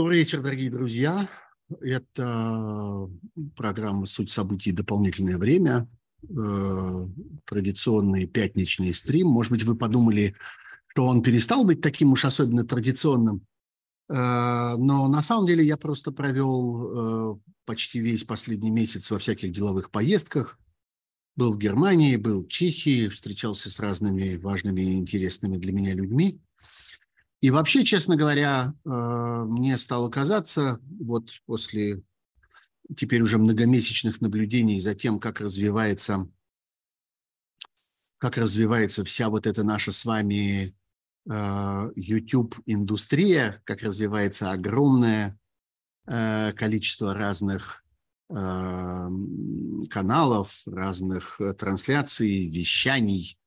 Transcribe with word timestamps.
Добрый 0.00 0.20
вечер, 0.20 0.40
дорогие 0.40 0.70
друзья. 0.70 1.28
Это 1.82 3.06
программа 3.54 4.06
«Суть 4.06 4.30
событий. 4.30 4.72
Дополнительное 4.72 5.36
время». 5.36 5.90
Э, 6.22 7.06
традиционный 7.44 8.24
пятничный 8.24 8.94
стрим. 8.94 9.26
Может 9.26 9.52
быть, 9.52 9.62
вы 9.64 9.76
подумали, 9.76 10.34
что 10.86 11.04
он 11.04 11.22
перестал 11.22 11.66
быть 11.66 11.82
таким 11.82 12.12
уж 12.12 12.24
особенно 12.24 12.64
традиционным. 12.64 13.46
Э, 14.08 14.76
но 14.78 15.06
на 15.06 15.20
самом 15.20 15.46
деле 15.46 15.66
я 15.66 15.76
просто 15.76 16.12
провел 16.12 17.34
э, 17.34 17.38
почти 17.66 18.00
весь 18.00 18.24
последний 18.24 18.70
месяц 18.70 19.10
во 19.10 19.18
всяких 19.18 19.52
деловых 19.52 19.90
поездках. 19.90 20.58
Был 21.36 21.52
в 21.52 21.58
Германии, 21.58 22.16
был 22.16 22.44
в 22.44 22.48
Чехии, 22.48 23.08
встречался 23.08 23.70
с 23.70 23.78
разными 23.78 24.36
важными 24.36 24.80
и 24.80 24.96
интересными 24.96 25.58
для 25.58 25.74
меня 25.74 25.92
людьми. 25.92 26.40
И 27.40 27.50
вообще, 27.50 27.84
честно 27.84 28.16
говоря, 28.16 28.74
э, 28.84 28.88
мне 28.90 29.78
стало 29.78 30.10
казаться, 30.10 30.78
вот 31.00 31.30
после 31.46 32.02
теперь 32.96 33.22
уже 33.22 33.38
многомесячных 33.38 34.20
наблюдений 34.20 34.78
за 34.80 34.94
тем, 34.94 35.18
как 35.18 35.40
развивается, 35.40 36.28
как 38.18 38.36
развивается 38.36 39.04
вся 39.04 39.30
вот 39.30 39.46
эта 39.46 39.62
наша 39.62 39.90
с 39.90 40.04
вами 40.04 40.76
э, 41.30 41.92
YouTube-индустрия, 41.96 43.62
как 43.64 43.80
развивается 43.80 44.50
огромное 44.50 45.38
э, 46.06 46.52
количество 46.52 47.14
разных 47.14 47.78
каналов, 49.88 50.62
разных 50.64 51.40
трансляций, 51.58 52.46
вещаний, 52.48 53.39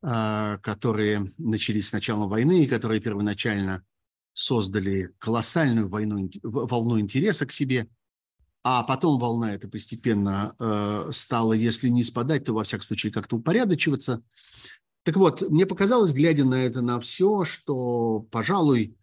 которые 0.00 1.32
начались 1.38 1.88
с 1.88 1.92
начала 1.92 2.26
войны 2.26 2.62
и 2.62 2.68
которые 2.68 3.00
первоначально 3.00 3.84
создали 4.32 5.10
колоссальную 5.18 5.88
войну, 5.88 6.30
волну 6.42 7.00
интереса 7.00 7.46
к 7.46 7.52
себе, 7.52 7.88
а 8.62 8.82
потом 8.82 9.18
волна 9.18 9.54
эта 9.54 9.66
постепенно 9.66 10.54
э, 10.58 11.10
стала, 11.12 11.54
если 11.54 11.88
не 11.88 12.04
спадать, 12.04 12.44
то 12.44 12.52
во 12.52 12.64
всяком 12.64 12.86
случае 12.86 13.12
как-то 13.12 13.36
упорядочиваться. 13.36 14.22
Так 15.04 15.16
вот, 15.16 15.42
мне 15.42 15.66
показалось, 15.66 16.12
глядя 16.12 16.44
на 16.44 16.54
это, 16.54 16.82
на 16.82 17.00
все, 17.00 17.44
что, 17.44 18.26
пожалуй, 18.30 18.96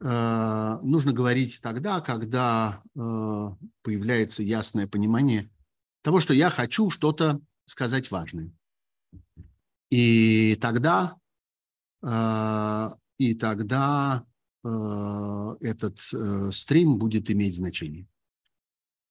э, 0.00 0.78
нужно 0.82 1.12
говорить 1.12 1.60
тогда, 1.60 2.00
когда 2.00 2.82
э, 2.94 3.48
появляется 3.82 4.42
ясное 4.42 4.86
понимание 4.86 5.50
того, 6.02 6.20
что 6.20 6.34
я 6.34 6.50
хочу 6.50 6.90
что-то 6.90 7.40
сказать 7.64 8.10
важное. 8.10 8.52
И 9.90 10.56
тогда, 10.60 11.16
э, 12.02 12.90
и 13.16 13.34
тогда 13.34 14.24
э, 14.62 15.56
этот 15.60 16.00
э, 16.12 16.50
стрим 16.52 16.98
будет 16.98 17.30
иметь 17.30 17.56
значение. 17.56 18.06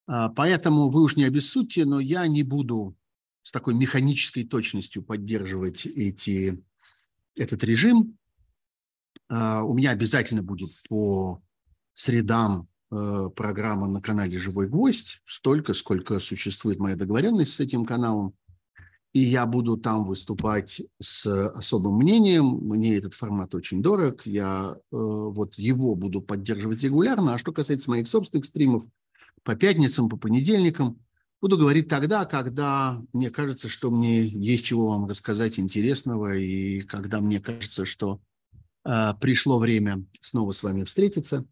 А, 0.06 0.28
поэтому 0.28 0.88
вы 0.88 1.02
уж 1.02 1.16
не 1.16 1.24
обессудьте, 1.24 1.84
но 1.84 2.00
я 2.00 2.26
не 2.26 2.42
буду 2.42 2.96
с 3.42 3.50
такой 3.50 3.74
механической 3.74 4.44
точностью 4.44 5.02
поддерживать 5.02 5.84
эти, 5.84 6.62
этот 7.34 7.64
режим. 7.64 8.16
А, 9.28 9.64
у 9.64 9.74
меня 9.74 9.90
обязательно 9.90 10.42
будет 10.42 10.70
по 10.88 11.42
средам 11.94 12.68
программа 12.90 13.86
на 13.86 14.00
канале 14.00 14.38
«Живой 14.38 14.66
гвоздь», 14.66 15.20
столько, 15.26 15.74
сколько 15.74 16.18
существует 16.20 16.78
моя 16.78 16.96
договоренность 16.96 17.52
с 17.52 17.60
этим 17.60 17.84
каналом– 17.84 18.32
и 19.18 19.20
я 19.20 19.46
буду 19.46 19.76
там 19.76 20.04
выступать 20.04 20.80
с 21.00 21.26
особым 21.48 21.96
мнением. 21.96 22.44
Мне 22.62 22.94
этот 22.94 23.14
формат 23.14 23.52
очень 23.52 23.82
дорог, 23.82 24.24
я 24.26 24.76
э, 24.76 24.80
вот 24.92 25.56
его 25.56 25.96
буду 25.96 26.20
поддерживать 26.20 26.84
регулярно. 26.84 27.34
А 27.34 27.38
что 27.38 27.50
касается 27.50 27.90
моих 27.90 28.06
собственных 28.06 28.44
стримов 28.44 28.84
по 29.42 29.56
пятницам, 29.56 30.08
по 30.08 30.16
понедельникам, 30.16 31.00
буду 31.40 31.58
говорить 31.58 31.88
тогда, 31.88 32.26
когда 32.26 33.02
мне 33.12 33.30
кажется, 33.30 33.68
что 33.68 33.90
мне 33.90 34.24
есть 34.24 34.64
чего 34.64 34.90
вам 34.90 35.08
рассказать 35.08 35.58
интересного, 35.58 36.36
и 36.36 36.82
когда 36.82 37.20
мне 37.20 37.40
кажется, 37.40 37.84
что 37.84 38.20
э, 38.84 39.14
пришло 39.20 39.58
время 39.58 40.04
снова 40.20 40.52
с 40.52 40.62
вами 40.62 40.84
встретиться. 40.84 41.44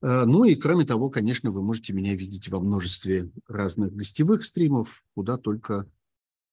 Э, 0.00 0.24
ну 0.24 0.44
и 0.44 0.54
кроме 0.54 0.86
того, 0.86 1.10
конечно, 1.10 1.50
вы 1.50 1.62
можете 1.62 1.92
меня 1.92 2.14
видеть 2.14 2.48
во 2.48 2.60
множестве 2.60 3.30
разных 3.46 3.94
гостевых 3.94 4.46
стримов, 4.46 5.04
куда 5.14 5.36
только 5.36 5.86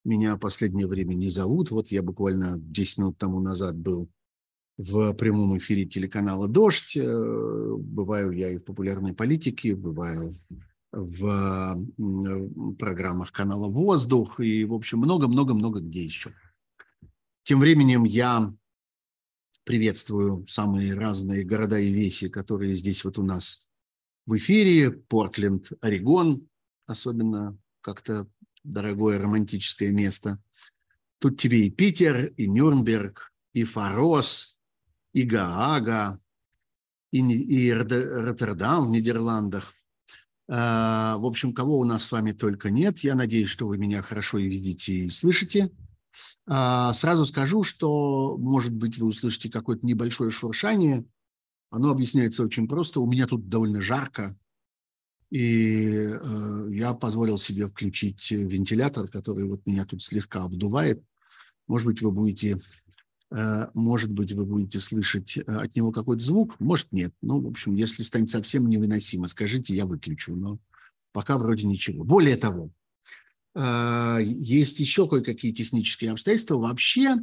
меня 0.03 0.35
в 0.35 0.39
последнее 0.39 0.87
время 0.87 1.13
не 1.13 1.29
зовут. 1.29 1.71
Вот 1.71 1.89
я 1.89 2.01
буквально 2.01 2.57
10 2.57 2.97
минут 2.97 3.17
тому 3.17 3.39
назад 3.39 3.77
был 3.77 4.09
в 4.77 5.13
прямом 5.13 5.57
эфире 5.57 5.85
телеканала 5.85 6.47
«Дождь». 6.47 6.97
Э, 6.97 7.75
бываю 7.77 8.31
я 8.31 8.49
и 8.49 8.57
в 8.57 8.65
популярной 8.65 9.13
политике, 9.13 9.75
бываю 9.75 10.33
в 10.91 11.77
программах 12.77 13.31
канала 13.31 13.67
«Воздух» 13.67 14.39
и, 14.39 14.65
в 14.65 14.73
общем, 14.73 14.99
много-много-много 14.99 15.79
где 15.79 16.03
еще. 16.03 16.31
Тем 17.43 17.59
временем 17.59 18.03
я 18.03 18.53
приветствую 19.63 20.45
самые 20.47 20.93
разные 20.93 21.43
города 21.43 21.79
и 21.79 21.91
веси, 21.91 22.27
которые 22.27 22.73
здесь 22.73 23.03
вот 23.03 23.17
у 23.17 23.23
нас 23.23 23.69
в 24.25 24.35
эфире. 24.37 24.91
Портленд, 24.91 25.71
Орегон, 25.81 26.47
особенно 26.87 27.57
как-то 27.81 28.27
дорогое 28.63 29.19
романтическое 29.19 29.91
место. 29.91 30.41
Тут 31.19 31.39
тебе 31.39 31.67
и 31.67 31.69
Питер, 31.69 32.33
и 32.37 32.47
Нюрнберг, 32.47 33.31
и 33.53 33.63
Фарос, 33.63 34.57
и 35.13 35.23
Гаага, 35.23 36.19
и, 37.11 37.19
и 37.19 37.71
Роттердам 37.71 38.87
в 38.87 38.91
Нидерландах. 38.91 39.73
А, 40.49 41.17
в 41.17 41.25
общем, 41.25 41.53
кого 41.53 41.79
у 41.79 41.83
нас 41.83 42.05
с 42.05 42.11
вами 42.11 42.31
только 42.31 42.71
нет. 42.71 42.99
Я 42.99 43.15
надеюсь, 43.15 43.49
что 43.49 43.67
вы 43.67 43.77
меня 43.77 44.01
хорошо 44.01 44.37
и 44.37 44.47
видите, 44.47 44.93
и 44.93 45.09
слышите. 45.09 45.71
А, 46.47 46.93
сразу 46.93 47.25
скажу, 47.25 47.63
что, 47.63 48.37
может 48.37 48.75
быть, 48.75 48.97
вы 48.97 49.07
услышите 49.07 49.49
какое-то 49.49 49.85
небольшое 49.85 50.31
шуршание. 50.31 51.05
Оно 51.69 51.89
объясняется 51.89 52.43
очень 52.43 52.67
просто. 52.67 52.99
У 52.99 53.09
меня 53.09 53.27
тут 53.27 53.47
довольно 53.47 53.81
жарко, 53.81 54.37
и 55.31 56.09
э, 56.09 56.67
я 56.71 56.93
позволил 56.93 57.37
себе 57.37 57.67
включить 57.67 58.29
вентилятор, 58.31 59.07
который 59.07 59.45
вот 59.45 59.65
меня 59.65 59.85
тут 59.85 60.03
слегка 60.03 60.43
обдувает. 60.43 61.01
Может 61.67 61.87
быть, 61.87 62.01
вы 62.01 62.11
будете, 62.11 62.59
э, 63.31 63.67
может 63.73 64.11
быть, 64.11 64.33
вы 64.33 64.45
будете 64.45 64.81
слышать 64.81 65.37
э, 65.37 65.41
от 65.43 65.73
него 65.73 65.93
какой-то 65.93 66.21
звук, 66.21 66.59
может, 66.59 66.91
нет. 66.91 67.13
Ну, 67.21 67.39
в 67.39 67.47
общем, 67.47 67.75
если 67.75 68.03
станет 68.03 68.29
совсем 68.29 68.67
невыносимо, 68.67 69.27
скажите, 69.27 69.73
я 69.73 69.85
выключу. 69.85 70.35
Но 70.35 70.59
пока 71.13 71.37
вроде 71.37 71.65
ничего. 71.65 72.03
Более 72.03 72.35
того, 72.35 72.69
э, 73.55 74.19
есть 74.21 74.81
еще 74.81 75.07
кое-какие 75.07 75.53
технические 75.53 76.11
обстоятельства. 76.11 76.57
Вообще, 76.57 77.15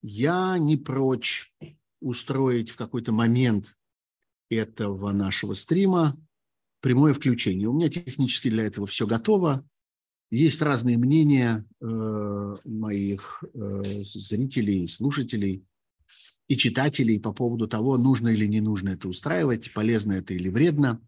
я 0.00 0.58
не 0.58 0.76
прочь 0.76 1.52
устроить 2.00 2.70
в 2.70 2.76
какой-то 2.76 3.10
момент 3.10 3.76
этого 4.48 5.10
нашего 5.10 5.54
стрима 5.54 6.16
прямое 6.82 7.14
включение. 7.14 7.68
У 7.68 7.72
меня 7.72 7.88
технически 7.88 8.50
для 8.50 8.64
этого 8.64 8.86
все 8.86 9.06
готово. 9.06 9.64
Есть 10.30 10.60
разные 10.60 10.98
мнения 10.98 11.64
э, 11.80 12.56
моих 12.64 13.44
э, 13.54 14.02
зрителей, 14.04 14.86
слушателей 14.88 15.64
и 16.48 16.56
читателей 16.56 17.20
по 17.20 17.32
поводу 17.32 17.68
того, 17.68 17.96
нужно 17.96 18.28
или 18.28 18.46
не 18.46 18.60
нужно 18.60 18.90
это 18.90 19.08
устраивать, 19.08 19.72
полезно 19.72 20.12
это 20.12 20.34
или 20.34 20.48
вредно. 20.48 21.00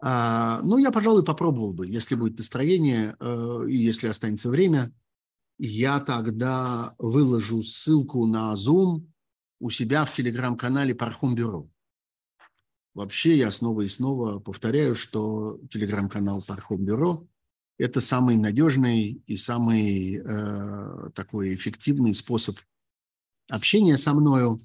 А, 0.00 0.60
ну, 0.62 0.76
я, 0.78 0.90
пожалуй, 0.90 1.24
попробовал 1.24 1.72
бы, 1.72 1.86
если 1.86 2.14
будет 2.14 2.38
настроение 2.38 3.16
э, 3.20 3.66
и 3.68 3.76
если 3.76 4.08
останется 4.08 4.50
время, 4.50 4.92
я 5.58 6.00
тогда 6.00 6.94
выложу 6.98 7.62
ссылку 7.62 8.26
на 8.26 8.54
Zoom 8.54 9.06
у 9.60 9.70
себя 9.70 10.04
в 10.04 10.12
телеграм-канале 10.12 10.94
Пархум 10.94 11.34
Бюро. 11.34 11.70
Вообще 12.96 13.36
я 13.36 13.50
снова 13.50 13.82
и 13.82 13.88
снова 13.88 14.38
повторяю, 14.38 14.94
что 14.94 15.60
телеграм-канал 15.70 16.42
Пархом 16.42 16.82
Бюро– 16.82 17.28
это 17.78 18.00
самый 18.00 18.38
надежный 18.38 19.22
и 19.26 19.36
самый 19.36 20.22
э, 20.24 21.10
такой 21.14 21.54
эффективный 21.54 22.14
способ 22.14 22.56
общения 23.50 23.98
со 23.98 24.14
мною. 24.14 24.60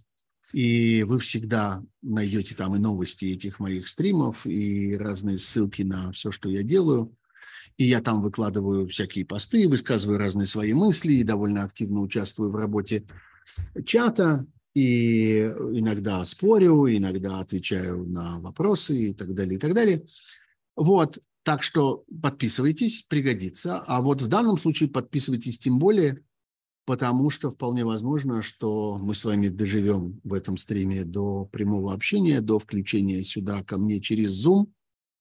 И 0.54 1.04
вы 1.04 1.20
всегда 1.20 1.84
найдете 2.02 2.56
там 2.56 2.74
и 2.74 2.80
новости 2.80 3.26
этих 3.26 3.60
моих 3.60 3.90
стримов, 3.90 4.48
и 4.48 4.96
разные 4.96 5.38
ссылки 5.38 5.82
на 5.82 6.14
все, 6.14 6.32
что 6.32 6.50
я 6.50 6.64
делаю. 6.64 7.14
И 7.76 7.84
я 7.84 8.00
там 8.00 8.22
выкладываю 8.22 8.88
всякие 8.88 9.26
посты, 9.26 9.68
высказываю 9.68 10.18
разные 10.18 10.48
свои 10.48 10.72
мысли 10.72 11.16
и 11.16 11.26
довольно 11.26 11.66
активно 11.66 12.00
участвую 12.00 12.50
в 12.50 12.56
работе 12.56 13.04
чата 13.86 14.48
и 14.74 15.40
иногда 15.42 16.24
спорю, 16.26 16.88
иногда 16.88 17.40
отвечаю 17.40 18.06
на 18.06 18.40
вопросы 18.40 19.10
и 19.10 19.14
так 19.14 19.34
далее, 19.34 19.56
и 19.56 19.60
так 19.60 19.74
далее. 19.74 20.06
Вот, 20.76 21.20
так 21.44 21.64
что 21.64 22.06
подписывайтесь, 22.22 23.04
пригодится. 23.04 23.80
А 23.80 24.02
вот 24.02 24.22
в 24.22 24.28
данном 24.28 24.58
случае 24.58 24.90
подписывайтесь 24.90 25.60
тем 25.60 25.80
более, 25.80 26.24
потому 26.86 27.30
что 27.30 27.50
вполне 27.50 27.84
возможно, 27.84 28.42
что 28.42 28.98
мы 28.98 29.16
с 29.16 29.26
вами 29.26 29.50
доживем 29.50 30.22
в 30.24 30.34
этом 30.34 30.58
стриме 30.58 31.04
до 31.04 31.46
прямого 31.46 31.94
общения, 31.94 32.42
до 32.42 32.60
включения 32.60 33.24
сюда 33.24 33.64
ко 33.64 33.78
мне 33.78 34.00
через 34.00 34.46
Zoom. 34.46 34.68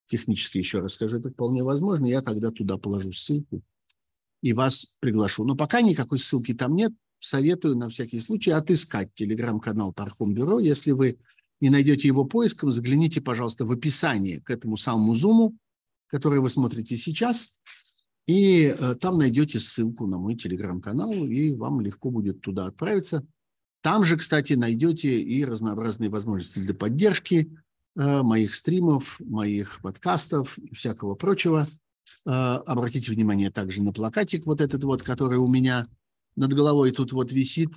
Технически 0.07 0.59
еще 0.59 0.81
раз 0.81 0.95
скажу, 0.95 1.19
это 1.19 1.31
вполне 1.31 1.63
возможно. 1.63 2.07
Я 2.07 2.23
тогда 2.23 2.51
туда 2.51 2.79
положу 2.79 3.13
ссылку 3.13 3.63
и 4.43 4.53
вас 4.53 4.99
приглашу. 5.01 5.45
Но 5.45 5.55
пока 5.55 5.81
никакой 5.81 6.19
ссылки 6.19 6.55
там 6.55 6.75
нет. 6.75 6.93
Советую 7.21 7.77
на 7.77 7.89
всякий 7.89 8.19
случай 8.19 8.51
отыскать 8.51 9.15
телеграм-канал 9.15 9.93
Пархом 9.93 10.35
Бюро. 10.35 10.59
Если 10.59 10.91
вы 10.91 11.19
не 11.61 11.71
найдете 11.71 12.09
его 12.09 12.25
поиском, 12.25 12.73
загляните, 12.73 13.21
пожалуйста, 13.21 13.65
в 13.65 13.73
описание 13.73 14.41
к 14.41 14.51
этому 14.51 14.77
самому 14.77 15.15
зуму, 15.15 15.57
который 16.09 16.41
вы 16.41 16.51
смотрите 16.51 16.97
сейчас, 16.97 17.61
и 18.27 18.75
э, 18.77 18.95
там 19.01 19.19
найдете 19.19 19.61
ссылку 19.61 20.07
на 20.07 20.19
мой 20.19 20.35
телеграм-канал, 20.35 21.13
и 21.13 21.55
вам 21.55 21.81
легко 21.81 22.11
будет 22.11 22.41
туда 22.41 22.67
отправиться. 22.67 23.25
Там 23.83 24.05
же, 24.05 24.17
кстати, 24.17 24.55
найдете 24.55 25.21
и 25.21 25.45
разнообразные 25.45 26.11
возможности 26.11 26.59
для 26.59 26.75
поддержки 26.75 27.55
э, 27.97 28.23
моих 28.23 28.55
стримов, 28.55 29.21
моих 29.21 29.81
подкастов 29.83 30.59
и 30.59 30.75
всякого 30.75 31.15
прочего– 31.15 31.69
Э, 32.27 32.61
обратите 32.67 33.11
внимание 33.11 33.51
также 33.51 33.83
на 33.83 33.93
плакатик 33.93 34.47
вот 34.47 34.61
этот 34.61 34.85
вот, 34.85 35.03
который 35.03 35.39
у 35.39 35.49
меня 35.49 35.87
над 36.41 36.53
головой 36.53 36.91
тут 36.91 37.13
вот 37.13 37.31
висит. 37.33 37.71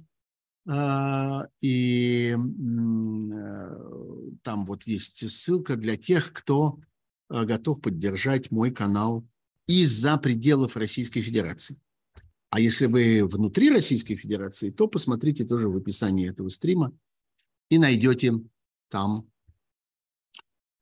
Э, 0.66 1.48
и 1.62 2.36
э, 2.36 2.38
там 4.42 4.66
вот 4.66 4.84
есть 4.84 5.30
ссылка 5.30 5.76
для 5.76 5.98
тех, 5.98 6.34
кто 6.34 6.80
готов 7.30 7.82
поддержать 7.82 8.52
мой 8.52 8.72
канал 8.72 9.26
из-за 9.68 10.18
пределов 10.18 10.78
Российской 10.78 11.22
Федерации. 11.22 11.82
А 12.50 12.60
если 12.60 12.86
вы 12.86 13.26
внутри 13.26 13.72
Российской 13.72 14.16
Федерации, 14.16 14.70
то 14.70 14.88
посмотрите 14.88 15.44
тоже 15.46 15.68
в 15.68 15.78
описании 15.78 16.30
этого 16.30 16.50
стрима 16.50 16.96
и 17.70 17.80
найдете 17.80 18.34
там 18.90 19.28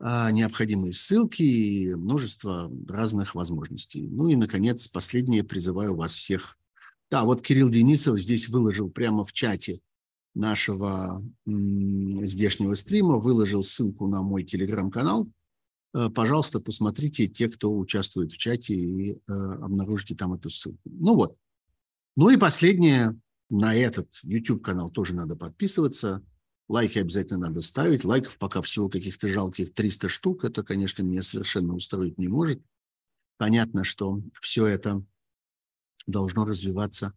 а, 0.04 0.32
необходимые 0.32 0.94
ссылки 0.94 1.44
и 1.44 1.94
множество 1.94 2.72
разных 2.88 3.36
возможностей. 3.36 4.08
Ну 4.10 4.30
и, 4.30 4.36
наконец, 4.36 4.88
последнее 4.88 5.44
призываю 5.44 5.96
вас 5.96 6.16
всех. 6.16 6.58
Да, 7.12 7.26
вот 7.26 7.42
Кирилл 7.42 7.70
Денисов 7.70 8.20
здесь 8.20 8.48
выложил 8.48 8.90
прямо 8.90 9.26
в 9.26 9.34
чате 9.34 9.82
нашего 10.34 11.22
здешнего 11.46 12.74
стрима, 12.76 13.18
выложил 13.18 13.64
ссылку 13.64 14.08
на 14.08 14.22
мой 14.22 14.46
телеграм-канал. 14.46 15.30
Э, 15.94 16.10
пожалуйста, 16.10 16.62
посмотрите 16.62 17.28
те, 17.28 17.50
кто 17.50 17.78
участвует 17.78 18.32
в 18.32 18.38
чате, 18.38 18.76
и 18.76 19.12
э, 19.12 19.18
обнаружите 19.28 20.16
там 20.16 20.34
эту 20.34 20.50
ссылку. 20.50 20.80
Ну 20.86 21.16
вот. 21.16 21.36
Ну 22.16 22.30
и 22.30 22.38
последнее, 22.38 23.20
на 23.50 23.76
этот 23.76 24.08
YouTube-канал 24.24 24.90
тоже 24.90 25.14
надо 25.14 25.36
подписываться. 25.36 26.24
Лайки 26.70 27.00
обязательно 27.00 27.40
надо 27.40 27.60
ставить. 27.60 28.06
Лайков 28.06 28.38
пока 28.38 28.62
всего 28.62 28.88
каких-то 28.88 29.28
жалких 29.28 29.74
300 29.74 30.08
штук. 30.08 30.46
Это, 30.46 30.64
конечно, 30.64 31.04
меня 31.04 31.24
совершенно 31.24 31.76
устроить 31.76 32.18
не 32.18 32.30
может. 32.30 32.62
Понятно, 33.38 33.84
что 33.84 34.22
все 34.40 34.66
это 34.66 35.04
должно 36.08 36.46
развиваться 36.46 37.14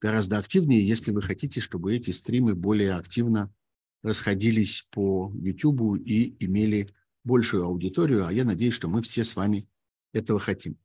гораздо 0.00 0.38
активнее, 0.38 0.86
если 0.86 1.10
вы 1.10 1.22
хотите, 1.22 1.60
чтобы 1.60 1.94
эти 1.94 2.10
стримы 2.10 2.54
более 2.54 2.94
активно 2.94 3.52
расходились 4.02 4.88
по 4.90 5.32
YouTube 5.34 6.00
и 6.04 6.36
имели 6.44 6.88
большую 7.22 7.64
аудиторию, 7.64 8.26
а 8.26 8.32
я 8.32 8.44
надеюсь, 8.44 8.74
что 8.74 8.88
мы 8.88 9.02
все 9.02 9.24
с 9.24 9.36
вами 9.36 9.68
этого 10.12 10.40
хотим. 10.40 10.78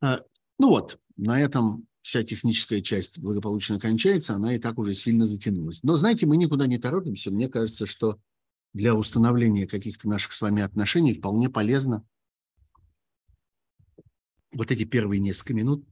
А, 0.00 0.22
ну 0.58 0.68
вот, 0.68 0.98
на 1.16 1.40
этом 1.40 1.86
вся 2.02 2.24
техническая 2.24 2.80
часть 2.80 3.20
благополучно 3.20 3.78
кончается, 3.78 4.34
она 4.34 4.54
и 4.54 4.58
так 4.58 4.78
уже 4.78 4.94
сильно 4.94 5.26
затянулась. 5.26 5.82
Но, 5.82 5.96
знаете, 5.96 6.26
мы 6.26 6.36
никуда 6.36 6.66
не 6.66 6.78
торопимся. 6.78 7.30
Мне 7.30 7.48
кажется, 7.48 7.86
что 7.86 8.18
для 8.72 8.94
установления 8.94 9.66
каких-то 9.66 10.08
наших 10.08 10.32
с 10.32 10.40
вами 10.40 10.62
отношений 10.62 11.12
вполне 11.12 11.48
полезно 11.48 12.04
вот 14.52 14.70
эти 14.70 14.84
первые 14.84 15.20
несколько 15.20 15.54
минут, 15.54 15.84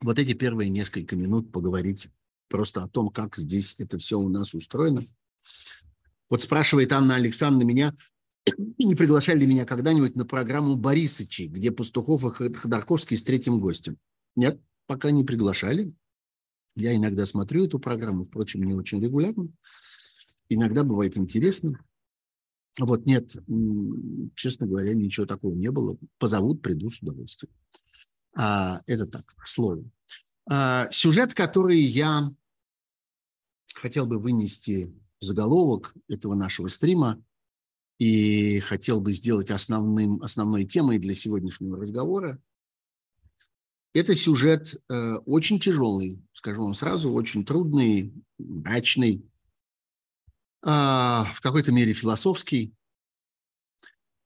вот 0.00 0.18
эти 0.18 0.34
первые 0.34 0.68
несколько 0.68 1.16
минут 1.16 1.50
поговорить 1.52 2.08
просто 2.48 2.82
о 2.82 2.88
том, 2.88 3.08
как 3.10 3.36
здесь 3.36 3.76
это 3.78 3.98
все 3.98 4.18
у 4.18 4.28
нас 4.28 4.54
устроено. 4.54 5.02
Вот 6.28 6.42
спрашивает 6.42 6.92
Анна 6.92 7.16
Александровна 7.16 7.66
меня, 7.66 7.96
не 8.78 8.94
приглашали 8.94 9.46
меня 9.46 9.64
когда-нибудь 9.64 10.16
на 10.16 10.26
программу 10.26 10.76
Борисычи, 10.76 11.42
где 11.42 11.70
Пастухов 11.72 12.40
и 12.40 12.52
Ходорковский 12.52 13.16
с 13.16 13.22
третьим 13.22 13.58
гостем? 13.58 13.96
Нет, 14.36 14.60
пока 14.86 15.10
не 15.10 15.24
приглашали. 15.24 15.92
Я 16.76 16.94
иногда 16.94 17.24
смотрю 17.24 17.66
эту 17.66 17.78
программу, 17.78 18.24
впрочем, 18.24 18.64
не 18.64 18.74
очень 18.74 19.00
регулярно. 19.00 19.48
Иногда 20.48 20.84
бывает 20.84 21.16
интересно. 21.16 21.78
Вот 22.78 23.06
нет, 23.06 23.36
честно 24.34 24.66
говоря, 24.66 24.94
ничего 24.94 25.26
такого 25.26 25.54
не 25.54 25.70
было. 25.70 25.96
Позовут, 26.18 26.62
приду 26.62 26.90
с 26.90 27.00
удовольствием. 27.00 27.52
А, 28.36 28.80
это 28.86 29.06
так, 29.06 29.26
к 29.36 29.46
слову. 29.46 29.90
А, 30.50 30.88
сюжет, 30.90 31.34
который 31.34 31.80
я 31.80 32.32
хотел 33.74 34.06
бы 34.06 34.18
вынести 34.18 34.92
в 35.20 35.24
заголовок 35.24 35.94
этого 36.08 36.34
нашего 36.34 36.68
стрима– 36.68 37.22
и 37.98 38.60
хотел 38.60 39.00
бы 39.00 39.12
сделать 39.12 39.50
основным, 39.50 40.22
основной 40.22 40.64
темой 40.64 40.98
для 40.98 41.14
сегодняшнего 41.14 41.76
разговора. 41.76 42.40
Это 43.92 44.16
сюжет 44.16 44.74
э, 44.88 45.14
очень 45.24 45.60
тяжелый, 45.60 46.20
скажу 46.32 46.64
вам 46.64 46.74
сразу, 46.74 47.12
очень 47.12 47.44
трудный, 47.44 48.12
мрачный, 48.38 49.24
в 50.64 51.38
какой-то 51.42 51.72
мере 51.72 51.92
философский. 51.92 52.74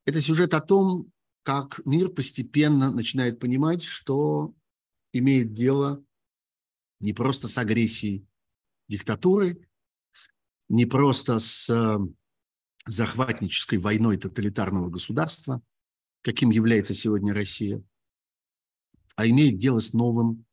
Это 0.04 0.20
сюжет 0.20 0.54
о 0.54 0.60
том, 0.60 1.12
как 1.42 1.84
мир 1.84 2.10
постепенно 2.10 2.92
начинает 2.92 3.40
понимать, 3.40 3.82
что 3.82 4.54
имеет 5.12 5.52
дело 5.52 6.04
не 7.00 7.12
просто 7.12 7.48
с 7.48 7.58
агрессией 7.58 8.26
диктатуры, 8.88 9.68
не 10.68 10.86
просто 10.86 11.40
с 11.40 11.98
захватнической 12.86 13.78
войной 13.78 14.16
тоталитарного 14.16 14.90
государства, 14.90 15.60
каким 16.22 16.50
является 16.50 16.94
сегодня 16.94 17.34
Россия, 17.34 17.82
а 19.16 19.26
имеет 19.26 19.58
дело 19.58 19.80
с 19.80 19.92
новым 19.92 20.46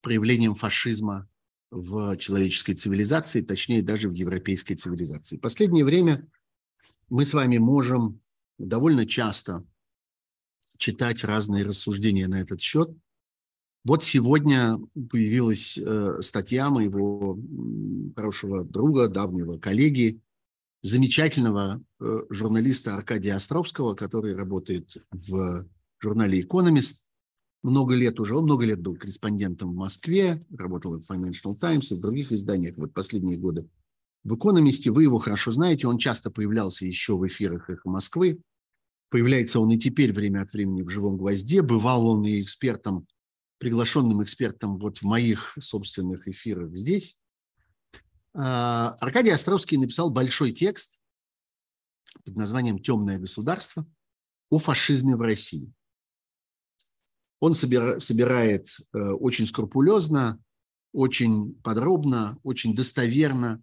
проявлением 0.00 0.54
фашизма 0.54 1.28
в 1.70 2.16
человеческой 2.16 2.74
цивилизации, 2.74 3.40
точнее 3.40 3.82
даже 3.82 4.08
в 4.08 4.12
европейской 4.12 4.74
цивилизации. 4.74 5.36
В 5.36 5.40
последнее 5.40 5.84
время 5.84 6.26
мы 7.08 7.24
с 7.24 7.32
вами 7.32 7.58
можем 7.58 8.20
довольно 8.58 9.06
часто 9.06 9.64
читать 10.78 11.24
разные 11.24 11.64
рассуждения 11.64 12.28
на 12.28 12.40
этот 12.40 12.60
счет. 12.60 12.90
Вот 13.84 14.04
сегодня 14.04 14.78
появилась 15.10 15.78
э, 15.78 16.20
статья 16.22 16.68
моего 16.70 17.38
хорошего 18.16 18.64
друга, 18.64 19.08
давнего 19.08 19.58
коллеги 19.58 20.20
замечательного 20.82 21.82
э, 22.00 22.18
журналиста 22.30 22.96
Аркадия 22.96 23.36
Островского, 23.36 23.94
который 23.94 24.34
работает 24.34 24.96
в 25.10 25.66
журнале 25.98 26.40
«Экономист». 26.40 27.07
Много 27.62 27.94
лет 27.94 28.20
уже, 28.20 28.36
он 28.36 28.44
много 28.44 28.64
лет 28.64 28.80
был 28.80 28.96
корреспондентом 28.96 29.72
в 29.72 29.76
Москве, 29.76 30.40
работал 30.50 30.98
в 30.98 31.10
Financial 31.10 31.58
Times 31.58 31.90
и 31.90 31.96
в 31.96 32.00
других 32.00 32.30
изданиях 32.30 32.76
вот 32.76 32.94
последние 32.94 33.36
годы. 33.36 33.68
В 34.24 34.34
«Экономисте» 34.36 34.90
вы 34.90 35.04
его 35.04 35.18
хорошо 35.18 35.52
знаете, 35.52 35.86
он 35.86 35.98
часто 35.98 36.30
появлялся 36.30 36.86
еще 36.86 37.16
в 37.16 37.26
эфирах 37.26 37.70
«Эхо 37.70 37.88
Москвы». 37.88 38.40
Появляется 39.10 39.58
он 39.58 39.70
и 39.70 39.78
теперь 39.78 40.12
время 40.12 40.42
от 40.42 40.52
времени 40.52 40.82
в 40.82 40.90
«Живом 40.90 41.16
гвозде». 41.16 41.62
Бывал 41.62 42.06
он 42.06 42.24
и 42.26 42.42
экспертом, 42.42 43.06
приглашенным 43.58 44.22
экспертом 44.22 44.78
вот 44.78 44.98
в 44.98 45.02
моих 45.04 45.56
собственных 45.58 46.28
эфирах 46.28 46.76
здесь. 46.76 47.20
А, 48.34 48.96
Аркадий 49.00 49.30
Островский 49.30 49.78
написал 49.78 50.10
большой 50.10 50.52
текст 50.52 51.00
под 52.24 52.36
названием 52.36 52.78
«Темное 52.78 53.18
государство» 53.18 53.86
о 54.50 54.58
фашизме 54.58 55.16
в 55.16 55.22
России. 55.22 55.72
Он 57.40 57.54
собирает 57.54 58.68
э, 58.92 58.98
очень 58.98 59.46
скрупулезно, 59.46 60.42
очень 60.92 61.54
подробно, 61.62 62.38
очень 62.42 62.74
достоверно, 62.74 63.62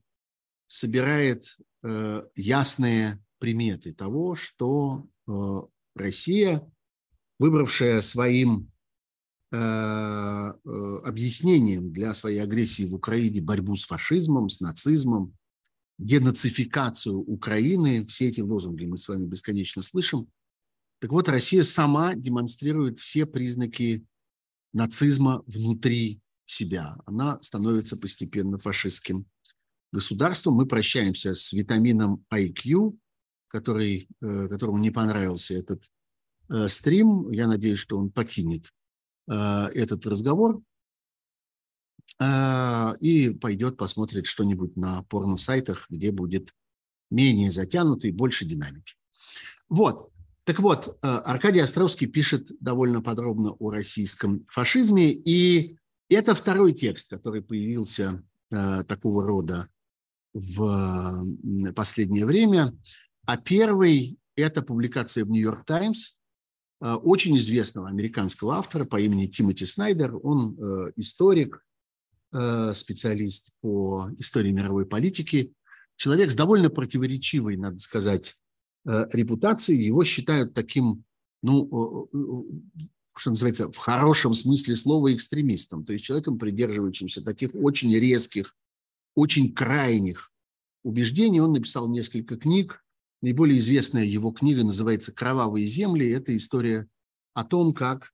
собирает 0.67 1.57
э, 1.83 2.23
ясные 2.35 3.21
приметы 3.39 3.93
того, 3.93 4.35
что 4.35 5.07
э, 5.27 5.61
Россия, 5.95 6.71
выбравшая 7.39 8.01
своим 8.01 8.71
объяснением 9.51 11.93
для 11.93 12.13
своей 12.13 12.39
агрессии 12.39 12.83
в 12.83 12.95
Украине 12.95 13.41
борьбу 13.41 13.77
с 13.77 13.85
фашизмом, 13.85 14.49
с 14.49 14.59
нацизмом, 14.59 15.37
денацификацию 15.97 17.19
Украины. 17.19 18.05
Все 18.07 18.27
эти 18.27 18.41
лозунги 18.41 18.83
мы 18.83 18.97
с 18.97 19.07
вами 19.07 19.25
бесконечно 19.25 19.81
слышим. 19.81 20.27
Так 21.05 21.11
вот, 21.11 21.29
Россия 21.29 21.61
сама 21.61 22.15
демонстрирует 22.15 22.97
все 22.97 23.27
признаки 23.27 24.03
нацизма 24.73 25.43
внутри 25.45 26.19
себя. 26.47 26.97
Она 27.05 27.37
становится 27.43 27.95
постепенно 27.95 28.57
фашистским 28.57 29.27
государством. 29.91 30.55
Мы 30.55 30.65
прощаемся 30.65 31.35
с 31.35 31.53
витамином 31.53 32.25
IQ, 32.33 32.97
который, 33.49 34.09
э, 34.19 34.47
которому 34.47 34.79
не 34.79 34.89
понравился 34.89 35.53
этот 35.53 35.83
э, 36.49 36.69
стрим. 36.69 37.29
Я 37.29 37.45
надеюсь, 37.45 37.77
что 37.77 37.99
он 37.99 38.09
покинет 38.09 38.73
э, 39.29 39.33
этот 39.75 40.07
разговор 40.07 40.59
и 42.99 43.37
пойдет 43.39 43.77
посмотреть 43.77 44.25
что-нибудь 44.25 44.75
на 44.75 45.03
порно-сайтах, 45.03 45.85
где 45.87 46.11
будет 46.11 46.51
менее 47.11 47.51
затянуто 47.51 48.07
и 48.07 48.11
больше 48.11 48.45
динамики. 48.45 48.95
Вот. 49.69 50.14
Так 50.45 50.59
вот, 50.59 50.97
Аркадий 51.01 51.59
Островский 51.59 52.07
пишет 52.07 52.51
довольно 52.59 53.01
подробно 53.01 53.51
о 53.51 53.71
российском 53.71 54.45
фашизме, 54.47 55.11
и 55.11 55.77
это 56.07 56.35
второй 56.35 56.73
текст, 56.73 57.09
который 57.09 57.41
появился 57.41 58.23
такого 58.49 59.25
рода 59.25 59.67
в 60.35 61.25
последнее 61.75 62.25
время. 62.25 62.77
А 63.25 63.37
первый– 63.37 64.19
это 64.35 64.61
публикация 64.61 65.25
в 65.25 65.29
«Нью-Йорк 65.29 65.65
Таймс» 65.65 66.19
э, 66.81 66.93
очень 66.93 67.37
известного 67.37 67.87
американского 67.87 68.55
автора 68.55 68.85
по 68.85 68.99
имени 68.99 69.27
Тимоти 69.27 69.65
Снайдер. 69.65 70.15
Он 70.21 70.55
э, 70.59 70.91
историк, 70.97 71.65
э, 72.33 72.73
специалист 72.75 73.57
по 73.61 74.09
истории 74.17 74.51
мировой 74.51 74.85
политики, 74.85 75.53
человек 75.95 76.31
с 76.31 76.35
довольно 76.35 76.69
противоречивой, 76.69 77.57
надо 77.57 77.79
сказать, 77.79 78.35
репутацией. 78.85 79.83
Его 79.83 80.03
считают 80.03 80.53
таким, 80.53 81.03
ну, 81.41 82.07
что 83.15 83.31
называется, 83.31 83.71
в 83.71 83.77
хорошем 83.77 84.33
смысле 84.33 84.75
слова 84.75 85.13
экстремистом, 85.13 85.85
то 85.85 85.93
есть 85.93 86.05
человеком, 86.05 86.37
придерживающимся 86.37 87.23
таких 87.23 87.55
очень 87.55 87.93
резких 87.95 88.55
очень 89.15 89.53
крайних 89.53 90.31
убеждений. 90.83 91.39
Он 91.39 91.53
написал 91.53 91.87
несколько 91.89 92.37
книг. 92.37 92.83
Наиболее 93.21 93.57
известная 93.57 94.03
его 94.03 94.31
книга 94.31 94.63
называется 94.63 95.11
«Кровавые 95.11 95.65
земли». 95.65 96.11
Это 96.11 96.35
история 96.35 96.87
о 97.33 97.43
том, 97.43 97.73
как 97.73 98.13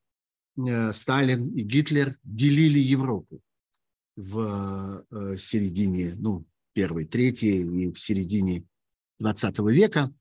э, 0.58 0.94
Сталин 0.94 1.50
и 1.50 1.64
Гитлер 1.64 2.16
делили 2.24 2.80
Европу 2.80 3.42
в 4.16 5.06
э, 5.10 5.38
середине, 5.38 6.14
ну, 6.18 6.46
первой, 6.74 7.06
третьей 7.06 7.64
и 7.64 7.92
в 7.92 8.00
середине 8.00 8.64
20 9.20 9.60
века. 9.60 10.14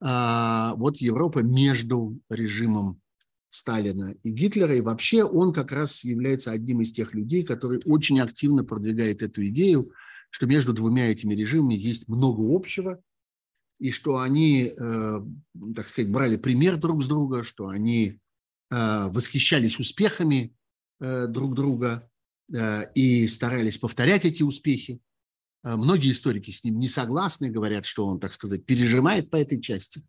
А, 0.00 0.74
вот 0.76 0.98
Европа 0.98 1.40
между 1.40 2.18
режимом 2.28 3.00
Сталина 3.48 4.14
и 4.22 4.30
Гитлера. 4.30 4.74
И 4.76 4.80
вообще 4.80 5.24
он 5.24 5.52
как 5.52 5.72
раз 5.72 6.04
является 6.04 6.50
одним 6.50 6.82
из 6.82 6.92
тех 6.92 7.14
людей, 7.14 7.44
который 7.44 7.80
очень 7.84 8.20
активно 8.20 8.64
продвигает 8.64 9.22
эту 9.22 9.46
идею– 9.46 9.90
что 10.30 10.46
между 10.46 10.74
двумя 10.74 11.10
этими 11.10 11.34
режимами 11.34 11.74
есть 11.74 12.08
много 12.08 12.42
общего, 12.54 13.00
и 13.78 13.90
что 13.90 14.18
они, 14.18 14.72
э, 14.76 15.20
так 15.74 15.88
сказать, 15.88 16.10
брали 16.10 16.36
пример 16.36 16.76
друг 16.76 17.02
с 17.02 17.08
друга, 17.08 17.42
что 17.42 17.68
они 17.68 18.18
э, 18.70 19.08
восхищались 19.08 19.78
успехами 19.78 20.54
э, 21.00 21.26
друг 21.26 21.54
друга 21.54 22.08
и 22.94 23.26
старались 23.26 23.76
повторять 23.76 24.24
эти 24.24 24.44
успехи. 24.44 25.00
Многие 25.74 26.12
историки 26.12 26.52
с 26.52 26.62
ним 26.62 26.78
не 26.78 26.86
согласны, 26.86 27.50
говорят, 27.50 27.86
что 27.86 28.06
он, 28.06 28.20
так 28.20 28.32
сказать, 28.32 28.64
пережимает 28.64 29.30
по 29.30 29.36
этой 29.36 29.60
части. 29.60 30.02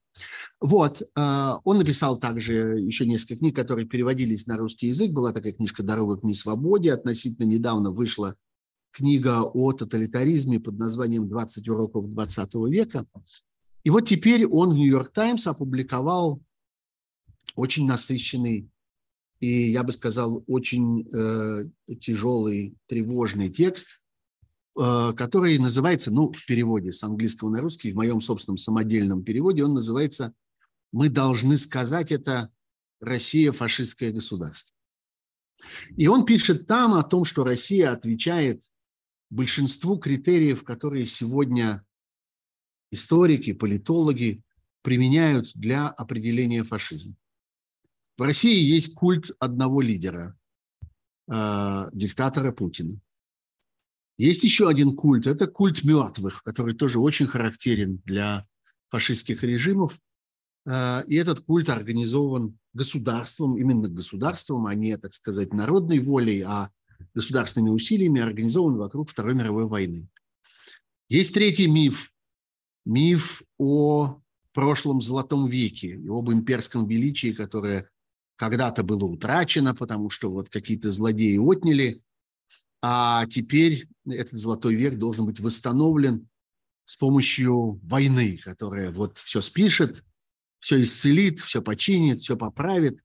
Вот. 0.62 1.02
Он 1.16 1.78
написал 1.78 2.20
также 2.20 2.80
еще 2.80 3.08
несколько 3.08 3.38
книг, 3.38 3.56
которые 3.56 3.88
переводились 3.88 4.46
на 4.46 4.58
русский 4.58 4.88
язык. 4.88 5.12
Была 5.12 5.34
такая 5.34 5.54
книжка 5.54 5.82
«Дорога 5.82 6.18
к 6.18 6.24
несвободе». 6.24 6.94
Относительно 6.94 7.48
недавно 7.48 7.90
вышла 7.90 8.36
книга 8.92 9.42
о 9.42 9.72
тоталитаризме 9.72 10.60
под 10.60 10.78
названием 10.78 11.24
«20 11.24 11.70
уроков 11.72 12.08
20 12.08 12.54
века». 12.70 13.08
И 13.84 13.90
вот 13.90 14.08
теперь 14.08 14.46
он 14.46 14.74
в 14.74 14.78
«Нью-Йорк 14.78 15.12
Таймс» 15.12 15.48
опубликовал 15.48 16.40
очень 17.56 17.88
насыщенный 17.88 18.70
и, 19.40 19.72
я 19.72 19.84
бы 19.84 19.94
сказал, 19.94 20.44
очень 20.48 21.08
э, 21.14 21.66
тяжелый, 22.02 22.76
тревожный 22.88 23.50
текст, 23.50 23.88
э, 23.88 24.07
который 24.78 25.58
называется, 25.58 26.12
ну, 26.12 26.32
в 26.32 26.46
переводе 26.46 26.94
с 26.94 27.04
английского 27.04 27.50
на 27.50 27.62
русский, 27.62 27.92
в 27.92 27.96
моем 27.96 28.22
собственном 28.22 28.58
самодельном 28.58 29.24
переводе, 29.24 29.64
он 29.64 29.74
называется 29.74 30.34
«Мы 30.92 31.10
должны 31.10 31.58
сказать 31.58 32.12
это 32.12 32.52
Россия– 33.00 33.52
фашистское 33.54 34.12
государство». 34.12 34.76
И 35.96 36.08
он 36.08 36.26
пишет 36.26 36.68
там 36.68 36.94
о 36.94 37.04
том, 37.04 37.26
что 37.26 37.44
Россия 37.44 37.92
отвечает 37.92 38.64
большинству 39.30 39.98
критериев, 39.98 40.64
которые 40.64 41.06
сегодня 41.06 41.84
историки, 42.92 43.54
политологи 43.54 44.42
применяют 44.82 45.52
для 45.54 45.90
определения 45.90 46.64
фашизма. 46.64 47.16
В 48.18 48.22
России 48.22 48.58
есть 48.58 48.94
культ 48.94 49.32
одного 49.40 49.82
лидера, 49.82 50.38
э, 51.30 51.90
диктатора 51.94 52.52
Путина. 52.52 53.00
Есть 54.18 54.44
еще 54.44 54.68
один 54.68 54.96
культ, 54.96 55.28
это 55.28 55.46
культ 55.48 55.84
мертвых, 55.84 56.42
который 56.44 56.76
тоже 56.76 57.00
очень 57.00 57.28
характерен 57.28 58.02
для 58.04 58.48
фашистских 58.90 59.44
режимов. 59.44 60.00
Э, 60.66 61.04
и 61.08 61.16
этот 61.16 61.42
культ 61.42 61.70
организован 61.70 62.58
государством, 62.74 63.58
именно 63.58 63.88
государством, 63.88 64.66
а 64.66 64.74
не, 64.74 64.98
так 64.98 65.14
сказать, 65.14 65.54
народной 65.54 66.00
волей, 66.00 66.42
а 66.42 66.72
государственными 67.14 67.70
усилиями 67.70 68.20
организован 68.20 68.78
вокруг 68.78 69.10
Второй 69.10 69.36
мировой 69.36 69.68
войны. 69.68 70.10
Есть 71.10 71.34
третий 71.34 71.68
миф. 71.68 72.12
Миф 72.86 73.44
о 73.58 74.20
прошлом 74.54 75.02
золотом 75.02 75.46
веке 75.46 75.96
и 75.96 76.08
об 76.08 76.32
имперском 76.32 76.88
величии, 76.88 77.34
которое 77.34 77.88
когда-то 78.38 78.82
было 78.82 79.06
утрачено, 79.06 79.76
потому 79.76 80.10
что 80.10 80.32
вот 80.32 80.50
какие-то 80.50 80.90
злодеи 80.90 81.38
отняли, 81.38 82.02
а 82.90 83.26
теперь 83.26 83.86
этот 84.10 84.40
золотой 84.40 84.74
век 84.74 84.98
должен 84.98 85.26
быть 85.26 85.42
восстановлен 85.42 86.30
с 86.86 86.96
помощью 86.96 87.82
войны, 87.84 88.40
которая 88.42 88.92
вот 88.92 89.18
все 89.18 89.42
спишет, 89.42 90.06
все 90.60 90.82
исцелит, 90.82 91.42
все 91.42 91.62
починит, 91.62 92.22
все 92.22 92.38
поправит. 92.38 93.04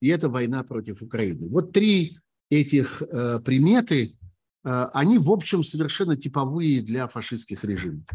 И 0.00 0.06
это 0.06 0.28
война 0.28 0.62
против 0.62 1.02
Украины. 1.02 1.48
Вот 1.48 1.72
три 1.72 2.16
этих 2.48 3.02
э, 3.02 3.40
приметы, 3.40 4.16
э, 4.62 4.88
они, 4.92 5.18
в 5.18 5.32
общем, 5.32 5.64
совершенно 5.64 6.16
типовые 6.16 6.80
для 6.80 7.08
фашистских 7.08 7.64
режимов. 7.64 8.06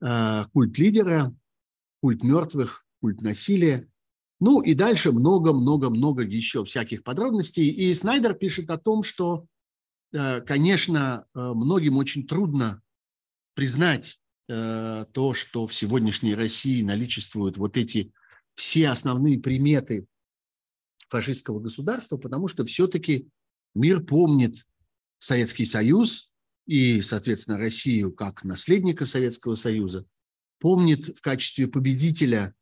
Э, 0.00 0.44
культ 0.52 0.78
лидера, 0.78 1.34
культ 2.00 2.22
мертвых, 2.22 2.86
культ 3.00 3.22
насилия. 3.22 3.88
Ну 4.38 4.60
и 4.60 4.74
дальше 4.74 5.10
много-много-много 5.10 6.22
еще 6.22 6.64
всяких 6.64 7.02
подробностей. 7.02 7.68
И 7.70 7.92
Снайдер 7.92 8.34
пишет 8.34 8.70
о 8.70 8.78
том, 8.78 9.02
что, 9.02 9.48
конечно, 10.46 11.26
э, 11.34 11.38
многим 11.54 11.96
очень 11.96 12.26
трудно 12.26 12.80
признать 13.54 14.20
э, 14.48 15.06
то, 15.12 15.34
что 15.34 15.66
в 15.66 15.74
сегодняшней 15.74 16.36
России 16.36 16.82
наличествуют 16.82 17.56
вот 17.56 17.76
эти 17.76 18.12
все 18.54 18.90
основные 18.90 19.40
приметы 19.40 20.06
фашистского 21.08 21.58
государства, 21.58 22.16
потому 22.16 22.46
что 22.46 22.64
все-таки 22.64 23.28
мир 23.74 24.04
помнит 24.04 24.64
Советский 25.18 25.66
Союз 25.66 26.32
и, 26.66 27.02
соответственно, 27.02 27.58
Россию 27.58 28.12
как 28.12 28.44
наследника 28.44 29.06
Советского 29.06 29.56
Союза, 29.56 30.06
помнит 30.60 31.18
в 31.18 31.20
качестве 31.22 31.66
победителя, 31.66 32.54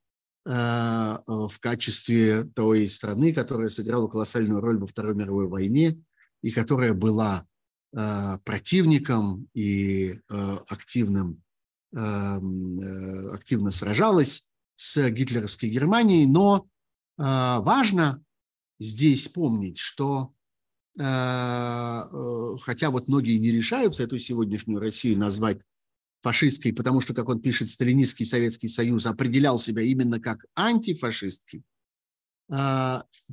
э, 0.47 0.51
в 0.51 1.55
качестве 1.61 2.45
той 2.45 2.89
страны, 2.89 3.35
которая 3.35 3.69
сыграла 3.69 4.09
колоссальную 4.09 4.63
роль 4.63 4.79
во 4.79 4.87
Второй 4.87 5.15
мировой 5.15 5.49
войне 5.49 6.03
и 6.43 6.51
которая 6.51 6.93
была 6.93 7.47
э, 7.95 8.39
противником 8.45 9.49
и 9.55 10.19
э, 10.29 10.59
активным, 10.69 11.43
активно 11.95 13.71
сражалась 13.71 14.51
с 14.77 15.11
гитлеровской 15.11 15.69
Германией, 15.69 16.27
но 16.27 16.67
важно 17.19 18.25
здесь 18.83 19.29
помнить, 19.29 19.79
что 19.79 20.33
э, 20.99 21.03
э, 21.03 22.57
хотя 22.61 22.91
вот 22.91 23.09
многие 23.09 23.39
не 23.39 23.51
решаются 23.51 24.03
эту 24.03 24.19
сегодняшнюю 24.19 24.81
Россию 24.81 25.19
назвать 25.19 25.61
фашистской, 26.23 26.73
потому 26.73 27.01
что, 27.01 27.15
как 27.15 27.29
он 27.29 27.41
пишет, 27.41 27.71
сталинистский 27.71 28.27
Советский 28.27 28.69
Союз 28.69 29.07
определял 29.07 29.59
себя 29.59 29.83
именно 29.83 30.21
как 30.21 30.45
антифашистский, 30.55 31.61
э, 31.61 31.63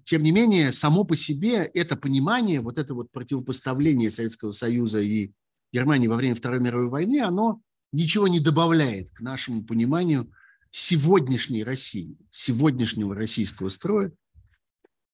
тем 0.05 0.23
не 0.23 0.31
менее, 0.31 0.71
само 0.71 1.03
по 1.03 1.17
себе 1.17 1.69
это 1.73 1.97
понимание, 1.97 2.61
вот 2.61 2.77
это 2.77 2.93
вот 2.93 3.11
противопоставление 3.11 4.11
Советского 4.11 4.51
Союза 4.51 5.01
и 5.01 5.33
Германии 5.73 6.07
во 6.07 6.15
время 6.15 6.35
Второй 6.35 6.59
мировой 6.61 6.87
войны, 6.87 7.19
оно 7.21 7.61
ничего 7.91 8.27
не 8.27 8.39
добавляет 8.39 9.11
к 9.11 9.21
нашему 9.21 9.63
пониманию 9.63 10.31
сегодняшней 10.71 11.63
России, 11.63 12.17
сегодняшнего 12.31 13.15
российского 13.15 13.69
строя, 13.69 14.11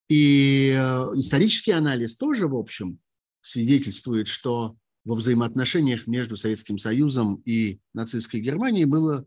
И 0.07 0.69
э, 0.69 0.77
исторический 1.15 1.71
анализ 1.71 2.15
тоже, 2.17 2.47
в 2.47 2.55
общем, 2.55 2.99
свидетельствует, 3.41 4.27
что 4.27 4.75
во 5.03 5.15
взаимоотношениях 5.15 6.07
между 6.07 6.35
Советским 6.35 6.77
Союзом 6.77 7.41
и 7.45 7.79
нацистской 7.93 8.39
Германией 8.39 8.85
было 8.85 9.25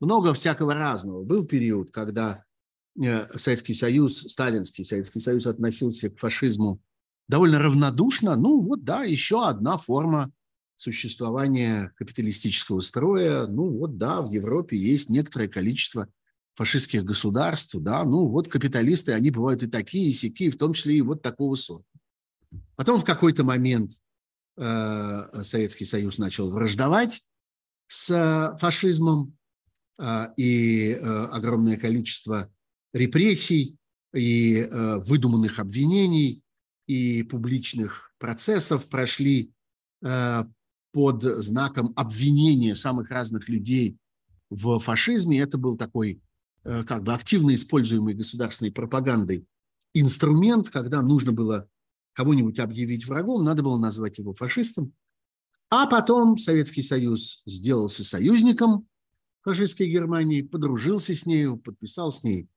много 0.00 0.34
всякого 0.34 0.74
разного. 0.74 1.24
Был 1.24 1.46
период, 1.46 1.90
когда 1.90 2.44
Советский 3.34 3.74
Союз, 3.74 4.30
Сталинский 4.32 4.84
Советский 4.84 5.20
Союз 5.20 5.46
относился 5.46 6.10
к 6.10 6.18
фашизму 6.18 6.80
довольно 7.28 7.58
равнодушно. 7.60 8.36
Ну 8.36 8.60
вот, 8.60 8.84
да, 8.84 9.04
еще 9.04 9.46
одна 9.46 9.78
форма 9.78 10.32
существования 10.76 11.92
капиталистического 11.96 12.80
строя. 12.80 13.46
Ну 13.46 13.68
вот, 13.68 13.98
да, 13.98 14.22
в 14.22 14.30
Европе 14.30 14.76
есть 14.76 15.10
некоторое 15.10 15.48
количество 15.48 16.08
фашистских 16.54 17.04
государств, 17.04 17.76
да, 17.78 18.04
ну 18.04 18.26
вот 18.26 18.48
капиталисты, 18.48 19.12
они 19.12 19.30
бывают 19.30 19.62
и 19.62 19.68
такие, 19.68 20.08
и 20.08 20.12
сякие, 20.12 20.50
в 20.50 20.58
том 20.58 20.72
числе 20.72 20.96
и 20.96 21.02
вот 21.02 21.22
такого 21.22 21.54
сорта. 21.54 21.86
Потом 22.74 22.98
в 22.98 23.04
какой-то 23.04 23.44
момент 23.44 23.92
э, 24.56 25.42
Советский 25.44 25.84
Союз 25.84 26.18
начал 26.18 26.50
враждовать 26.50 27.22
с 27.86 28.10
э, 28.10 28.58
фашизмом, 28.58 29.36
э, 30.00 30.32
и 30.36 30.94
э, 30.94 30.98
огромное 31.00 31.76
количество 31.76 32.52
репрессий 32.98 33.76
и 34.14 34.56
э, 34.56 34.98
выдуманных 34.98 35.58
обвинений 35.58 36.42
и 36.86 37.22
публичных 37.22 38.12
процессов 38.18 38.86
прошли 38.88 39.52
э, 40.02 40.44
под 40.92 41.22
знаком 41.22 41.92
обвинения 41.96 42.74
самых 42.74 43.10
разных 43.10 43.48
людей 43.48 43.98
в 44.50 44.78
фашизме. 44.78 45.40
Это 45.40 45.58
был 45.58 45.76
такой 45.76 46.20
Э, 46.68 46.84
как 46.84 47.02
бы 47.02 47.14
активно 47.14 47.54
используемый 47.54 48.12
государственной 48.12 48.70
пропагандой 48.70 49.46
инструмент, 49.94 50.68
когда 50.68 51.00
нужно 51.00 51.32
было 51.32 51.66
кого-нибудь 52.12 52.58
объявить 52.58 53.06
врагом, 53.06 53.42
надо 53.42 53.62
было 53.62 53.78
назвать 53.78 54.18
его 54.18 54.34
фашистом. 54.34 54.92
А 55.70 55.86
потом 55.86 56.36
Советский 56.36 56.82
Союз 56.82 57.42
сделался 57.46 58.04
союзником 58.04 58.86
фашистской 59.42 59.88
Германии, 59.88 60.42
подружился 60.42 61.14
с 61.14 61.24
нею, 61.24 61.56
подписал 61.56 62.12
с 62.12 62.22
ней 62.22 62.48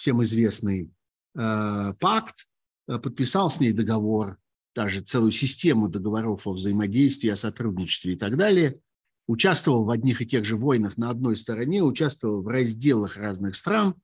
всем 0.00 0.22
известный 0.22 0.90
э, 1.36 1.94
пакт, 2.00 2.48
э, 2.88 2.98
подписал 2.98 3.50
с 3.50 3.60
ней 3.60 3.72
договор, 3.72 4.38
даже 4.74 5.02
целую 5.02 5.30
систему 5.30 5.88
договоров 5.88 6.46
о 6.46 6.52
взаимодействии, 6.52 7.28
о 7.28 7.36
сотрудничестве 7.36 8.14
и 8.14 8.16
так 8.16 8.36
далее 8.36 8.80
участвовал 9.26 9.84
в 9.84 9.90
одних 9.90 10.22
и 10.22 10.26
тех 10.26 10.44
же 10.44 10.56
войнах 10.56 10.96
на 10.96 11.10
одной 11.10 11.36
стороне, 11.36 11.82
участвовал 11.82 12.42
в 12.42 12.48
разделах 12.48 13.16
разных 13.16 13.54
стран 13.54 13.94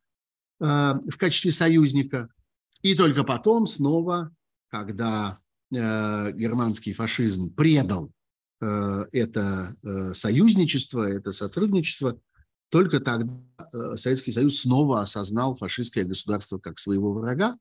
э, 0.60 0.64
в 0.64 1.16
качестве 1.16 1.50
союзника. 1.50 2.28
И 2.82 2.94
только 2.94 3.24
потом 3.24 3.66
снова, 3.66 4.32
когда 4.68 5.38
э, 5.72 6.32
германский 6.32 6.92
фашизм 6.92 7.52
предал 7.54 8.12
э, 8.60 9.06
это 9.12 9.74
э, 9.82 10.12
союзничество, 10.14 11.08
это 11.08 11.32
сотрудничество, 11.32 12.20
только 12.68 13.00
тогда 13.00 13.32
э, 13.72 13.96
Советский 13.96 14.32
Союз 14.32 14.60
снова 14.60 15.00
осознал 15.00 15.54
фашистское 15.54 16.04
государство 16.04 16.58
как 16.58 16.78
своего 16.78 17.12
врага. 17.12 17.58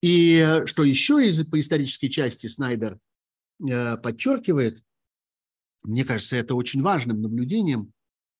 И 0.00 0.36
э, 0.36 0.66
что 0.66 0.84
еще 0.84 1.26
из 1.26 1.44
по 1.46 1.60
исторической 1.60 2.08
части 2.08 2.46
Снайдер 2.46 2.98
э, 3.68 3.96
подчеркивает, 3.98 4.82
мне 5.84 6.04
кажется, 6.04 6.36
это 6.36 6.54
очень 6.54 6.82
важным 6.82 7.20
наблюдением, 7.20 7.92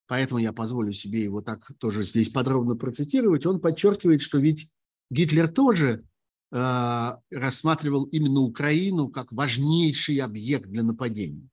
поэтому 0.06 0.40
я 0.40 0.52
позволю 0.52 0.92
себе 0.92 1.22
его 1.22 1.42
так 1.42 1.70
тоже 1.78 2.02
здесь 2.02 2.30
подробно 2.30 2.74
процитировать. 2.74 3.46
Он 3.46 3.60
подчеркивает, 3.60 4.22
что 4.22 4.38
ведь 4.38 4.72
Гитлер 5.10 5.48
тоже 5.48 6.04
рассматривал 6.50 8.04
именно 8.04 8.40
Украину 8.40 9.08
как 9.08 9.30
важнейший 9.32 10.16
объект 10.16 10.70
для 10.70 10.82
нападения, 10.82 11.46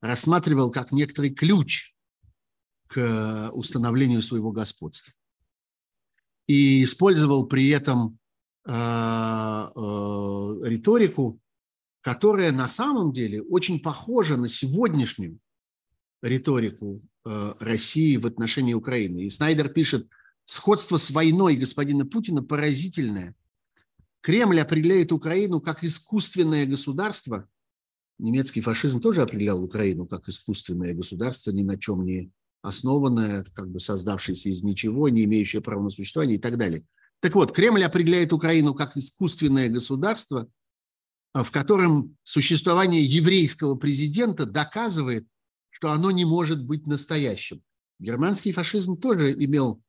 рассматривал 0.00 0.72
как 0.72 0.90
некоторый 0.90 1.30
ключ 1.30 1.94
к 2.88 3.50
установлению 3.52 4.22
своего 4.22 4.50
господства 4.50 5.12
и 6.48 6.82
использовал 6.82 7.46
при 7.46 7.68
этом 7.68 8.18
э, 8.64 8.72
э, 8.72 8.74
риторику, 10.64 11.38
которая 12.00 12.52
на 12.52 12.68
самом 12.68 13.12
деле 13.12 13.42
очень 13.42 13.78
похожа 13.80 14.36
на 14.36 14.48
сегодняшнюю 14.48 15.38
риторику 16.22 17.02
э, 17.24 17.54
России 17.60 18.16
в 18.16 18.26
отношении 18.26 18.74
Украины. 18.74 19.20
И 19.20 19.30
Снайдер 19.30 19.68
пишет, 19.68 20.08
сходство 20.46 20.96
с 20.96 21.10
войной 21.10 21.56
господина 21.56 22.06
Путина 22.06 22.42
поразительное. 22.42 23.34
Кремль 24.22 24.60
определяет 24.60 25.12
Украину 25.12 25.60
как 25.60 25.84
искусственное 25.84 26.66
государство. 26.66 27.46
Немецкий 28.18 28.62
фашизм 28.62 29.00
тоже 29.00 29.20
определял 29.22 29.62
Украину 29.62 30.06
как 30.06 30.28
искусственное 30.28 30.94
государство, 30.94 31.50
ни 31.50 31.62
на 31.62 31.78
чем 31.78 32.04
не 32.04 32.32
основанное, 32.62 33.44
как 33.54 33.70
бы 33.70 33.80
создавшееся 33.80 34.48
из 34.48 34.62
ничего, 34.62 35.08
не 35.08 35.24
имеющее 35.24 35.62
права 35.62 35.82
на 35.82 35.90
существование 35.90 36.36
и 36.36 36.40
так 36.40 36.56
далее. 36.56 36.84
Так 37.20 37.34
вот, 37.34 37.52
Кремль 37.52 37.84
определяет 37.84 38.32
Украину 38.32 38.74
как 38.74 38.96
искусственное 38.96 39.68
государство, 39.68 40.48
а, 41.32 41.42
в 41.42 41.50
котором 41.50 42.16
существование 42.24 43.02
еврейского 43.02 43.74
президента 43.74 44.46
доказывает, 44.46 45.26
что 45.70 45.90
оно 45.92 46.10
не 46.10 46.24
может 46.24 46.64
быть 46.64 46.86
настоящим. 46.86 47.62
Германский 47.98 48.52
фашизм 48.52 48.96
тоже 48.96 49.32
имел 49.32 49.82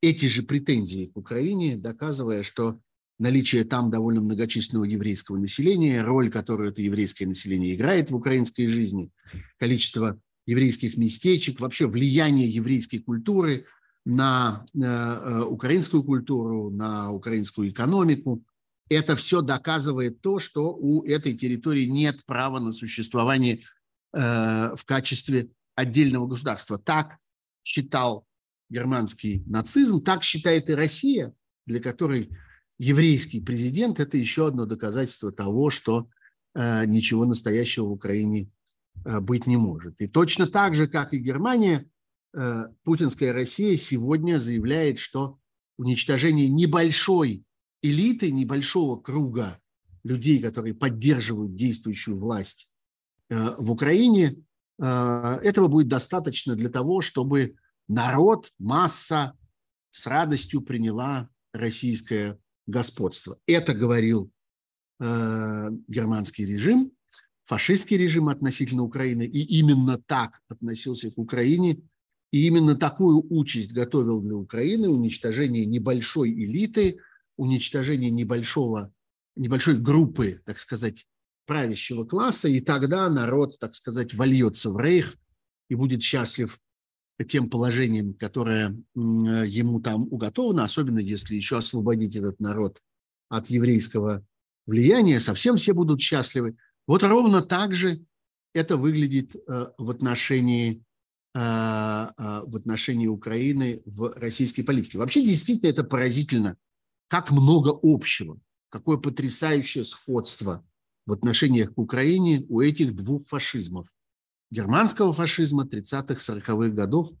эти 0.00 0.26
же 0.26 0.42
претензии 0.42 1.06
к 1.06 1.16
Украине, 1.16 1.76
доказывая, 1.76 2.42
что 2.42 2.80
наличие 3.18 3.64
там 3.64 3.90
довольно 3.90 4.20
многочисленного 4.20 4.84
еврейского 4.84 5.36
населения, 5.36 6.02
роль, 6.02 6.30
которую 6.30 6.70
это 6.70 6.82
еврейское 6.82 7.26
население 7.26 7.74
играет 7.74 8.10
в 8.10 8.16
украинской 8.16 8.66
жизни, 8.66 9.10
количество 9.58 10.20
еврейских 10.46 10.96
местечек, 10.96 11.60
вообще 11.60 11.86
влияние 11.86 12.48
еврейской 12.48 12.98
культуры 12.98 13.66
на 14.04 14.64
э, 14.74 14.80
э, 14.80 15.42
украинскую 15.42 16.02
культуру, 16.02 16.70
на 16.70 17.12
украинскую 17.12 17.70
экономику, 17.70 18.42
это 18.88 19.16
все 19.16 19.40
доказывает 19.40 20.20
то, 20.20 20.38
что 20.38 20.74
у 20.74 21.04
этой 21.04 21.34
территории 21.34 21.86
нет 21.86 22.24
права 22.26 22.58
на 22.58 22.72
существование 22.72 23.60
э, 24.12 24.74
в 24.76 24.84
качестве 24.84 25.50
отдельного 25.76 26.26
государства. 26.26 26.78
Так 26.78 27.18
считал 27.62 28.26
германский 28.68 29.44
нацизм, 29.46 30.02
так 30.02 30.24
считает 30.24 30.68
и 30.68 30.74
Россия, 30.74 31.32
для 31.66 31.80
которой 31.80 32.30
еврейский 32.78 33.40
президент– 33.40 34.00
это 34.00 34.18
еще 34.18 34.48
одно 34.48 34.66
доказательство 34.66 35.30
того, 35.30 35.70
что 35.70 36.08
ничего 36.54 37.24
настоящего 37.24 37.86
в 37.86 37.92
Украине 37.92 38.50
быть 38.94 39.46
не 39.46 39.56
может. 39.56 40.00
И 40.00 40.06
точно 40.06 40.46
так 40.46 40.74
же, 40.74 40.86
как 40.86 41.12
и 41.12 41.18
Германия, 41.18 41.88
э, 42.34 42.64
путинская 42.84 43.32
Россия 43.32 43.76
сегодня 43.76 44.38
заявляет, 44.38 44.98
что 44.98 45.38
уничтожение 45.76 46.48
небольшой 46.48 47.44
элиты 47.82 48.30
небольшого 48.30 49.00
круга 49.00 49.58
людей, 50.04 50.40
которые 50.40 50.74
поддерживают 50.74 51.54
действующую 51.54 52.18
власть 52.18 52.70
э, 53.28 53.56
в 53.58 53.70
Украине, 53.70 54.36
э, 54.80 55.38
этого 55.42 55.68
будет 55.68 55.88
достаточно 55.88 56.54
для 56.54 56.70
того, 56.70 57.00
чтобы 57.00 57.56
народ, 57.88 58.52
масса 58.58 59.36
с 59.90 60.06
радостью 60.06 60.62
приняла 60.62 61.28
российское 61.52 62.38
господство. 62.66 63.38
Это 63.46 63.74
говорил 63.74 64.30
э, 65.00 65.68
германский 65.88 66.46
режим, 66.46 66.92
фашистский 67.44 67.96
режим 67.96 68.28
относительно 68.28 68.82
Украины, 68.82 69.24
и 69.24 69.58
именно 69.58 69.98
так 69.98 70.40
относился 70.48 71.10
к 71.10 71.18
Украине, 71.18 71.80
и 72.30 72.46
именно 72.46 72.74
такую 72.74 73.24
участь 73.30 73.72
готовил 73.72 74.20
для 74.20 74.36
Украины 74.36 74.88
уничтожение 74.88 75.66
небольшой 75.66 76.30
элиты– 76.30 76.98
уничтожение 77.36 78.10
небольшого, 78.10 78.92
небольшой 79.36 79.78
группы, 79.78 80.42
так 80.44 80.58
сказать, 80.58 81.06
правящего 81.46 82.04
класса, 82.04 82.48
и 82.48 82.60
тогда 82.60 83.08
народ, 83.08 83.58
так 83.58 83.74
сказать, 83.74 84.14
вольется 84.14 84.70
в 84.70 84.78
рейх 84.78 85.16
и 85.68 85.74
будет 85.74 86.02
счастлив 86.02 86.58
тем 87.28 87.50
положением, 87.50 88.14
которое 88.14 88.76
ему 88.94 89.80
там 89.80 90.02
уготовано, 90.04 90.64
особенно 90.64 90.98
если 90.98 91.36
еще 91.36 91.58
освободить 91.58 92.16
этот 92.16 92.40
народ 92.40 92.80
от 93.28 93.48
еврейского 93.48 94.26
влияния, 94.66 95.20
совсем 95.20 95.56
все 95.56 95.72
будут 95.72 96.00
счастливы. 96.00 96.56
Вот 96.86 97.02
ровно 97.02 97.42
так 97.42 97.74
же 97.74 98.04
это 98.54 98.76
выглядит 98.76 99.34
э, 99.36 99.66
в 99.78 99.90
отношении, 99.90 100.84
э, 101.34 101.38
э, 101.38 102.42
в 102.46 102.56
отношении 102.56 103.06
Украины 103.06 103.82
в 103.86 104.14
российской 104.16 104.62
политике. 104.62 104.98
Вообще, 104.98 105.24
действительно, 105.24 105.70
это 105.70 105.84
поразительно– 105.84 106.56
как 107.12 107.30
много 107.30 107.78
общего, 107.82 108.40
какое 108.70 108.96
потрясающее 108.96 109.84
сходство 109.84 110.66
в 111.04 111.12
отношениях 111.12 111.74
к 111.74 111.78
Украине 111.78 112.46
у 112.48 112.62
этих 112.62 112.96
двух 112.96 113.26
фашизмов. 113.26 113.86
Германского 114.50 115.12
фашизма 115.12 115.66
30-х, 115.66 116.14
40-х 116.14 116.70
годов 116.70 117.12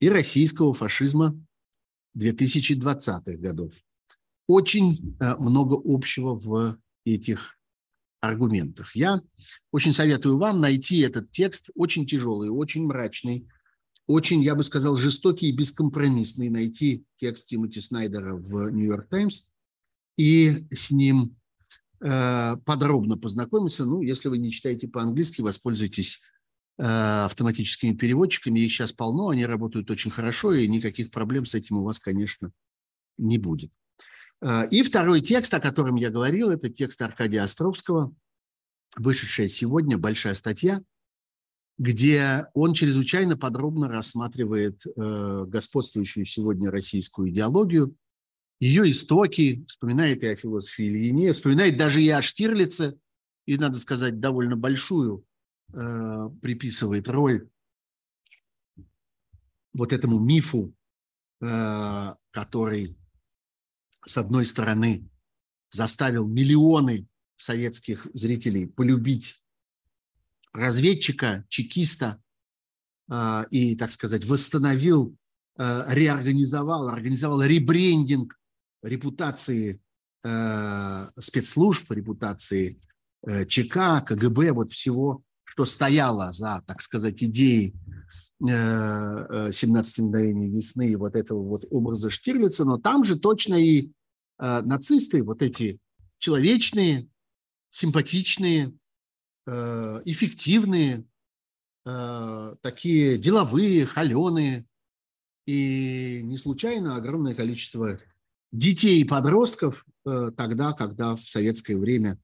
и 0.00 0.08
российского 0.08 0.74
фашизма 0.74 1.40
2020-х 2.18 3.36
годов. 3.36 3.72
очень 4.48 5.16
э, 5.20 5.36
много 5.36 5.80
общего 5.84 6.34
в 6.34 6.76
этих 7.04 7.56
аргументах. 8.20 8.94
Я 8.94 9.20
очень 9.72 9.94
советую 9.94 10.38
вам 10.38 10.60
найти 10.60 11.00
этот 11.00 11.30
текст, 11.30 11.70
очень 11.74 12.06
тяжелый, 12.06 12.50
очень 12.50 12.86
мрачный, 12.86 13.48
очень, 14.06 14.42
я 14.42 14.54
бы 14.54 14.64
сказал, 14.64 14.96
жестокий 14.96 15.48
и 15.48 15.56
бескомпромиссный, 15.56 16.48
найти 16.48 17.04
текст 17.16 17.46
Тимоти 17.46 17.80
Снайдера 17.80 18.34
в 18.34 18.70
«Нью-Йорк 18.70 19.08
Таймс» 19.08 19.50
и 20.16 20.66
с 20.70 20.90
ним 20.90 21.36
э, 22.00 22.56
подробно 22.64 23.16
познакомиться. 23.16 23.84
Ну, 23.84 24.02
если 24.02 24.28
вы 24.28 24.38
не 24.38 24.50
читаете 24.50 24.88
по-английски, 24.88 25.42
воспользуйтесь 25.42 26.20
э, 26.78 26.82
автоматическими 26.82 27.94
переводчиками. 27.94 28.60
Их 28.60 28.72
сейчас 28.72 28.92
полно, 28.92 29.28
они 29.28 29.46
работают 29.46 29.90
очень 29.90 30.10
хорошо, 30.10 30.54
и 30.54 30.66
никаких 30.66 31.10
проблем 31.10 31.46
с 31.46 31.54
этим 31.54 31.76
у 31.76 31.84
вас, 31.84 31.98
конечно, 31.98 32.52
не 33.16 33.38
будет. 33.38 33.72
Э, 34.40 34.68
и 34.70 34.82
второй 34.82 35.20
текст, 35.20 35.52
о 35.54 35.60
котором 35.60 35.96
я 35.96 36.10
говорил, 36.10 36.50
это 36.50 36.68
текст 36.70 37.00
Аркадия 37.02 37.42
Островского, 37.42 38.14
вышедшая 38.96 39.48
сегодня 39.48 39.98
большая 39.98 40.34
статья, 40.34 40.82
где 41.78 42.46
он 42.54 42.74
чрезвычайно 42.74 43.36
подробно 43.36 43.88
рассматривает 43.88 44.84
э, 44.84 45.44
господствующую 45.46 46.26
сегодня 46.26 46.70
российскую 46.70 47.30
идеологию, 47.30 47.94
ее 48.60 48.90
истоки, 48.90 49.64
вспоминает 49.66 50.22
и 50.22 50.26
о 50.26 50.36
философии 50.36 50.86
Ильине, 50.88 51.32
вспоминает 51.32 51.78
даже 51.78 52.02
и 52.02 52.08
о 52.10 52.20
Штирлице, 52.20 52.98
и, 53.46 53.56
надо 53.56 53.78
сказать, 53.78 54.20
довольно 54.20 54.56
большую 54.56 55.24
э, 55.72 56.30
приписывает 56.42 57.08
роль 57.08 57.48
вот 59.72 59.92
этому 59.92 60.18
мифу, 60.18 60.74
который 61.38 62.98
с 64.06 64.16
одной 64.16 64.46
стороны, 64.46 65.08
заставил 65.70 66.26
миллионы 66.26 67.06
советских 67.36 68.06
зрителей 68.12 68.66
полюбить 68.66 69.42
разведчика, 70.52 71.44
чекиста 71.48 72.20
э, 73.10 73.44
и, 73.50 73.76
так 73.76 73.92
сказать, 73.92 74.24
восстановил, 74.24 75.16
э, 75.58 75.84
реорганизовал, 75.88 76.88
организовал 76.88 77.42
ребрендинг 77.42 78.38
репутации 78.82 79.80
э, 80.24 81.06
спецслужб, 81.20 81.90
репутации 81.90 82.80
ЧК, 83.48 84.00
КГБ, 84.00 84.52
вот 84.52 84.70
всего, 84.70 85.22
что 85.44 85.66
стояло 85.66 86.32
за, 86.32 86.62
так 86.66 86.80
сказать, 86.80 87.22
идеей 87.22 87.74
17 88.42 89.98
э, 89.98 90.02
мгновений 90.02 90.48
весны, 90.48 90.96
вот 90.96 91.14
этого 91.14 91.42
вот 91.42 91.66
образа 91.70 92.08
Штирлица, 92.08 92.64
но 92.64 92.78
там 92.78 93.04
же 93.04 93.18
точно 93.18 93.54
и 93.54 93.90
э, 94.38 94.60
нацисты, 94.62 95.22
вот 95.22 95.42
эти 95.42 95.78
человечные, 96.18 97.08
симпатичные, 97.68 98.72
э, 99.46 100.02
эффективные, 100.04 101.04
такие 102.62 103.16
деловые, 103.16 103.86
холеные, 103.86 104.66
и 105.46 106.20
не 106.22 106.36
случайно 106.36 106.94
огромное 106.94 107.34
количество 107.34 107.96
детей 108.52 109.00
и 109.00 109.04
подростков 109.04 109.86
тогда, 110.04 110.74
когда 110.74 111.16
в 111.16 111.22
советское 111.22 111.78
время 111.78 112.18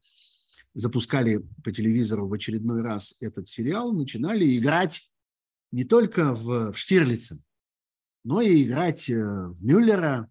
запускали 0.74 1.42
по 1.64 1.72
телевизору 1.72 2.28
в 2.28 2.34
очередной 2.34 2.82
раз 2.82 3.16
этот 3.20 3.48
сериал, 3.48 3.94
начинали 3.94 4.58
играть 4.58 5.10
не 5.76 5.84
только 5.84 6.32
в, 6.32 6.72
в 6.72 6.78
Штирлице, 6.78 7.44
но 8.24 8.40
и 8.40 8.64
играть 8.64 9.10
э, 9.10 9.14
в 9.14 9.62
Мюллера, 9.62 10.30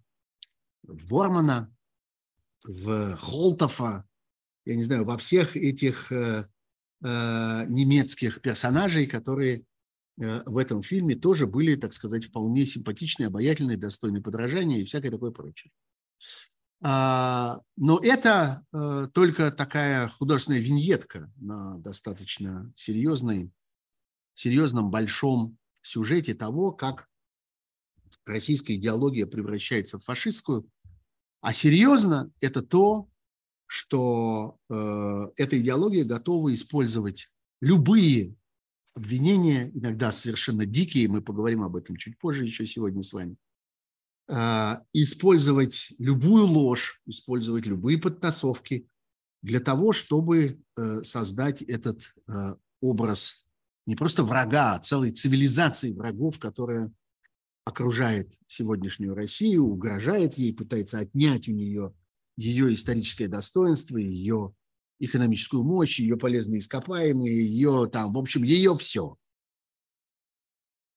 в 0.82 1.06
Бормана, 1.08 1.72
в 2.64 3.16
Холтофа, 3.16 4.04
я 4.64 4.74
не 4.74 4.82
знаю, 4.82 5.04
во 5.04 5.16
всех 5.16 5.56
этих 5.56 6.10
э, 6.10 6.48
э, 7.04 7.64
немецких 7.68 8.40
персонажей, 8.40 9.06
которые 9.06 9.62
э, 10.20 10.42
в 10.46 10.58
этом 10.58 10.82
фильме 10.82 11.14
тоже 11.14 11.46
были, 11.46 11.76
так 11.76 11.92
сказать, 11.92 12.24
вполне 12.24 12.66
симпатичные, 12.66 13.28
обаятельные, 13.28 13.76
достойные 13.76 14.24
подражания 14.24 14.80
и 14.80 14.84
всякое 14.84 15.12
такое 15.12 15.30
прочее. 15.30 15.70
А, 16.82 17.60
но 17.76 18.00
это 18.02 18.66
э, 18.72 19.06
только 19.14 19.52
такая 19.52 20.08
художественная 20.08 20.58
виньетка 20.58 21.32
на 21.36 21.78
достаточно 21.78 22.72
серьезной 22.74 23.52
серьезном 24.38 24.90
большом 24.90 25.56
сюжете 25.82 26.34
того, 26.34 26.72
как 26.72 27.08
российская 28.24 28.74
идеология 28.74 29.26
превращается 29.26 29.98
в 29.98 30.04
фашистскую. 30.04 30.68
А 31.40 31.52
серьезно 31.52 32.30
это 32.40 32.62
то, 32.62 33.08
что 33.66 34.58
э, 34.68 35.26
эта 35.36 35.58
идеология 35.60 36.04
готова 36.04 36.52
использовать 36.54 37.30
любые 37.60 38.36
обвинения, 38.94 39.70
иногда 39.74 40.12
совершенно 40.12 40.66
дикие, 40.66 41.08
мы 41.08 41.22
поговорим 41.22 41.62
об 41.62 41.76
этом 41.76 41.96
чуть 41.96 42.18
позже 42.18 42.44
еще 42.44 42.66
сегодня 42.66 43.02
с 43.02 43.12
вами, 43.12 43.36
э, 44.28 44.80
использовать 44.92 45.92
любую 45.98 46.46
ложь, 46.46 47.00
использовать 47.06 47.66
любые 47.66 47.98
подтасовки 47.98 48.88
для 49.42 49.60
того, 49.60 49.92
чтобы 49.92 50.60
э, 50.76 51.02
создать 51.04 51.62
этот 51.62 52.14
э, 52.28 52.54
образ 52.80 53.45
не 53.86 53.96
просто 53.96 54.24
врага, 54.24 54.74
а 54.74 54.80
целой 54.80 55.12
цивилизации 55.12 55.92
врагов, 55.92 56.38
которая 56.38 56.92
окружает 57.64 58.32
сегодняшнюю 58.46 59.14
Россию, 59.14 59.64
угрожает 59.64 60.34
ей, 60.34 60.54
пытается 60.54 60.98
отнять 60.98 61.48
у 61.48 61.52
нее 61.52 61.94
ее 62.36 62.74
историческое 62.74 63.28
достоинство, 63.28 63.96
ее 63.96 64.54
экономическую 64.98 65.62
мощь, 65.62 65.98
ее 65.98 66.16
полезные 66.16 66.60
ископаемые, 66.60 67.46
ее 67.46 67.88
там, 67.92 68.12
в 68.12 68.18
общем, 68.18 68.42
ее 68.42 68.76
все. 68.76 69.16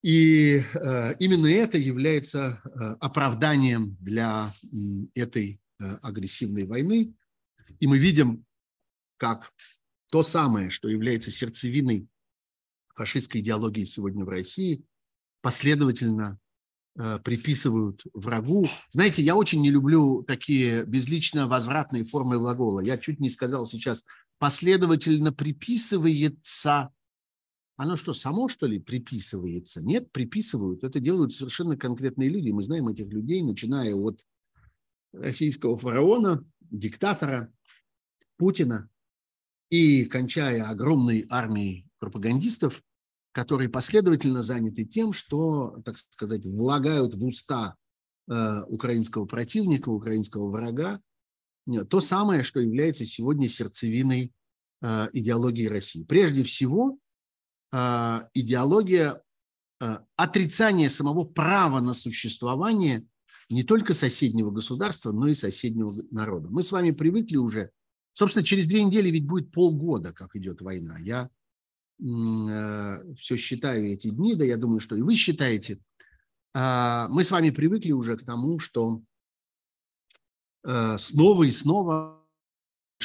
И 0.01 0.63
э, 0.73 1.15
именно 1.19 1.47
это 1.47 1.77
является 1.77 2.61
э, 2.63 2.69
оправданием 3.01 3.97
для 3.99 4.53
э, 4.63 4.67
этой 5.13 5.61
э, 5.79 5.95
агрессивной 6.01 6.65
войны. 6.65 7.13
И 7.79 7.87
мы 7.87 7.97
видим, 7.97 8.45
как 9.17 9.51
то 10.09 10.23
самое, 10.23 10.69
что 10.69 10.87
является 10.87 11.31
сердцевиной 11.31 12.07
фашистской 12.99 13.39
идеологии 13.39 13.85
сегодня 13.85 14.25
в 14.25 14.29
России, 14.29 14.83
последовательно 15.41 16.37
э, 16.99 17.19
приписывают 17.23 18.03
врагу. 18.13 18.67
Знаете, 18.89 19.23
я 19.23 19.37
очень 19.37 19.61
не 19.61 19.71
люблю 19.71 20.21
такие 20.23 20.83
безлично 20.85 21.47
возвратные 21.47 22.03
формы 22.03 22.37
глагола. 22.37 22.81
Я 22.81 22.97
чуть 22.97 23.21
не 23.21 23.29
сказал 23.29 23.65
сейчас 23.65 24.03
последовательно 24.37 25.31
приписывается. 25.31 26.93
Оно 27.77 27.95
что, 27.95 28.13
само, 28.13 28.49
что 28.49 28.67
ли, 28.67 28.79
приписывается? 28.79 29.81
Нет, 29.81 30.11
приписывают. 30.11 30.83
Это 30.83 30.99
делают 30.99 31.33
совершенно 31.33 31.77
конкретные 31.77 32.27
люди. 32.27 32.49
Мы 32.49 32.63
знаем 32.63 32.89
этих 32.89 33.07
людей, 33.07 33.41
начиная 33.43 33.95
от 33.95 34.25
российского 35.13 35.77
фараона, 35.77 36.45
диктатора 36.59 37.53
Путина 38.35 38.89
и 39.69 40.03
кончая 40.03 40.67
огромной 40.67 41.25
армией 41.29 41.89
пропагандистов, 41.99 42.83
которые 43.31 43.69
последовательно 43.69 44.41
заняты 44.41 44.85
тем, 44.85 45.13
что, 45.13 45.81
так 45.85 45.97
сказать, 45.97 46.45
влагают 46.45 47.13
в 47.15 47.25
уста 47.25 47.75
э, 48.29 48.61
украинского 48.67 49.25
противника, 49.25 49.89
украинского 49.89 50.49
врага 50.49 51.01
то 51.87 52.01
самое, 52.01 52.41
что 52.41 52.59
является 52.59 53.05
сегодня 53.05 53.47
сердцевиной 53.47 54.33
э, 54.81 55.07
идеологии 55.13 55.67
России. 55.67 56.03
Прежде 56.03 56.43
всего, 56.43 56.97
э, 57.71 58.19
идеология 58.33 59.21
э, 59.79 59.97
отрицания 60.15 60.89
самого 60.89 61.25
права 61.25 61.79
на 61.79 61.93
существование 61.93 63.05
не 63.51 63.63
только 63.63 63.93
соседнего 63.93 64.49
государства, 64.49 65.11
но 65.11 65.27
и 65.27 65.35
соседнего 65.35 65.93
народа. 66.09 66.49
Мы 66.49 66.63
с 66.63 66.71
вами 66.71 66.89
привыкли 66.89 67.37
уже, 67.37 67.69
собственно, 68.13 68.43
через 68.43 68.67
две 68.67 68.83
недели 68.83 69.09
ведь 69.09 69.27
будет 69.27 69.51
полгода, 69.51 70.11
как 70.11 70.35
идет 70.35 70.61
война. 70.61 70.97
Я 70.99 71.29
Э, 71.29 71.38
все 71.99 73.35
считаю 73.35 73.87
эти 73.91 74.09
дни, 74.09 74.35
да 74.35 74.45
я 74.45 74.57
думаю, 74.57 74.79
что 74.79 74.95
и 74.95 75.01
вы 75.01 75.15
считаете, 75.15 75.79
а, 76.53 77.07
мы 77.09 77.23
с 77.23 77.31
вами 77.31 77.49
привыкли 77.49 77.91
уже 77.91 78.17
к 78.17 78.25
тому, 78.25 78.59
что 78.59 79.01
э, 80.65 80.97
снова 80.97 81.43
и 81.43 81.51
снова 81.51 82.25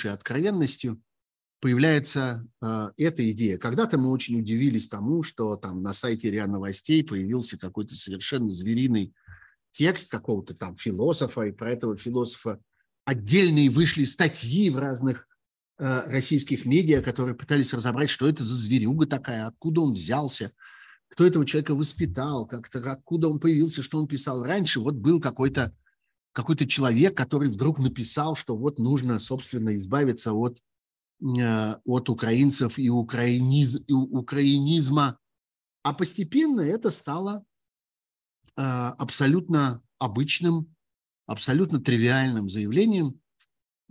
откровенностью 0.02 1.00
появляется 1.60 2.46
э, 2.62 2.90
эта 2.96 3.30
идея. 3.30 3.58
Когда-то 3.58 3.98
мы 3.98 4.10
очень 4.10 4.38
удивились 4.38 4.88
тому, 4.88 5.22
что 5.22 5.56
там 5.56 5.82
на 5.82 5.92
сайте 5.92 6.30
РИА 6.30 6.46
Новостей 6.46 7.02
появился 7.04 7.58
какой-то 7.58 7.96
совершенно 7.96 8.50
звериный 8.50 9.14
текст 9.72 10.10
какого-то 10.10 10.54
там 10.54 10.76
философа, 10.76 11.42
и 11.42 11.52
про 11.52 11.72
этого 11.72 11.96
философа 11.96 12.60
отдельные 13.04 13.70
вышли 13.70 14.04
статьи 14.04 14.70
в 14.70 14.78
разных 14.78 15.26
Э, 15.26 15.33
российских 15.76 16.66
медиа, 16.66 17.02
которые 17.02 17.34
пытались 17.34 17.74
разобрать, 17.74 18.10
что 18.10 18.28
это 18.28 18.42
за 18.44 18.54
зверюга 18.54 19.06
такая, 19.06 19.46
откуда 19.46 19.80
он 19.80 19.92
взялся, 19.92 20.52
кто 21.08 21.26
этого 21.26 21.44
человека 21.44 21.74
воспитал, 21.74 22.46
как-то, 22.46 22.92
откуда 22.92 23.28
он 23.28 23.40
появился, 23.40 23.82
что 23.82 23.98
он 23.98 24.06
писал 24.06 24.44
раньше. 24.44 24.80
Вот 24.80 24.94
был 24.94 25.20
какой-то 25.20 25.74
какой-то 26.34 26.66
человек, 26.66 27.16
который 27.16 27.48
вдруг 27.48 27.78
написал, 27.78 28.34
что 28.34 28.56
вот 28.56 28.78
нужно, 28.80 29.20
собственно, 29.20 29.76
избавиться 29.76 30.32
от, 30.32 30.60
э, 31.22 31.74
от 31.84 32.10
украинцев 32.10 32.76
и, 32.76 32.90
украиниз, 32.90 33.80
и 33.86 33.92
украинизма. 33.92 35.18
А 35.84 35.94
постепенно 35.94 36.60
это 36.60 36.90
стало 36.90 37.44
э, 38.56 38.62
абсолютно 38.62 39.80
обычным, 39.98 40.74
абсолютно 41.26 41.80
тривиальным 41.80 42.48
заявлением, 42.48 43.08
э, 43.08 43.23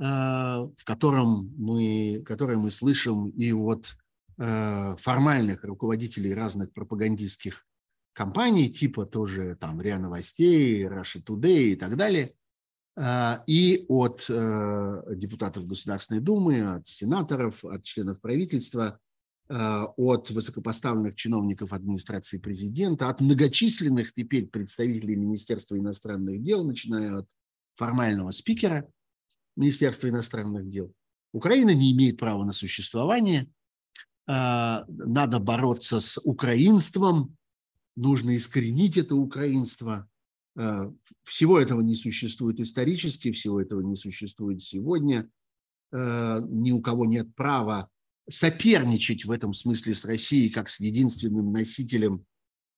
в 0.04 0.84
котором 0.84 1.54
мы, 1.58 2.22
которое 2.26 2.58
мы 2.58 2.72
слышим 2.72 3.30
и 3.30 3.54
от 3.54 3.96
формальных 4.36 5.64
руководителей 5.64 6.34
разных 6.34 6.74
пропагандистских 6.74 7.66
компаний, 8.14 8.70
типа 8.70 9.06
тоже 9.06 9.56
там 9.60 9.80
РИА 9.80 10.00
Новостей, 10.00 10.84
Russia 10.84 11.24
Today 11.24 11.70
и 11.70 11.76
так 11.76 11.96
далее, 11.96 12.34
а, 12.96 13.44
и 13.48 13.86
от 13.88 14.26
э, 14.30 15.04
депутатов 15.16 15.66
Государственной 15.66 16.22
Думы, 16.22 16.62
от 16.62 16.88
сенаторов, 16.88 17.64
от 17.64 17.84
членов 17.84 18.22
правительства, 18.22 19.00
от 19.50 20.30
высокопоставленных 20.30 21.16
чиновников 21.16 21.74
администрации 21.74 22.38
президента, 22.38 23.10
от 23.10 23.20
многочисленных 23.20 24.14
теперь 24.14 24.48
представителей 24.48 25.18
Министерства 25.18 25.78
иностранных 25.78 26.42
дел, 26.42 26.64
начиная 26.64 27.18
от 27.20 27.28
формального 27.76 28.32
спикера 28.32 28.90
Министерства 29.56 30.08
иностранных 30.08 30.70
дел. 30.70 30.94
Украина 31.32 31.74
не 31.74 31.92
имеет 31.92 32.18
права 32.18 32.44
на 32.44 32.52
существование, 32.52 33.50
а, 34.26 34.86
надо 34.88 35.40
бороться 35.40 36.00
с 36.00 36.20
украинством, 36.24 37.36
нужно 37.96 38.36
искоренить 38.36 38.98
это 38.98 39.16
украинство. 39.16 40.08
Э, 40.56 40.92
всего 41.24 41.60
этого 41.60 41.82
не 41.82 41.96
существует 41.96 42.60
исторически, 42.60 43.32
всего 43.32 43.60
этого 43.60 43.82
не 43.82 43.96
существует 43.96 44.62
сегодня. 44.62 45.30
Э, 45.92 46.42
ни 46.48 46.72
у 46.72 46.82
кого 46.82 47.06
нет 47.06 47.36
права 47.36 47.90
соперничать 48.30 49.26
в 49.26 49.32
этом 49.32 49.54
смысле 49.54 49.94
с 49.94 50.06
Россией 50.06 50.50
как 50.50 50.70
с 50.70 50.80
единственным 50.80 51.52
носителем 51.52 52.26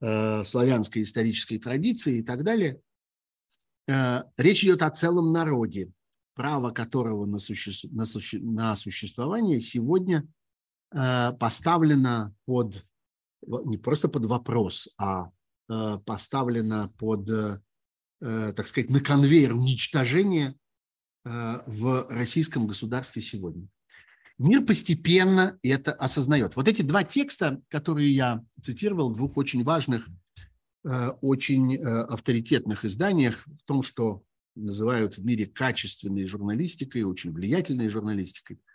славянской 0.02 1.04
исторической 1.04 1.58
традиции 1.58 2.18
и 2.18 2.22
так 2.22 2.44
далее. 2.44 2.82
Речь 3.88 4.64
идет 4.64 4.82
о 4.82 4.90
целом 4.90 5.32
народе, 5.32 5.94
право 6.36 6.72
которого 6.72 7.26
на, 7.26 7.40
суще... 7.40 7.88
на, 7.92 8.06
суще... 8.06 8.40
на 8.40 8.76
существование 8.76 9.60
сегодня 9.60 10.28
поставлено 10.92 12.34
под 12.46 12.86
не 13.66 13.78
просто 13.78 14.08
под 14.08 14.26
вопрос, 14.26 14.90
а 14.98 15.30
э, 15.70 16.00
поставлена 16.06 16.92
под, 16.98 17.30
э, 17.30 17.60
э, 18.22 18.54
так 18.56 18.68
сказать, 18.68 18.90
на 18.90 19.00
конвейер 19.00 19.54
уничтожения 19.54 20.56
в 21.28 22.06
российском 22.12 22.68
государстве 22.68 23.20
сегодня. 23.20 23.68
Мир 24.38 24.64
постепенно 24.64 25.58
это 25.64 25.92
осознает. 25.92 26.56
Вот 26.56 26.68
эти 26.68 26.84
два 26.84 27.04
текста, 27.04 27.60
которые 27.68 28.14
я 28.14 28.44
цитировал, 28.62 29.12
двух 29.12 29.36
очень 29.36 29.64
важных, 29.64 30.08
очень 30.84 31.78
авторитетных 31.84 32.86
изданиях, 32.86 33.48
в 33.48 33.64
том, 33.66 33.82
что 33.82 34.22
называют 34.56 35.18
в 35.18 35.26
мире 35.26 35.46
качественной 35.46 36.26
журналистикой, 36.26 37.04
очень 37.04 37.34
влиятельной 37.34 37.90
журналистикой– 37.90 38.60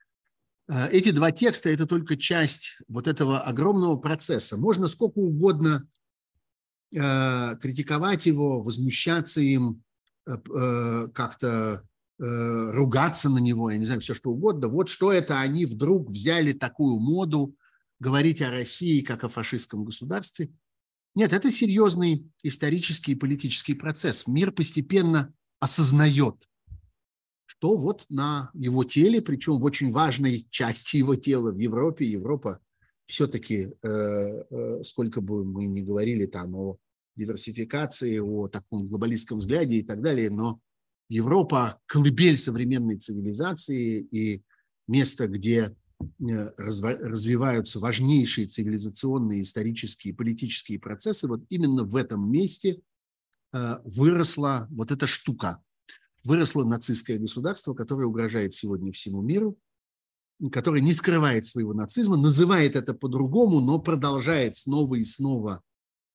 Э, 0.71 0.89
эти 0.91 1.11
два 1.11 1.33
текста– 1.33 1.69
это 1.71 1.87
только 1.87 2.17
часть 2.17 2.79
вот 2.89 3.09
этого 3.09 3.41
огромного 3.41 3.97
процесса. 3.97 4.57
Можно 4.57 4.87
сколько 4.87 5.19
угодно 5.19 5.87
э, 6.95 7.57
критиковать 7.61 8.27
его, 8.27 8.63
возмущаться 8.63 9.41
им, 9.41 9.83
э, 10.27 11.09
как-то 11.13 11.85
ругаться 12.23 13.31
на 13.31 13.39
него, 13.39 13.71
я 13.71 13.79
не 13.79 13.87
знаю, 13.87 14.03
все 14.03 14.13
что 14.13 14.31
угодно. 14.33 14.69
Вот 14.69 14.91
что 14.91 15.11
это 15.11 15.41
они 15.41 15.65
вдруг 15.65 16.11
взяли 16.11 16.53
такую 16.53 17.01
моду 17.01 17.57
говорить 17.99 18.43
о 18.43 18.51
России 18.51 19.01
как 19.01 19.25
о 19.25 19.31
фашистском 19.31 19.87
государстве. 19.87 20.53
Нет, 21.15 21.33
это 21.33 21.51
серьезный 21.51 22.31
исторический 22.43 23.13
и 23.13 23.15
политический 23.15 23.73
процесс. 23.73 24.27
Мир 24.27 24.53
постепенно 24.53 25.33
осознает 25.61 26.37
что 27.61 27.77
вот 27.77 28.07
на 28.09 28.51
его 28.55 28.85
теле, 28.85 29.21
причем 29.21 29.59
в 29.59 29.65
очень 29.65 29.91
важной 29.91 30.47
части 30.51 30.97
его 30.97 31.15
тела 31.15 31.53
в 31.53 31.59
Европе, 31.59 32.07
Европа 32.07 32.59
все-таки, 33.07 33.75
э, 33.83 33.89
э, 33.89 34.83
сколько 34.85 35.21
бы 35.21 35.45
мы 35.45 35.67
ни 35.67 35.83
говорили 35.83 36.25
там 36.25 36.55
о 36.55 36.79
диверсификации, 37.17 38.19
о 38.19 38.49
таком 38.49 38.87
глобалистском 38.87 39.41
взгляде 39.41 39.77
и 39.77 39.83
так 39.83 40.01
далее, 40.01 40.31
но 40.31 40.59
Европа– 41.11 41.81
колыбель 41.87 42.39
современной 42.39 42.97
цивилизации 42.97 44.01
и 44.01 44.43
место, 44.89 45.29
где 45.29 45.77
э, 46.01 46.51
развиваются 46.57 47.79
важнейшие 47.79 48.47
цивилизационные, 48.47 49.43
исторические, 49.43 50.15
политические 50.15 50.79
процессы, 50.79 51.29
вот 51.29 51.43
именно 51.51 51.85
в 51.85 51.95
этом 51.95 52.31
месте 52.31 52.81
выросла 53.53 54.69
вот 54.71 54.93
эта 54.93 55.07
штука, 55.07 55.63
выросло 56.25 56.65
нацистское 56.65 57.19
государство, 57.19 57.75
которое 57.75 58.07
угрожает 58.07 58.55
сегодня 58.55 58.93
всему 58.93 59.23
миру, 59.23 59.59
которое 60.53 60.81
не 60.81 60.95
скрывает 60.95 61.47
своего 61.47 61.75
нацизма, 61.75 62.17
называет 62.17 62.77
это 62.77 62.95
по-другому, 62.95 63.61
но 63.61 63.79
продолжает 63.79 64.57
снова 64.57 64.95
и 64.95 65.05
снова 65.05 65.63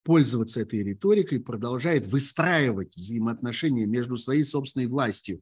пользоваться 0.03 0.61
этой 0.61 0.83
риторикой, 0.83 1.39
продолжает 1.39 2.07
выстраивать 2.07 2.95
взаимоотношения 2.95 3.85
между 3.85 4.17
своей 4.17 4.43
собственной 4.43 4.87
властью 4.87 5.41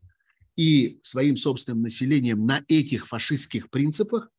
и 0.56 1.00
своим 1.04 1.38
собственным 1.38 1.82
населением 1.82 2.46
на 2.46 2.64
этих 2.68 3.08
фашистских 3.08 3.70
принципах. 3.70 4.30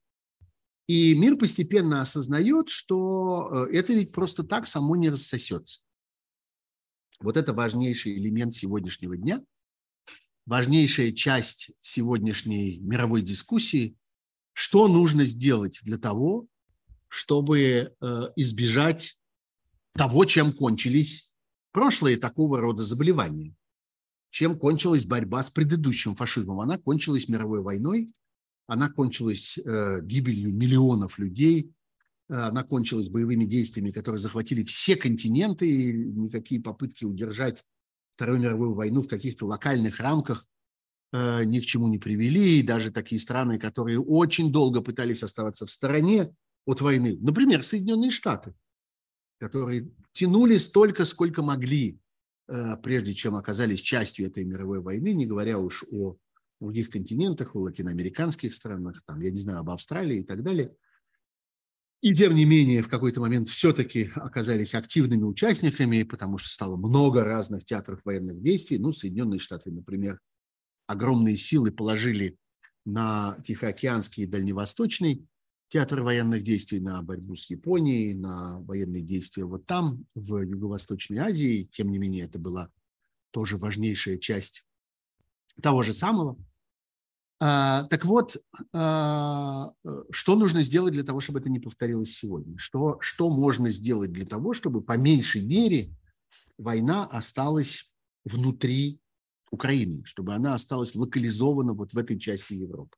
И 0.86 1.14
мир 1.14 1.36
постепенно 1.36 2.02
осознает, 2.02 2.68
что 2.68 3.66
э, 3.70 3.76
это 3.76 3.94
ведь 3.94 4.12
просто 4.12 4.44
так 4.44 4.66
само 4.66 4.96
не 4.96 5.08
рассосется. 5.08 5.80
Вот 7.20 7.36
это 7.36 7.52
важнейший 7.52 8.16
элемент 8.16 8.54
сегодняшнего 8.54 9.16
дня– 9.16 9.42
важнейшая 10.46 11.12
часть 11.12 11.72
сегодняшней 11.80 12.78
мировой 12.78 13.22
дискуссии, 13.22 13.96
что 14.52 14.88
нужно 14.88 15.24
сделать 15.24 15.80
для 15.82 15.98
того, 15.98 16.46
чтобы 17.08 17.58
э, 17.58 18.22
избежать 18.36 19.18
того, 19.94 20.24
чем 20.24 20.52
кончились 20.52 21.32
прошлые 21.72 22.16
такого 22.16 22.60
рода 22.60 22.84
заболевания. 22.84 23.54
Чем 24.30 24.58
кончилась 24.58 25.04
борьба 25.04 25.42
с 25.42 25.50
предыдущим 25.50 26.16
фашизмом? 26.16 26.60
Она 26.60 26.78
кончилась 26.78 27.28
мировой 27.28 27.62
войной, 27.62 28.08
она 28.66 28.88
кончилась 28.88 29.58
э, 29.58 30.00
гибелью 30.02 30.52
миллионов 30.52 31.18
людей, 31.18 31.72
она 32.28 32.64
кончилась 32.64 33.08
боевыми 33.08 33.44
действиями, 33.44 33.90
которые 33.90 34.20
захватили 34.20 34.64
все 34.64 34.96
континенты, 34.96 35.68
и 35.68 35.92
никакие 35.92 36.60
попытки 36.60 37.04
удержать 37.04 37.64
Вторую 38.16 38.38
мировую 38.38 38.74
войну 38.74 39.02
в 39.02 39.08
каких-то 39.08 39.44
локальных 39.44 39.98
рамках 39.98 40.46
э, 41.12 41.44
ни 41.44 41.58
к 41.58 41.64
чему 41.64 41.88
не 41.88 41.98
привели. 41.98 42.60
И 42.60 42.62
даже 42.62 42.92
такие 42.92 43.20
страны, 43.20 43.58
которые 43.58 44.00
очень 44.00 44.52
долго 44.52 44.80
пытались 44.82 45.24
оставаться 45.24 45.66
в 45.66 45.70
стороне 45.70 46.32
от 46.64 46.80
войны, 46.80 47.18
например, 47.20 47.64
Соединенные 47.64 48.10
Штаты, 48.10 48.54
которые 49.38 49.90
тянули 50.12 50.56
столько, 50.56 51.04
сколько 51.04 51.42
могли, 51.42 51.98
э, 52.46 52.76
прежде 52.82 53.14
чем 53.14 53.34
оказались 53.34 53.80
частью 53.80 54.28
этой 54.28 54.44
мировой 54.44 54.80
войны, 54.80 55.12
не 55.12 55.26
говоря 55.26 55.58
уж 55.58 55.84
о 55.90 56.16
других 56.60 56.88
континентах, 56.88 57.56
о 57.56 57.62
латиноамериканских 57.62 58.54
странах, 58.54 59.02
там, 59.04 59.20
я 59.20 59.32
не 59.32 59.40
знаю, 59.40 59.58
об 59.58 59.70
Австралии 59.70 60.20
и 60.20 60.24
так 60.24 60.42
далее– 60.42 60.74
и 62.04 62.12
тем 62.12 62.34
не 62.34 62.44
менее, 62.44 62.82
в 62.82 62.88
какой-то 62.88 63.22
момент 63.22 63.48
все-таки 63.48 64.10
оказались 64.14 64.74
активными 64.74 65.22
участниками, 65.22 66.02
потому 66.02 66.36
что 66.36 66.50
стало 66.50 66.76
много 66.76 67.24
разных 67.24 67.64
театров 67.64 68.02
военных 68.04 68.42
действий. 68.42 68.76
Ну, 68.76 68.92
Соединенные 68.92 69.38
Штаты, 69.38 69.70
например, 69.70 70.20
огромные 70.86 71.38
силы 71.38 71.72
положили 71.72 72.36
на 72.84 73.38
Тихоокеанский 73.42 74.24
и 74.24 74.26
Дальневосточный 74.26 75.26
театр 75.68 76.02
военных 76.02 76.42
действий, 76.42 76.78
на 76.78 77.00
борьбу 77.00 77.36
с 77.36 77.48
Японией, 77.48 78.12
на 78.12 78.60
военные 78.60 79.02
действия 79.02 79.46
вот 79.46 79.64
там, 79.64 80.04
в 80.14 80.42
Юго-Восточной 80.42 81.16
Азии. 81.16 81.70
Тем 81.72 81.90
не 81.90 81.96
менее, 81.96 82.26
это 82.26 82.38
была 82.38 82.70
тоже 83.30 83.56
важнейшая 83.56 84.18
часть 84.18 84.62
того 85.62 85.82
же 85.82 85.94
самого– 85.94 86.36
так 87.44 88.06
вот, 88.06 88.36
а, 88.72 89.72
что 90.10 90.34
нужно 90.34 90.62
сделать 90.62 90.94
для 90.94 91.04
того, 91.04 91.20
чтобы 91.20 91.40
это 91.40 91.50
не 91.50 91.60
повторилось 91.60 92.16
сегодня? 92.16 92.56
Что, 92.56 92.96
что 93.00 93.28
можно 93.28 93.68
сделать 93.68 94.12
для 94.12 94.24
того, 94.24 94.54
чтобы 94.54 94.80
по 94.80 94.96
меньшей 94.96 95.44
мере 95.44 95.94
война 96.56 97.04
осталась 97.04 97.92
внутри 98.24 98.98
Украины, 99.50 100.04
чтобы 100.06 100.32
она 100.32 100.54
осталась 100.54 100.94
локализована 100.94 101.74
вот 101.74 101.92
в 101.92 101.98
этой 101.98 102.18
части 102.18 102.54
Европы? 102.54 102.96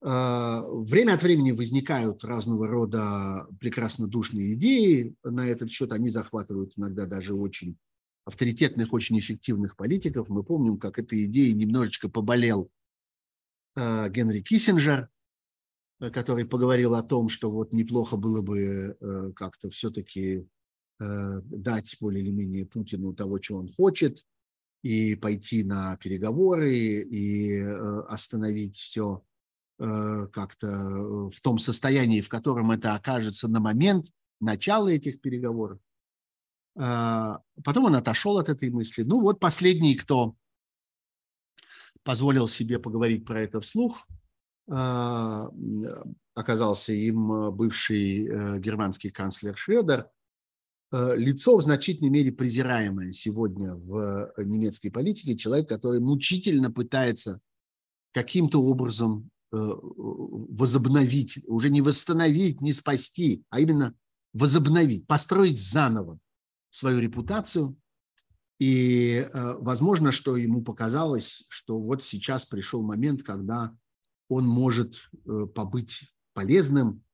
А, 0.00 0.62
время 0.68 1.14
от 1.14 1.22
времени 1.24 1.50
возникают 1.50 2.24
разного 2.24 2.68
рода 2.68 3.48
прекрасно 3.58 4.06
душные 4.06 4.54
идеи 4.54 5.16
на 5.24 5.48
этот 5.48 5.70
счет. 5.70 5.90
Они 5.90 6.08
захватывают 6.08 6.74
иногда 6.76 7.06
даже 7.06 7.34
очень 7.34 7.78
авторитетных, 8.24 8.92
очень 8.92 9.18
эффективных 9.18 9.76
политиков. 9.76 10.28
Мы 10.28 10.42
помним, 10.42 10.78
как 10.78 10.98
этой 10.98 11.24
идеей 11.26 11.52
немножечко 11.52 12.08
поболел 12.08 12.70
э, 13.76 14.08
Генри 14.10 14.40
Киссинджер, 14.40 15.08
э, 16.00 16.10
который 16.10 16.46
поговорил 16.46 16.94
о 16.94 17.02
том, 17.02 17.28
что 17.28 17.50
вот 17.50 17.72
неплохо 17.72 18.16
было 18.16 18.40
бы 18.40 18.96
э, 18.98 19.32
как-то 19.34 19.70
все-таки 19.70 20.46
дать 20.96 21.96
более 22.00 22.22
или 22.22 22.30
менее 22.30 22.64
Путину 22.64 23.14
того, 23.14 23.40
чего 23.40 23.58
он 23.58 23.68
хочет, 23.68 24.24
и 24.82 25.16
пойти 25.16 25.64
на 25.64 25.96
переговоры, 25.96 26.72
и 26.72 27.58
остановить 28.08 28.76
все 28.76 29.24
как-то 29.76 30.68
в 31.30 31.40
том 31.42 31.58
состоянии, 31.58 32.20
в 32.20 32.28
котором 32.28 32.70
это 32.70 32.94
окажется 32.94 33.48
на 33.48 33.58
момент 33.58 34.06
начала 34.40 34.88
этих 34.88 35.20
переговоров. 35.20 35.80
А, 36.76 37.40
потом 37.62 37.84
он 37.84 37.96
отошел 37.96 38.38
от 38.38 38.48
этой 38.48 38.70
мысли. 38.70 39.02
Ну 39.02 39.20
вот 39.20 39.40
последний, 39.40 39.94
кто 39.94 40.34
позволил 42.02 42.48
себе 42.48 42.78
поговорить 42.78 43.24
про 43.24 43.42
это 43.42 43.60
вслух, 43.60 44.06
а, 44.68 45.50
оказался 46.34 46.92
им 46.92 47.52
бывший 47.52 48.26
э, 48.26 48.58
германский 48.58 49.10
канцлер 49.10 49.56
Шредер, 49.56 50.08
э, 50.90 51.14
лицо 51.16 51.56
в 51.56 51.62
значительной 51.62 52.10
мере 52.10 52.32
презираемое 52.32 53.12
сегодня 53.12 53.74
в 53.74 54.32
немецкой 54.38 54.88
политике, 54.88 55.36
человек, 55.36 55.68
который 55.68 56.00
мучительно 56.00 56.72
пытается 56.72 57.40
каким-то 58.12 58.62
образом 58.62 59.30
э, 59.52 59.56
возобновить, 59.56 61.38
уже 61.46 61.70
не 61.70 61.82
восстановить, 61.82 62.60
не 62.60 62.72
спасти, 62.72 63.44
а 63.50 63.60
именно 63.60 63.94
возобновить, 64.32 65.06
построить 65.06 65.60
заново 65.60 66.18
свою 66.74 66.98
репутацию. 66.98 67.76
И 68.58 69.24
э, 69.32 69.54
возможно, 69.60 70.10
что 70.10 70.36
ему 70.36 70.62
показалось, 70.62 71.44
что 71.48 71.78
вот 71.78 72.02
сейчас 72.02 72.44
пришел 72.44 72.82
момент, 72.82 73.22
когда 73.22 73.76
он 74.28 74.44
может 74.44 74.96
э, 75.24 75.46
побыть 75.54 76.00
полезным 76.32 77.04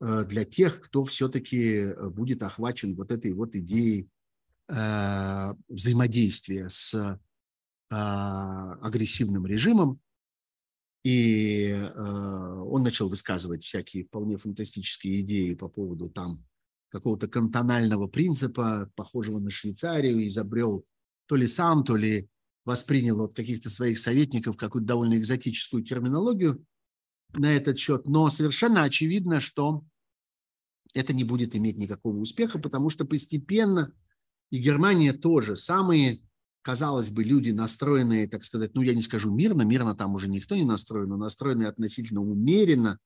э, 0.00 0.24
для 0.24 0.44
тех, 0.44 0.82
кто 0.82 1.04
все-таки 1.04 1.94
будет 2.10 2.42
охвачен 2.42 2.94
вот 2.96 3.10
этой 3.10 3.32
вот 3.32 3.54
идеей 3.54 4.10
взаимодействия 4.70 6.68
с 6.68 7.18
агрессивным 7.88 9.46
режимом. 9.46 9.98
И 11.04 11.74
он 11.96 12.82
начал 12.82 13.08
высказывать 13.08 13.64
всякие 13.64 14.04
вполне 14.04 14.36
фантастические 14.36 15.22
идеи 15.22 15.54
по 15.54 15.68
поводу 15.68 16.10
там 16.10 16.44
какого-то 16.90 17.28
кантонального 17.28 18.06
принципа, 18.06 18.90
похожего 18.96 19.38
на 19.38 19.50
Швейцарию, 19.50 20.26
изобрел 20.26 20.84
то 21.26 21.36
ли 21.36 21.46
сам, 21.46 21.84
то 21.84 21.96
ли 21.96 22.28
воспринял 22.64 23.20
от 23.22 23.34
каких-то 23.34 23.70
своих 23.70 23.98
советников 23.98 24.56
какую-то 24.56 24.88
довольно 24.88 25.18
экзотическую 25.18 25.84
терминологию 25.84 26.64
на 27.34 27.54
этот 27.54 27.78
счет. 27.78 28.06
Но 28.06 28.30
совершенно 28.30 28.82
очевидно, 28.84 29.40
что 29.40 29.84
это 30.94 31.12
не 31.12 31.24
будет 31.24 31.54
иметь 31.54 31.76
никакого 31.76 32.16
успеха, 32.16 32.58
потому 32.58 32.90
что 32.90 33.04
постепенно 33.04 33.92
и 34.50 34.58
Германия 34.58 35.12
тоже 35.12 35.56
самые, 35.56 36.22
казалось 36.62 37.10
бы, 37.10 37.22
люди, 37.22 37.50
настроенные, 37.50 38.28
так 38.28 38.44
сказать, 38.44 38.74
ну, 38.74 38.82
я 38.82 38.94
не 38.94 39.02
скажу 39.02 39.34
мирно, 39.34 39.62
мирно 39.62 39.94
там 39.94 40.14
уже 40.14 40.28
никто 40.28 40.56
не 40.56 40.64
настроен, 40.64 41.10
но 41.10 41.16
настроенные 41.16 41.68
относительно 41.68 42.22
умеренно 42.22 42.98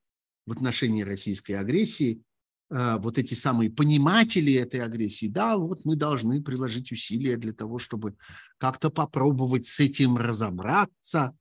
в 0.45 0.51
отношении 0.53 1.03
российской 1.03 1.53
агрессии, 1.53 2.23
вот 2.73 3.19
эти 3.19 3.35
самые 3.35 3.69
пониматели 3.69 4.53
этой 4.53 4.79
агрессии, 4.81 5.27
да, 5.27 5.57
вот 5.57 5.85
мы 5.85 5.95
должны 5.95 6.41
приложить 6.41 6.91
усилия 6.91 7.37
для 7.37 7.53
того, 7.53 7.77
чтобы 7.77 8.15
как-то 8.57 8.89
попробовать 8.89 9.67
с 9.67 9.79
этим 9.79 10.17
разобраться. 10.17 11.37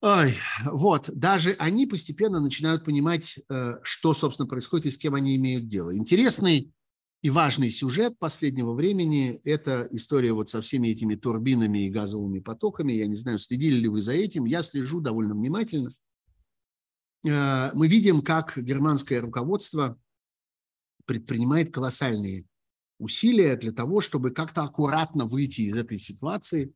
Ой, 0.00 0.34
вот, 0.64 1.10
даже 1.12 1.56
они 1.58 1.86
постепенно 1.86 2.40
начинают 2.40 2.84
понимать, 2.84 3.38
э, 3.48 3.74
что, 3.82 4.14
собственно, 4.14 4.48
происходит 4.48 4.86
и 4.86 4.90
с 4.90 4.96
кем 4.96 5.14
они 5.14 5.36
имеют 5.36 5.68
дело. 5.68 5.94
Интересный 5.94 6.72
и 7.22 7.28
важный 7.28 7.70
сюжет 7.70 8.18
последнего 8.18 8.72
времени– 8.72 9.40
это 9.44 9.88
история 9.90 10.32
вот 10.32 10.48
со 10.48 10.62
всеми 10.62 10.88
этими 10.88 11.16
турбинами 11.16 11.80
и 11.80 11.90
газовыми 11.90 12.38
потоками. 12.38 12.92
Я 12.92 13.06
не 13.08 13.16
знаю, 13.16 13.38
следили 13.38 13.74
ли 13.74 13.88
вы 13.88 14.00
за 14.00 14.12
этим. 14.12 14.44
Я 14.44 14.62
слежу 14.62 15.00
довольно 15.00 15.34
внимательно– 15.34 15.90
Э, 16.00 16.09
мы 17.22 17.86
видим, 17.88 18.22
как 18.22 18.56
германское 18.56 19.20
руководство 19.20 19.98
предпринимает 21.04 21.72
колоссальные 21.72 22.46
усилия 23.00 23.56
для 23.56 23.72
того, 23.72 24.00
чтобы 24.00 24.30
как-то 24.30 24.62
аккуратно 24.62 25.24
выйти 25.24 25.62
из 25.62 25.76
этой 25.76 25.98
ситуации, 25.98 26.72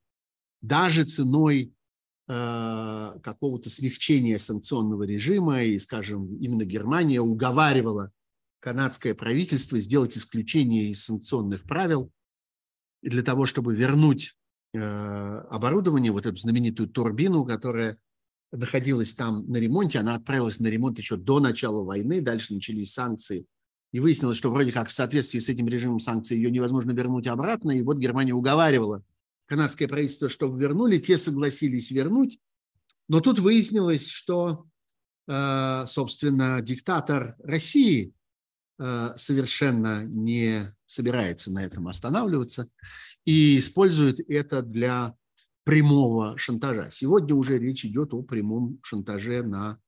даже 0.62 1.04
ценой 1.04 1.74
э, 2.26 3.18
какого-то 3.22 3.68
смягчения 3.68 4.38
санкционного 4.38 5.04
режима. 5.04 5.62
И, 5.62 5.78
скажем, 5.78 6.34
именно 6.38 6.64
Германия 6.64 7.20
уговаривала 7.20 8.10
канадское 8.60 9.14
правительство 9.14 9.78
сделать 9.78 10.16
исключение 10.16 10.90
из 10.90 11.04
санкционных 11.04 11.64
правил 11.64 12.10
для 13.02 13.22
того, 13.22 13.44
чтобы 13.44 13.76
вернуть 13.76 14.34
э, 14.72 14.80
оборудование, 14.80 16.10
вот 16.10 16.24
эту 16.24 16.36
знаменитую 16.38 16.88
турбину, 16.88 17.44
которая 17.44 17.98
находилась 18.56 19.12
там 19.12 19.46
на 19.50 19.56
ремонте, 19.56 19.98
она 19.98 20.14
отправилась 20.14 20.60
на 20.60 20.68
ремонт 20.68 20.98
еще 20.98 21.16
до 21.16 21.40
начала 21.40 21.84
войны, 21.84 22.20
дальше 22.20 22.54
начались 22.54 22.92
санкции, 22.92 23.46
и 23.92 24.00
выяснилось, 24.00 24.36
что 24.36 24.50
вроде 24.50 24.72
как 24.72 24.88
в 24.88 24.94
соответствии 24.94 25.38
с 25.38 25.48
этим 25.48 25.68
режимом 25.68 26.00
санкций 26.00 26.36
ее 26.36 26.50
невозможно 26.50 26.92
вернуть 26.92 27.26
обратно, 27.26 27.72
и 27.72 27.82
вот 27.82 27.98
Германия 27.98 28.32
уговаривала 28.32 29.02
канадское 29.46 29.88
правительство, 29.88 30.28
чтобы 30.28 30.60
вернули, 30.60 30.98
те 30.98 31.16
согласились 31.16 31.90
вернуть, 31.90 32.38
но 33.08 33.20
тут 33.20 33.38
выяснилось, 33.38 34.08
что, 34.08 34.66
э, 35.28 35.84
собственно, 35.86 36.60
диктатор 36.62 37.36
России 37.42 38.12
э, 38.78 39.14
совершенно 39.16 40.04
не 40.04 40.74
собирается 40.86 41.50
на 41.52 41.64
этом 41.64 41.88
останавливаться 41.88 42.68
и 43.24 43.58
использует 43.58 44.20
это 44.28 44.62
для 44.62 45.14
прямого 45.64 46.36
шантажа. 46.38 46.90
Сегодня 46.90 47.34
уже 47.34 47.58
речь 47.58 47.84
идет 47.84 48.12
о 48.14 48.22
прямом 48.22 48.78
шантаже 48.82 49.42
на 49.42 49.78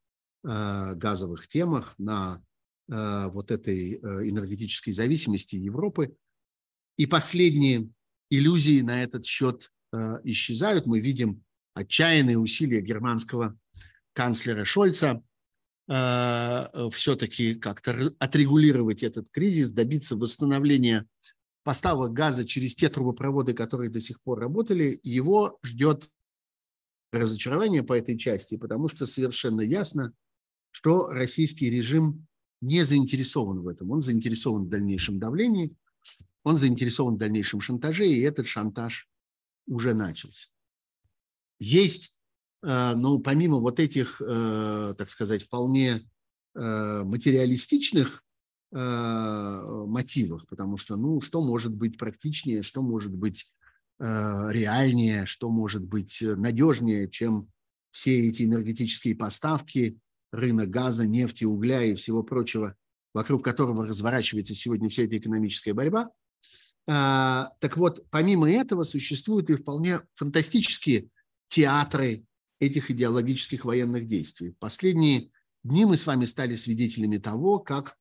э, 0.42 0.94
газовых 0.94 1.46
темах, 1.48 1.94
на 1.98 2.42
э, 2.88 3.28
вот 3.28 3.50
этой 3.50 3.92
э, 3.92 3.98
энергетической 4.28 4.92
зависимости 4.92 5.56
Европы. 5.56 6.16
И 6.96 7.06
последние 7.06 7.90
иллюзии 8.30 8.80
на 8.80 9.02
этот 9.02 9.26
счет 9.26 9.70
исчезают. 10.24 10.86
Мы 10.86 11.00
видим 11.00 11.44
отчаянные 11.74 12.38
усилия 12.38 12.80
германского 12.80 13.56
канцлера 14.14 14.64
Шольца 14.64 15.22
все-таки 15.86 17.54
как-то 17.54 18.12
отрегулировать 18.18 19.04
этот 19.04 19.28
кризис, 19.30 19.70
добиться 19.70 20.16
восстановления 20.16 21.06
поставок 21.66 22.12
газа 22.12 22.44
через 22.44 22.76
те 22.76 22.88
трубопроводы, 22.88 23.52
которые 23.52 23.90
до 23.90 24.00
сих 24.00 24.20
пор 24.20 24.38
работали, 24.38 25.00
его 25.02 25.59
ждет 25.64 26.09
разочарование 27.11 27.83
по 27.83 27.92
этой 27.92 28.16
части, 28.16 28.57
потому 28.57 28.88
что 28.88 29.05
совершенно 29.05 29.62
ясно, 29.62 30.12
что 30.70 31.09
российский 31.09 31.68
режим 31.68 32.29
не 32.61 32.85
заинтересован 32.85 33.62
в 33.62 33.66
этом. 33.66 33.90
Он 33.90 34.00
заинтересован 34.00 34.66
в 34.66 34.68
дальнейшем 34.68 35.18
давлении, 35.18 35.74
он 36.44 36.57
заинтересован 36.57 37.16
в 37.16 37.18
дальнейшем 37.18 37.61
шантаже, 37.61 38.07
и 38.07 38.20
этот 38.20 38.46
шантаж 38.46 39.09
уже 39.66 39.92
начался. 39.92 40.46
Есть, 41.59 42.16
э, 42.62 42.92
ну, 42.94 43.18
помимо 43.18 43.59
вот 43.59 43.81
этих, 43.81 44.22
э, 44.24 44.94
так 44.96 45.11
сказать, 45.11 45.42
вполне 45.42 46.09
э, 46.55 47.02
материалистичных 47.02 48.22
мотивах, 48.72 50.46
потому 50.48 50.76
что, 50.76 50.96
ну, 50.96 51.20
что 51.20 51.40
может 51.40 51.76
быть 51.76 51.97
практичнее, 51.99 52.62
что 52.62 52.82
может 52.82 53.14
быть 53.14 53.47
э, 54.01 54.05
реальнее, 54.51 55.24
что 55.24 55.49
может 55.49 55.84
быть 55.84 56.18
надежнее, 56.20 57.09
чем 57.09 57.49
все 57.93 58.28
эти 58.28 58.43
энергетические 58.43 59.14
поставки, 59.14 59.99
рынок 60.32 60.70
газа, 60.70 61.07
нефти, 61.07 61.45
угля 61.45 61.82
и 61.82 61.95
всего 61.95 62.22
прочего, 62.22 62.76
вокруг 63.14 63.43
которого 63.43 63.86
разворачивается 63.86 64.55
сегодня 64.55 64.90
вся 64.90 65.05
эта 65.05 65.16
экономическая 65.18 65.72
борьба. 65.72 66.11
А, 66.88 67.53
так 67.61 67.76
вот, 67.76 68.05
помимо 68.11 68.51
этого 68.51 68.82
существуют 68.82 69.51
и 69.51 69.55
вполне 69.55 70.01
фантастические 70.14 71.09
театры 71.49 72.24
этих 72.61 72.90
идеологических 72.90 73.64
военных 73.64 74.07
действий. 74.07 74.51
В 74.51 74.59
последние 74.59 75.30
дни 75.64 75.84
мы 75.84 75.97
с 75.97 76.07
вами 76.07 76.24
стали 76.26 76.55
свидетелями 76.55 77.18
того, 77.18 77.59
как 77.59 77.97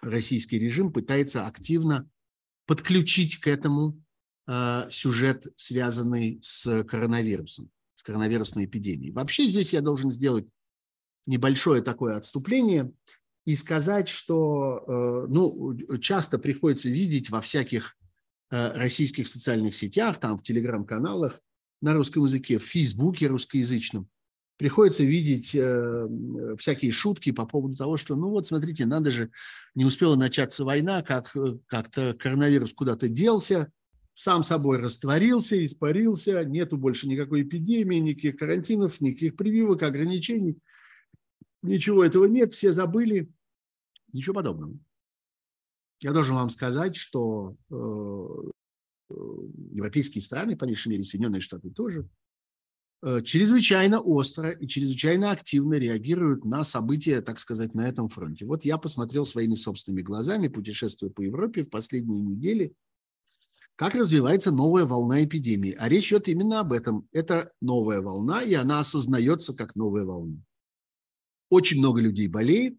российский 0.00 0.58
режим 0.58 0.92
пытается 0.92 1.46
активно 1.46 2.08
подключить 2.66 3.38
к 3.38 3.46
этому 3.46 4.02
э, 4.46 4.88
сюжет, 4.90 5.46
связанный 5.56 6.38
с 6.42 6.84
коронавирусом, 6.84 7.70
с 7.94 8.02
коронавирусной 8.02 8.66
эпидемией. 8.66 9.12
Вообще 9.12 9.46
здесь 9.48 9.72
я 9.72 9.80
должен 9.80 10.10
сделать 10.10 10.46
небольшое 11.26 11.82
такое 11.82 12.16
отступление 12.16 12.92
и 13.44 13.56
сказать, 13.56 14.08
что 14.08 14.84
э, 14.86 15.26
ну, 15.30 15.98
часто 15.98 16.38
приходится 16.38 16.88
видеть 16.88 17.30
во 17.30 17.40
всяких 17.40 17.96
э, 18.50 18.72
российских 18.78 19.26
социальных 19.26 19.74
сетях, 19.74 20.18
там 20.18 20.38
в 20.38 20.42
телеграм-каналах 20.42 21.40
на 21.80 21.94
русском 21.94 22.24
языке, 22.24 22.58
в 22.58 22.64
Фейсбуке 22.64 23.28
русскоязычном, 23.28 24.08
приходится 24.58 25.04
видеть 25.04 25.54
э, 25.54 26.08
всякие 26.58 26.90
шутки 26.90 27.30
по 27.30 27.46
поводу 27.46 27.76
того, 27.76 27.96
что, 27.96 28.16
ну 28.16 28.28
вот, 28.28 28.48
смотрите, 28.48 28.86
надо 28.86 29.10
же, 29.10 29.30
не 29.74 29.84
успела 29.84 30.16
начаться 30.16 30.64
война, 30.64 31.02
как 31.02 31.34
э, 31.36 31.58
как-то 31.66 32.12
коронавирус 32.14 32.74
куда-то 32.74 33.08
делся, 33.08 33.72
сам 34.14 34.42
собой 34.42 34.78
растворился, 34.78 35.64
испарился, 35.64 36.44
нету 36.44 36.76
больше 36.76 37.06
никакой 37.06 37.42
эпидемии, 37.42 37.98
никаких 37.98 38.36
карантинов, 38.36 39.00
никаких 39.00 39.36
прививок, 39.36 39.84
ограничений. 39.84 40.58
Ничего 41.62 42.04
этого 42.04 42.24
нет, 42.24 42.52
все 42.52 42.72
забыли. 42.72 43.30
Ничего 44.12 44.34
подобного. 44.34 44.76
Я 46.00 46.12
должен 46.12 46.34
вам 46.34 46.50
сказать, 46.50 46.96
что 46.96 47.56
э, 47.70 47.74
э 49.10 49.14
европейские 49.72 50.22
страны, 50.22 50.56
по 50.56 50.64
меньшей 50.64 50.88
мере 50.88 51.04
Соединенные 51.04 51.40
Штаты 51.40 51.70
тоже, 51.70 52.08
чрезвычайно 53.02 54.00
остро 54.00 54.50
и 54.50 54.66
чрезвычайно 54.66 55.30
активно 55.30 55.74
реагируют 55.74 56.44
на 56.44 56.64
события, 56.64 57.20
так 57.20 57.38
сказать, 57.38 57.74
на 57.74 57.88
этом 57.88 58.08
фронте. 58.08 58.44
Вот 58.44 58.64
я 58.64 58.78
посмотрел 58.78 59.24
своими 59.24 59.54
собственными 59.54 60.02
глазами, 60.02 60.48
путешествуя 60.48 61.10
по 61.10 61.22
Европе 61.22 61.62
в 61.62 61.70
последние 61.70 62.20
недели– 62.20 62.74
как 63.78 63.94
развивается 63.94 64.50
новая 64.50 64.84
волна 64.86 65.24
эпидемии. 65.24 65.72
А 65.78 65.88
речь 65.88 66.08
идет 66.08 66.26
именно 66.26 66.58
об 66.58 66.72
этом. 66.72 67.08
Это 67.12 67.52
новая 67.60 68.00
волна, 68.00 68.42
и 68.42 68.52
она 68.54 68.80
осознается 68.80 69.54
как 69.54 69.76
новая 69.76 70.04
волна. 70.04 70.36
Очень 71.48 71.78
много 71.78 72.00
людей 72.00 72.26
болеет, 72.26 72.76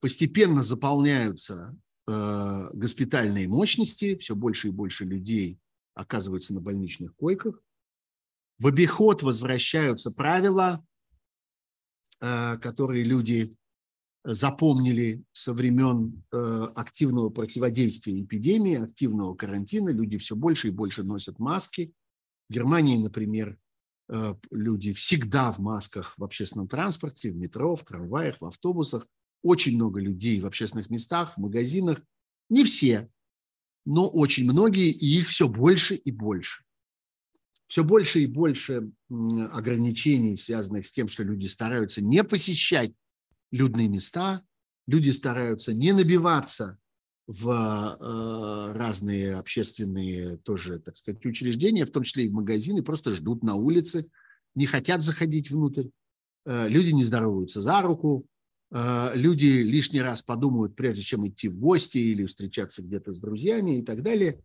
постепенно 0.00 0.62
заполняются 0.62 1.78
э, 2.06 2.70
госпитальные 2.74 3.48
мощности, 3.48 4.16
все 4.16 4.36
больше 4.36 4.68
и 4.68 4.70
больше 4.70 5.06
людей 5.06 5.58
оказываются 5.94 6.52
на 6.52 6.60
больничных 6.60 7.16
койках. 7.16 7.62
В 8.60 8.66
обиход 8.66 9.22
возвращаются 9.22 10.10
правила, 10.10 10.86
э, 12.20 12.58
которые 12.58 13.04
люди 13.04 13.56
запомнили 14.22 15.24
со 15.32 15.54
времен 15.54 16.22
э, 16.30 16.68
активного 16.74 17.30
противодействия 17.30 18.20
эпидемии, 18.20 18.84
активного 18.84 19.34
карантина. 19.34 19.88
Люди 19.88 20.18
все 20.18 20.36
больше 20.36 20.68
и 20.68 20.72
больше 20.72 21.04
носят 21.04 21.38
маски. 21.38 21.94
В 22.50 22.52
Германии, 22.52 22.98
например, 22.98 23.58
э, 24.10 24.34
люди 24.50 24.92
всегда 24.92 25.52
в 25.52 25.58
масках 25.60 26.18
в 26.18 26.22
общественном 26.22 26.68
транспорте, 26.68 27.30
в 27.30 27.36
метро, 27.36 27.74
в 27.76 27.84
трамваях, 27.86 28.42
в 28.42 28.44
автобусах. 28.44 29.08
Очень 29.42 29.76
много 29.76 30.00
людей 30.00 30.38
в 30.38 30.44
общественных 30.44 30.90
местах, 30.90 31.32
в 31.32 31.40
магазинах. 31.40 32.02
Не 32.50 32.64
все, 32.64 33.10
но 33.86 34.06
очень 34.06 34.44
многие, 34.44 34.90
и 34.90 35.18
их 35.18 35.28
все 35.30 35.48
больше 35.48 35.94
и 35.94 36.10
больше. 36.10 36.62
Все 37.70 37.84
больше 37.84 38.24
и 38.24 38.26
больше 38.26 38.90
ограничений, 39.08 40.36
связанных 40.36 40.88
с 40.88 40.90
тем, 40.90 41.06
что 41.06 41.22
люди 41.22 41.46
стараются 41.46 42.02
не 42.02 42.24
посещать 42.24 42.92
людные 43.52 43.86
места, 43.86 44.42
люди 44.88 45.10
стараются 45.10 45.72
не 45.72 45.92
набиваться 45.92 46.80
в 47.28 47.48
э, 47.48 48.72
разные 48.76 49.36
общественные 49.36 50.38
тоже, 50.38 50.80
так 50.80 50.96
сказать, 50.96 51.24
учреждения, 51.24 51.86
в 51.86 51.92
том 51.92 52.02
числе 52.02 52.24
и 52.24 52.28
в 52.28 52.32
магазины, 52.32 52.82
просто 52.82 53.14
ждут 53.14 53.44
на 53.44 53.54
улице, 53.54 54.10
не 54.56 54.66
хотят 54.66 55.04
заходить 55.04 55.52
внутрь. 55.52 55.90
Э, 56.46 56.68
люди 56.68 56.90
не 56.90 57.04
здороваются 57.04 57.62
за 57.62 57.82
руку, 57.82 58.26
э, 58.72 59.12
люди 59.14 59.62
лишний 59.62 60.02
раз 60.02 60.22
подумают, 60.22 60.74
прежде 60.74 61.02
чем 61.02 61.28
идти 61.28 61.48
в 61.48 61.56
гости 61.56 61.98
или 61.98 62.26
встречаться 62.26 62.82
где-то 62.82 63.12
с 63.12 63.20
друзьями 63.20 63.78
и 63.78 63.82
так 63.82 64.02
далее. 64.02 64.42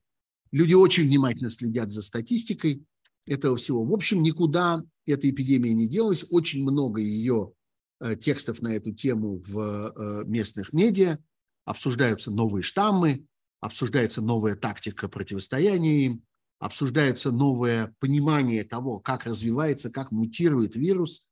Люди 0.51 0.75
очень 0.75 1.05
внимательно 1.05 1.49
следят 1.49 1.89
за 1.89 2.03
статистикой 2.03 2.85
этого 3.25 3.57
всего. 3.57 3.83
В 3.83 3.93
общем, 3.93 4.21
никуда 4.23 4.83
эта 5.05 5.29
эпидемия 5.29 5.73
не 5.73 5.87
делась. 5.87 6.25
Очень 6.29 6.63
много 6.63 7.01
ее 7.01 7.53
Э, 8.01 8.15
текстов 8.15 8.61
на 8.61 8.75
эту 8.75 8.91
тему 8.91 9.39
в 9.47 9.57
э, 9.59 10.23
местных 10.25 10.73
медиа, 10.73 11.17
обсуждаются 11.63 12.29
новые 12.29 12.61
штаммы, 12.61 13.25
обсуждается 13.61 14.21
новая 14.21 14.55
тактика 14.55 15.07
противостояния 15.07 16.05
им, 16.05 16.23
обсуждается 16.59 17.31
новое 17.31 17.95
понимание 17.99 18.65
того, 18.65 18.99
как 18.99 19.25
развивается, 19.25 19.89
как 19.89 20.11
мутирует 20.11 20.75
вирус, 20.75 21.29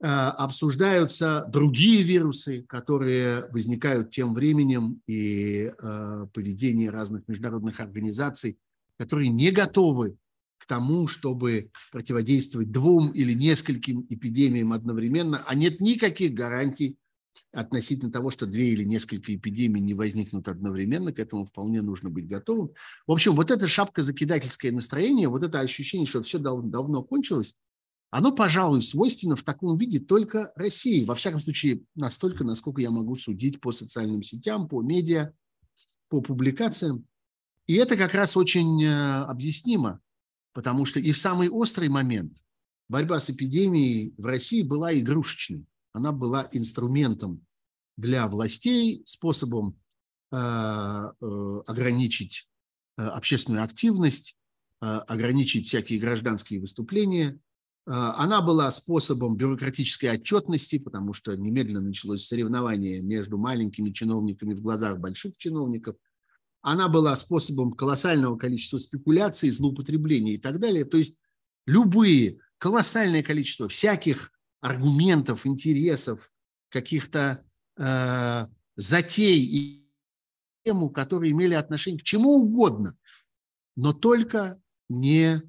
э, 0.00 0.06
обсуждаются 0.06 1.44
другие 1.50 2.02
вирусы, 2.02 2.62
которые 2.62 3.46
возникают 3.50 4.10
тем 4.10 4.32
временем, 4.32 5.02
и 5.06 5.70
поведение 6.32 6.88
разных 6.88 7.28
международных 7.28 7.80
организаций, 7.80 8.58
которые 8.98 9.28
не 9.28 9.50
готовы 9.50 10.16
к 10.58 10.66
тому, 10.66 11.06
чтобы 11.06 11.70
противодействовать 11.92 12.70
двум 12.70 13.10
или 13.10 13.32
нескольким 13.32 14.06
эпидемиям 14.08 14.72
одновременно, 14.72 15.42
а 15.46 15.54
нет 15.54 15.80
никаких 15.80 16.34
гарантий 16.34 16.98
относительно 17.52 18.12
того, 18.12 18.30
что 18.30 18.46
две 18.46 18.70
или 18.70 18.84
несколько 18.84 19.34
эпидемий 19.34 19.80
не 19.80 19.94
возникнут 19.94 20.48
одновременно, 20.48 21.12
к 21.12 21.18
этому 21.18 21.44
вполне 21.44 21.82
нужно 21.82 22.10
быть 22.10 22.26
готовым. 22.26 22.70
В 23.06 23.12
общем, 23.12 23.34
вот 23.34 23.50
это 23.50 23.66
шапка-закидательское 23.66 24.72
настроение, 24.72 25.28
вот 25.28 25.42
это 25.42 25.60
ощущение, 25.60 26.06
что 26.06 26.22
все 26.22 26.38
дав 26.38 26.62
давно 26.64 27.02
кончилось, 27.02 27.54
оно, 28.10 28.32
пожалуй, 28.32 28.82
свойственно 28.82 29.36
в 29.36 29.42
таком 29.42 29.76
виде 29.76 29.98
только 29.98 30.52
России. 30.54 31.04
Во 31.04 31.14
всяком 31.14 31.40
случае, 31.40 31.82
настолько, 31.94 32.44
насколько 32.44 32.80
я 32.80 32.90
могу 32.90 33.16
судить 33.16 33.60
по 33.60 33.72
социальным 33.72 34.22
сетям, 34.22 34.68
по 34.68 34.80
медиа, 34.80 35.32
по 36.08 36.20
публикациям. 36.20 37.04
И 37.66 37.74
это 37.74 37.96
как 37.96 38.14
раз 38.14 38.36
очень 38.36 38.82
э, 38.84 39.24
объяснимо 39.24 40.00
потому 40.56 40.86
что 40.86 40.98
и 40.98 41.12
в 41.12 41.18
самый 41.18 41.50
острый 41.50 41.90
момент 41.90 42.32
борьба 42.88 43.20
с 43.20 43.28
эпидемией 43.28 44.14
в 44.16 44.24
России 44.24 44.62
была 44.62 44.98
игрушечной. 44.98 45.66
Она 45.92 46.12
была 46.12 46.48
инструментом 46.50 47.44
для 47.98 48.26
властей, 48.26 49.02
способом 49.04 49.78
э, 50.32 50.36
э, 50.38 51.62
ограничить 51.66 52.48
э, 52.96 53.02
общественную 53.02 53.64
активность, 53.64 54.38
ограничить 54.80 55.68
всякие 55.68 55.98
гражданские 55.98 56.60
выступления. 56.60 57.38
Она 57.86 58.42
была 58.42 58.70
способом 58.70 59.36
бюрократической 59.36 60.06
отчетности, 60.06 60.78
потому 60.78 61.14
что 61.14 61.34
немедленно 61.34 61.80
началось 61.80 62.26
соревнование 62.26 63.00
между 63.00 63.38
маленькими 63.38 63.90
чиновниками 63.90 64.52
в 64.54 64.60
глазах 64.62 64.98
больших 64.98 65.36
чиновников– 65.36 65.96
она 66.66 66.88
была 66.88 67.14
способом 67.14 67.74
колоссального 67.74 68.36
количества 68.36 68.78
спекуляций, 68.78 69.50
злоупотреблений 69.50 70.34
и 70.34 70.38
так 70.38 70.58
далее. 70.58 70.84
То 70.84 70.96
есть 70.96 71.16
любые, 71.64 72.40
колоссальное 72.58 73.22
количество 73.22 73.68
всяких 73.68 74.32
аргументов, 74.60 75.46
интересов, 75.46 76.28
каких-то 76.70 77.44
э, 77.76 78.48
затей 78.74 79.44
и 79.44 79.88
тему, 80.64 80.90
которые 80.90 81.30
имели 81.30 81.54
отношение 81.54 82.00
к 82.00 82.02
чему 82.02 82.30
угодно, 82.30 82.96
но 83.76 83.92
только 83.92 84.60
не, 84.88 85.42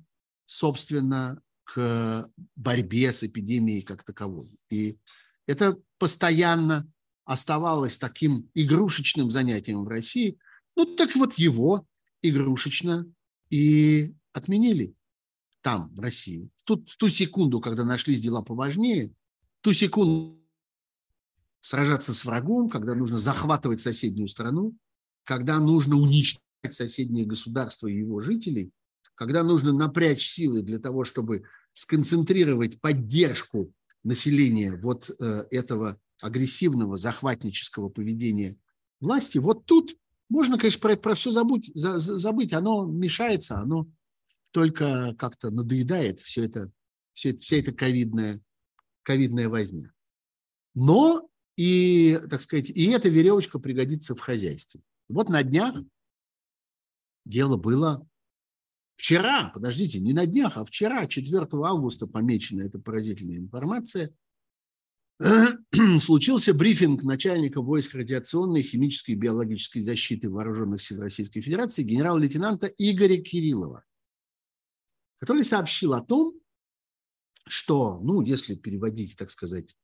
собственно, 0.46 1.42
к 1.64 2.30
борьбе 2.56 3.12
с 3.12 3.24
эпидемией 3.24 3.82
как 3.82 4.04
таковой. 4.04 4.46
И 4.70 5.00
это 5.48 5.80
постоянно 5.98 6.88
оставалось 7.26 7.98
таким 7.98 8.52
игрушечным 8.54 9.32
занятием 9.32 9.84
в 9.84 9.88
России, 9.88 10.38
ну, 10.78 10.86
так 10.86 11.16
вот 11.16 11.34
его 11.34 11.86
игрушечно 12.22 13.12
и 13.50 14.14
отменили 14.32 14.96
там, 15.62 15.92
в 15.94 16.00
России. 16.00 16.50
В 16.56 16.64
ту, 16.64 16.86
в 16.88 16.96
ту 16.98 17.10
секунду, 17.10 17.60
когда 17.60 17.84
нашлись 17.84 18.22
дела 18.22 18.44
поважнее, 18.44 19.08
в 19.60 19.64
ту 19.64 19.74
секунду 19.74 20.40
сражаться 21.62 22.14
с 22.14 22.24
врагом, 22.24 22.70
когда 22.70 22.94
нужно 22.94 23.18
захватывать 23.18 23.82
соседнюю 23.82 24.28
страну, 24.28 24.78
когда 25.24 25.60
нужно 25.60 25.98
уничтожать 25.98 26.44
соседнее 26.70 27.26
государство 27.26 27.88
и 27.88 27.98
его 27.98 28.22
жителей, 28.22 28.72
когда 29.16 29.44
нужно 29.44 29.74
напрячь 29.74 30.30
силы 30.30 30.62
для 30.62 30.78
того, 30.78 31.06
чтобы 31.06 31.44
сконцентрировать 31.74 32.80
поддержку 32.80 33.74
населения 34.04 34.76
вот 34.76 35.10
э, 35.20 35.46
этого 35.50 36.00
агрессивного 36.22 36.98
захватнического 36.98 37.90
поведения 37.90 38.58
власти, 39.00 39.40
вот 39.40 39.66
тут 39.66 39.98
можно, 40.30 40.58
конечно, 40.58 40.80
про, 40.80 40.96
про 40.96 41.16
все 41.16 41.32
забыть, 41.32 41.72
за, 41.74 42.00
забыть, 42.00 42.54
оно 42.54 42.86
мешается, 42.86 43.60
оно 43.60 43.88
только 44.52 45.16
как-то 45.18 45.52
надоедает, 45.52 46.20
все 46.20 46.46
это, 46.46 46.72
все 47.14 47.30
это, 47.30 47.40
вся 47.40 47.58
эта 47.58 47.72
ковидная, 47.72 48.42
ковидная 49.04 49.50
возня. 49.50 49.94
Но 50.74 51.30
и, 51.56 52.20
так 52.30 52.42
сказать, 52.42 52.70
и 52.70 52.86
эта 52.90 53.10
веревочка 53.10 53.60
пригодится 53.60 54.16
в 54.16 54.20
хозяйстве. 54.20 54.82
Вот 55.10 55.30
на 55.30 55.44
днях 55.44 55.76
дело 57.26 57.58
было 57.58 58.08
вчера, 58.98 59.50
подождите, 59.54 60.00
не 60.00 60.14
на 60.14 60.26
днях, 60.26 60.58
а 60.58 60.66
вчера, 60.66 61.08
4 61.08 61.48
августа 61.64 62.08
помечена 62.08 62.64
эта 62.64 62.80
поразительная 62.80 63.38
информация. 63.38 64.14
случился 66.00 66.54
брифинг 66.54 67.04
начальника 67.04 67.62
войск 67.62 67.96
радиационной, 67.96 68.62
химической 68.62 69.12
и 69.12 69.16
биологической 69.16 69.82
защиты 69.82 70.30
Вооруженных 70.30 70.82
сил 70.82 71.02
Российской 71.02 71.42
Федерации 71.42 71.82
генерал-лейтенанта 71.82 72.68
Игоря 72.78 73.20
Кириллова, 73.22 73.84
который 75.20 75.44
сообщил 75.44 75.94
о 75.94 76.02
том, 76.02 76.40
что, 77.48 78.00
ну, 78.00 78.22
если 78.22 78.54
переводить, 78.54 79.18
так 79.18 79.32
сказать, 79.32 79.76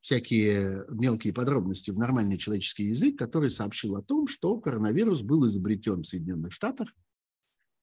всякие 0.00 0.86
мелкие 0.88 1.34
подробности 1.34 1.90
в 1.90 1.98
нормальный 1.98 2.38
человеческий 2.38 2.84
язык, 2.84 3.18
который 3.18 3.50
сообщил 3.50 3.96
о 3.96 4.02
том, 4.02 4.28
что 4.28 4.58
коронавирус 4.58 5.20
был 5.20 5.46
изобретен 5.46 6.02
в 6.02 6.06
Соединенных 6.06 6.52
Штатах, 6.52 6.94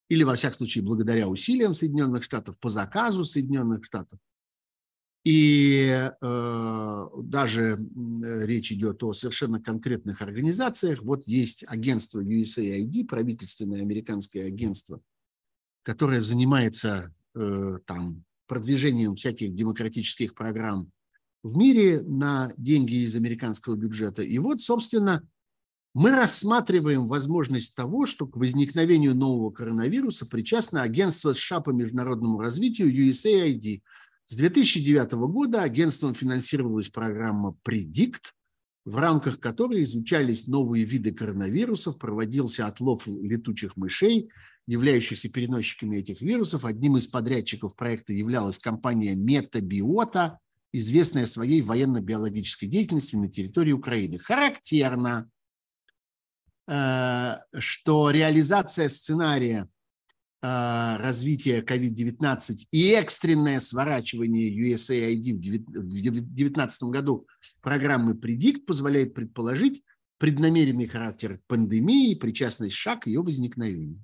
или, 0.10 0.24
во 0.24 0.36
всяком 0.36 0.58
случае, 0.58 0.84
благодаря 0.84 1.28
усилиям 1.28 1.76
Соединенных 1.76 2.24
Штатов, 2.24 2.58
по 2.60 2.70
заказу 2.70 3.24
Соединенных 3.24 3.86
Штатов. 3.86 4.20
И 5.24 6.10
э, 6.22 7.06
даже 7.22 7.80
речь 8.22 8.72
идет 8.72 9.04
о 9.04 9.12
совершенно 9.14 9.62
конкретных 9.62 10.22
организациях. 10.22 11.02
Вот 11.04 11.26
есть 11.26 11.66
агентство 11.68 12.22
USAID, 12.24 13.06
правительственное 13.06 13.82
американское 13.82 14.48
агентство, 14.48 15.02
которое 15.84 16.22
занимается 16.22 17.14
э, 17.36 17.80
там 17.86 18.24
продвижением 18.48 19.16
всяких 19.16 19.54
демократических 19.54 20.34
программ 20.34 20.92
в 21.44 21.58
мире 21.58 22.02
на 22.02 22.54
деньги 22.58 23.06
из 23.06 23.16
американского 23.16 23.76
бюджета. 23.76 24.24
И 24.24 24.38
вот, 24.40 24.62
собственно, 24.62 25.28
мы 25.94 26.12
рассматриваем 26.12 27.08
возможность 27.08 27.76
того, 27.76 28.06
что 28.06 28.28
к 28.28 28.38
возникновению 28.38 29.16
нового 29.16 29.50
коронавируса 29.52 30.26
причастно 30.26 30.84
агентство 30.84 31.34
США 31.34 31.60
по 31.60 31.72
международному 31.72 32.40
развитию 32.40 32.94
USAID. 32.94 33.82
С 34.30 34.36
2009 34.36 35.14
года 35.30 35.64
агентством 35.64 36.14
финансировалась 36.14 36.90
программа 36.90 37.56
PREDICT, 37.66 38.34
в 38.84 38.98
рамках 38.98 39.40
которой 39.40 39.84
изучались 39.84 40.48
новые 40.48 40.84
виды 40.84 41.14
коронавирусов, 41.14 41.98
проводился 41.98 42.68
отлов 42.68 43.08
летучих 43.08 43.78
мышей, 43.78 44.30
являющихся 44.68 45.30
переносчиками 45.30 45.98
этих 45.98 46.20
вирусов. 46.20 46.66
Одним 46.66 46.98
из 46.98 47.08
подрядчиков 47.08 47.74
проекта 47.78 48.12
являлась 48.12 48.58
компания 48.58 49.16
Метабиота, 49.16 50.40
известная 50.74 51.26
своей 51.26 51.62
военно-биологической 51.62 52.66
деятельностью 52.66 53.20
на 53.22 53.30
территории 53.30 53.72
Украины. 53.72 54.18
Характерно, 54.18 55.30
э, 56.68 57.38
что 57.60 58.12
реализация 58.12 58.90
сценария 58.90 59.70
развития 61.00 61.62
COVID-19 61.62 62.68
и 62.72 62.90
экстренное 62.90 63.60
сворачивание 63.60 64.52
USAID 64.52 65.34
в 65.34 65.88
2019 65.88 66.84
году 66.84 67.28
программы 67.62 68.14
PREDICT 68.14 68.66
позволяет 68.66 69.14
предположить 69.14 69.84
преднамеренный 70.18 70.88
характер 70.88 71.40
пандемии 71.48 72.12
и 72.12 72.16
причастность 72.16 72.76
США 72.76 72.98
к 72.98 73.08
ее 73.08 73.22
возникновению. 73.22 74.04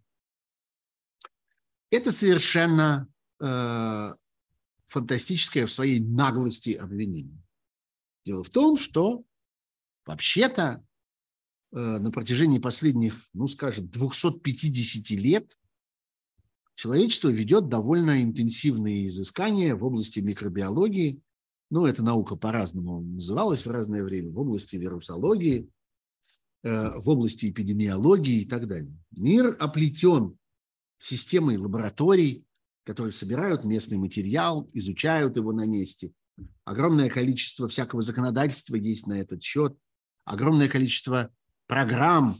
Это 1.89 2.11
совершенно 2.11 3.07
э, 3.39 4.13
фантастическое 4.87 5.65
в 5.65 5.71
своей 5.71 5.99
наглости 5.99 6.71
обвинение. 6.71 7.41
Дело 8.25 8.43
в 8.43 8.49
том, 8.49 8.77
что 8.77 9.23
вообще-то 10.05 10.85
э, 11.71 11.77
на 11.77 12.11
протяжении 12.11 12.59
последних, 12.59 13.29
ну, 13.33 13.47
скажем, 13.47 13.89
250 13.89 15.11
лет 15.19 15.57
человечество 16.75 17.29
ведет 17.29 17.69
довольно 17.69 18.23
интенсивные 18.23 19.07
изыскания 19.07 19.75
в 19.75 19.83
области 19.83 20.19
микробиологии. 20.19 21.21
Ну, 21.69 21.85
эта 21.85 22.03
наука 22.03 22.35
по-разному 22.35 23.01
называлась 23.01 23.65
в 23.65 23.71
разное 23.71 24.03
время. 24.03 24.31
В 24.31 24.39
области 24.39 24.75
вирусологии, 24.75 25.69
э, 26.63 26.99
в 26.99 27.09
области 27.09 27.49
эпидемиологии 27.49 28.41
и 28.41 28.45
так 28.45 28.67
далее. 28.67 28.95
Мир 29.11 29.55
оплетен 29.59 30.37
системой 30.97 31.57
лабораторий, 31.57 32.45
которые 32.85 33.11
собирают 33.11 33.63
местный 33.63 33.97
материал, 33.97 34.69
изучают 34.73 35.37
его 35.37 35.51
на 35.51 35.65
месте. 35.65 36.13
Огромное 36.65 37.09
количество 37.09 37.67
всякого 37.67 38.01
законодательства 38.01 38.75
есть 38.75 39.07
на 39.07 39.19
этот 39.19 39.43
счет. 39.43 39.77
Огромное 40.25 40.69
количество 40.69 41.31
программ 41.67 42.37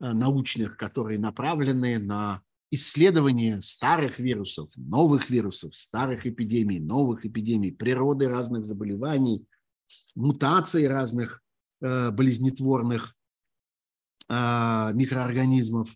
э, 0.00 0.12
научных, 0.12 0.76
которые 0.76 1.18
направлены 1.18 1.98
на 1.98 2.42
исследование 2.70 3.60
старых 3.60 4.18
вирусов, 4.18 4.70
новых 4.76 5.30
вирусов, 5.30 5.74
старых 5.76 6.26
эпидемий, 6.26 6.80
новых 6.80 7.24
эпидемий, 7.24 7.72
природы 7.72 8.28
разных 8.28 8.64
заболеваний, 8.64 9.44
мутаций 10.14 10.88
разных 10.88 11.42
э, 11.80 12.10
болезнетворных 12.10 13.14
э, 14.28 14.90
микроорганизмов. 14.94 15.88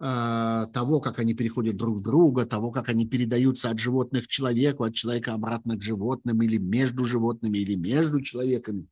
А, 0.00 0.66
того, 0.66 1.00
как 1.00 1.18
они 1.18 1.34
переходят 1.34 1.76
друг 1.76 1.98
в 1.98 2.02
друга, 2.02 2.46
того, 2.46 2.70
как 2.70 2.88
они 2.88 3.04
передаются 3.04 3.68
от 3.68 3.80
животных 3.80 4.26
к 4.26 4.28
человеку, 4.28 4.84
от 4.84 4.94
человека 4.94 5.34
обратно 5.34 5.76
к 5.76 5.82
животным, 5.82 6.40
или 6.42 6.56
между 6.56 7.04
животными, 7.04 7.58
или 7.58 7.74
между 7.74 8.20
человеками. 8.20 8.86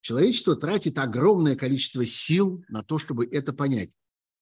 Человечество 0.00 0.56
тратит 0.56 0.98
огромное 0.98 1.54
количество 1.54 2.04
сил 2.04 2.64
на 2.68 2.82
то, 2.82 2.98
чтобы 2.98 3.24
это 3.26 3.52
понять. 3.52 3.90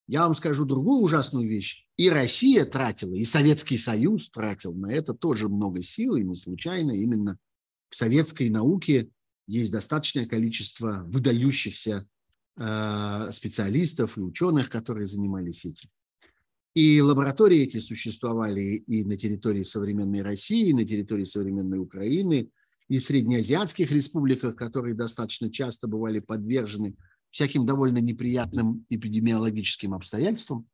Я 0.08 0.24
вам 0.24 0.34
скажу 0.34 0.64
другую 0.64 1.02
ужасную 1.02 1.48
вещь. 1.48 1.86
И 1.96 2.10
Россия 2.10 2.64
тратила, 2.64 3.14
и 3.14 3.24
Советский 3.24 3.78
Союз 3.78 4.30
тратил 4.30 4.74
на 4.74 4.92
это 4.92 5.14
тоже 5.14 5.48
много 5.48 5.82
сил, 5.82 6.16
и 6.16 6.24
не 6.24 6.34
случайно 6.34 6.92
именно 6.92 7.38
в 7.90 7.96
советской 7.96 8.50
науке 8.50 9.10
есть 9.46 9.70
достаточное 9.70 10.26
количество 10.26 11.04
выдающихся 11.06 12.08
Э, 12.60 13.30
специалистов 13.30 14.18
и 14.18 14.20
ученых, 14.20 14.68
которые 14.68 15.06
занимались 15.06 15.64
этим. 15.64 15.88
И 16.74 17.00
лаборатории 17.00 17.60
эти 17.60 17.78
существовали 17.78 18.82
и 18.84 19.04
на 19.04 19.16
территории 19.16 19.62
современной 19.62 20.22
России, 20.22 20.70
и 20.70 20.74
на 20.74 20.84
территории 20.84 21.22
современной 21.22 21.78
Украины, 21.78 22.50
и 22.88 22.98
в 22.98 23.04
среднеазиатских 23.04 23.92
республиках, 23.92 24.56
которые 24.56 24.96
достаточно 24.96 25.52
часто 25.52 25.86
бывали 25.86 26.18
подвержены 26.18 26.96
всяким 27.30 27.66
довольно 27.66 27.98
неприятным 27.98 28.86
эпидемиологическим 28.88 29.94
обстоятельствам. 29.94 30.68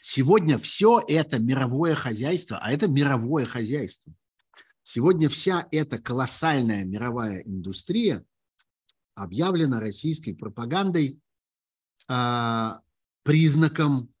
Сегодня 0.00 0.58
все 0.58 1.02
это 1.06 1.38
мировое 1.38 1.94
хозяйство, 1.94 2.58
а 2.58 2.72
это 2.72 2.88
мировое 2.88 3.44
хозяйство. 3.44 4.12
Сегодня 4.82 5.28
вся 5.28 5.68
эта 5.70 5.98
колоссальная 5.98 6.84
мировая 6.84 7.42
индустрия 7.42 8.24
объявлено 9.14 9.78
российской 9.78 10.32
пропагандой 10.32 11.20
а, 12.08 12.80
признаком 13.22 14.12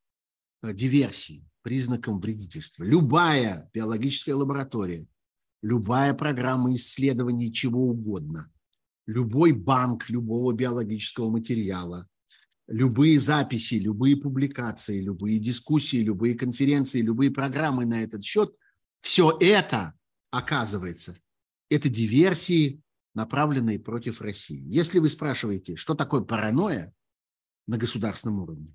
а, 0.62 0.72
диверсии, 0.72 1.48
признаком 1.62 2.20
вредительства. 2.20 2.84
Любая 2.84 3.68
биологическая 3.72 4.34
лаборатория, 4.34 5.08
любая 5.62 6.14
программа 6.14 6.74
исследований 6.74 7.52
чего 7.52 7.88
угодно, 7.88 8.52
любой 9.10 9.52
банк 9.52 10.08
любого 10.08 10.52
биологического 10.52 11.30
материала, 11.30 12.06
любые 12.68 13.18
записи, 13.18 13.74
любые 13.74 14.16
публикации, 14.16 15.00
любые 15.00 15.38
дискуссии, 15.38 15.96
любые 15.96 16.36
конференции, 16.36 17.02
любые 17.02 17.30
программы 17.30 17.86
на 17.86 18.02
этот 18.02 18.24
счет, 18.24 18.54
все 19.00 19.36
это, 19.40 19.94
оказывается, 20.30 21.16
это 21.68 21.88
диверсии, 21.88 22.80
направленные 23.14 23.80
против 23.80 24.20
России. 24.20 24.62
Если 24.72 25.00
вы 25.00 25.08
спрашиваете, 25.08 25.74
что 25.74 25.94
такое 25.94 26.20
паранойя 26.20 26.92
на 27.66 27.76
государственном 27.76 28.40
уровне, 28.40 28.72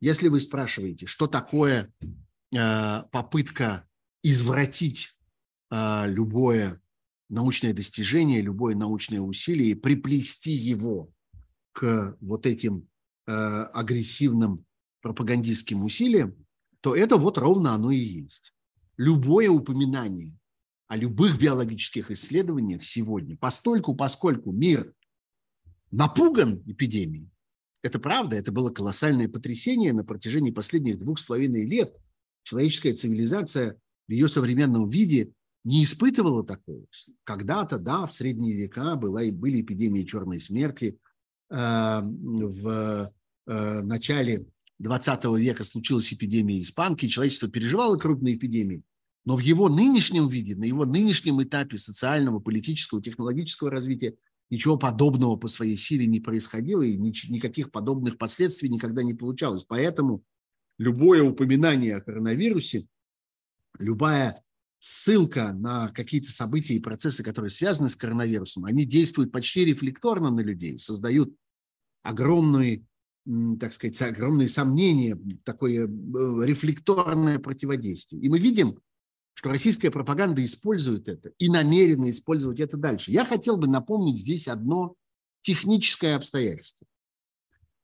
если 0.00 0.28
вы 0.28 0.40
спрашиваете, 0.40 1.06
что 1.06 1.26
такое 1.26 1.90
э, 2.54 3.02
попытка 3.10 3.88
извратить 4.22 5.18
э, 5.70 6.04
любое 6.08 6.82
научное 7.32 7.72
достижение, 7.72 8.42
любое 8.42 8.76
научное 8.76 9.20
усилие 9.20 9.70
и 9.70 9.74
приплести 9.74 10.52
его 10.52 11.10
к 11.72 12.16
вот 12.20 12.46
этим 12.46 12.88
э, 13.26 13.32
агрессивным 13.32 14.64
пропагандистским 15.00 15.82
усилиям, 15.82 16.36
то 16.82 16.94
это 16.94 17.16
вот 17.16 17.38
ровно 17.38 17.72
оно 17.72 17.90
и 17.90 17.96
есть. 17.96 18.54
Любое 18.98 19.48
упоминание 19.48 20.38
о 20.88 20.96
любых 20.96 21.40
биологических 21.40 22.10
исследованиях 22.10 22.84
сегодня, 22.84 23.36
постольку, 23.38 23.96
поскольку 23.96 24.52
мир 24.52 24.92
напуган 25.90 26.62
эпидемией, 26.66 27.30
это 27.82 27.98
правда, 27.98 28.36
это 28.36 28.52
было 28.52 28.68
колоссальное 28.68 29.28
потрясение 29.28 29.94
на 29.94 30.04
протяжении 30.04 30.50
последних 30.50 30.98
двух 30.98 31.18
с 31.18 31.22
половиной 31.22 31.66
лет. 31.66 31.96
Человеческая 32.42 32.94
цивилизация 32.94 33.80
в 34.06 34.12
ее 34.12 34.28
современном 34.28 34.86
виде 34.86 35.32
не 35.64 35.84
испытывала 35.84 36.44
такого. 36.44 36.84
Когда-то, 37.24 37.78
да, 37.78 38.06
в 38.06 38.12
средние 38.12 38.54
века 38.56 38.96
была, 38.96 39.22
и 39.22 39.30
были 39.30 39.60
эпидемии 39.60 40.04
черной 40.04 40.40
смерти. 40.40 40.98
Э, 41.50 42.00
в 42.02 43.12
э, 43.46 43.82
начале 43.82 44.46
20 44.78 45.24
века 45.36 45.64
случилась 45.64 46.12
эпидемия 46.12 46.60
испанки, 46.60 47.06
человечество 47.06 47.48
переживало 47.48 47.96
крупные 47.96 48.34
эпидемии. 48.34 48.82
Но 49.24 49.36
в 49.36 49.40
его 49.40 49.68
нынешнем 49.68 50.26
виде, 50.28 50.56
на 50.56 50.64
его 50.64 50.84
нынешнем 50.84 51.40
этапе 51.42 51.78
социального, 51.78 52.40
политического, 52.40 53.00
технологического 53.00 53.70
развития 53.70 54.16
ничего 54.50 54.76
подобного 54.76 55.36
по 55.36 55.46
своей 55.46 55.76
силе 55.76 56.06
не 56.06 56.18
происходило, 56.18 56.82
и 56.82 56.96
никаких 56.96 57.70
подобных 57.70 58.18
последствий 58.18 58.68
никогда 58.68 59.04
не 59.04 59.14
получалось. 59.14 59.64
Поэтому 59.66 60.24
любое 60.78 61.22
упоминание 61.22 61.96
о 61.96 62.00
коронавирусе, 62.00 62.86
любая 63.78 64.36
ссылка 64.84 65.52
на 65.52 65.90
какие-то 65.90 66.32
события 66.32 66.74
и 66.74 66.80
процессы, 66.80 67.22
которые 67.22 67.52
связаны 67.52 67.88
с 67.88 67.94
коронавирусом, 67.94 68.64
они 68.64 68.84
действуют 68.84 69.30
почти 69.30 69.64
рефлекторно 69.64 70.30
на 70.30 70.40
людей, 70.40 70.76
создают 70.76 71.32
огромные, 72.02 72.84
так 73.60 73.72
сказать, 73.72 74.02
огромные 74.02 74.48
сомнения, 74.48 75.16
такое 75.44 75.86
э, 75.86 75.88
рефлекторное 75.88 77.38
противодействие. 77.38 78.22
И 78.22 78.28
мы 78.28 78.40
видим, 78.40 78.80
что 79.34 79.50
российская 79.50 79.92
пропаганда 79.92 80.44
использует 80.44 81.06
это 81.06 81.30
и 81.38 81.48
намерена 81.48 82.10
использовать 82.10 82.58
это 82.58 82.76
дальше. 82.76 83.12
Я 83.12 83.24
хотел 83.24 83.58
бы 83.58 83.68
напомнить 83.68 84.18
здесь 84.18 84.48
одно 84.48 84.96
техническое 85.42 86.16
обстоятельство. 86.16 86.88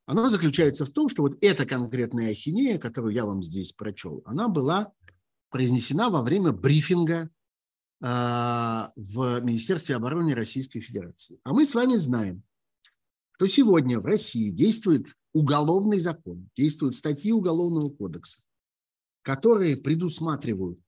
Оно 0.07 0.29
заключается 0.31 0.85
в 0.85 0.91
том, 0.91 1.09
что 1.09 1.23
вот 1.23 1.39
эта 1.43 1.65
конкретная 1.65 2.33
ахинея, 2.33 2.77
которую 2.77 3.15
я 3.15 3.25
вам 3.25 3.45
здесь 3.45 3.71
прочел, 3.71 4.21
она 4.25 4.49
была 4.49 4.93
произнесена 5.51 6.11
во 6.11 6.23
время 6.23 6.53
брифинга 6.53 7.31
э, 8.01 8.07
в 8.97 9.41
Министерстве 9.41 9.97
обороны 9.97 10.35
Российской 10.35 10.81
Федерации. 10.81 11.41
А 11.45 11.53
мы 11.53 11.65
с 11.65 11.75
вами 11.75 11.97
знаем, 11.97 12.43
что 13.33 13.47
сегодня 13.47 14.01
в 14.01 14.05
России 14.05 14.51
действует 14.51 15.15
уголовный 15.33 16.01
закон, 16.01 16.51
действуют 16.57 16.97
статьи 16.97 17.33
Уголовного 17.33 17.91
кодекса, 17.91 18.43
которые 19.23 19.77
предусматривают 19.77 20.81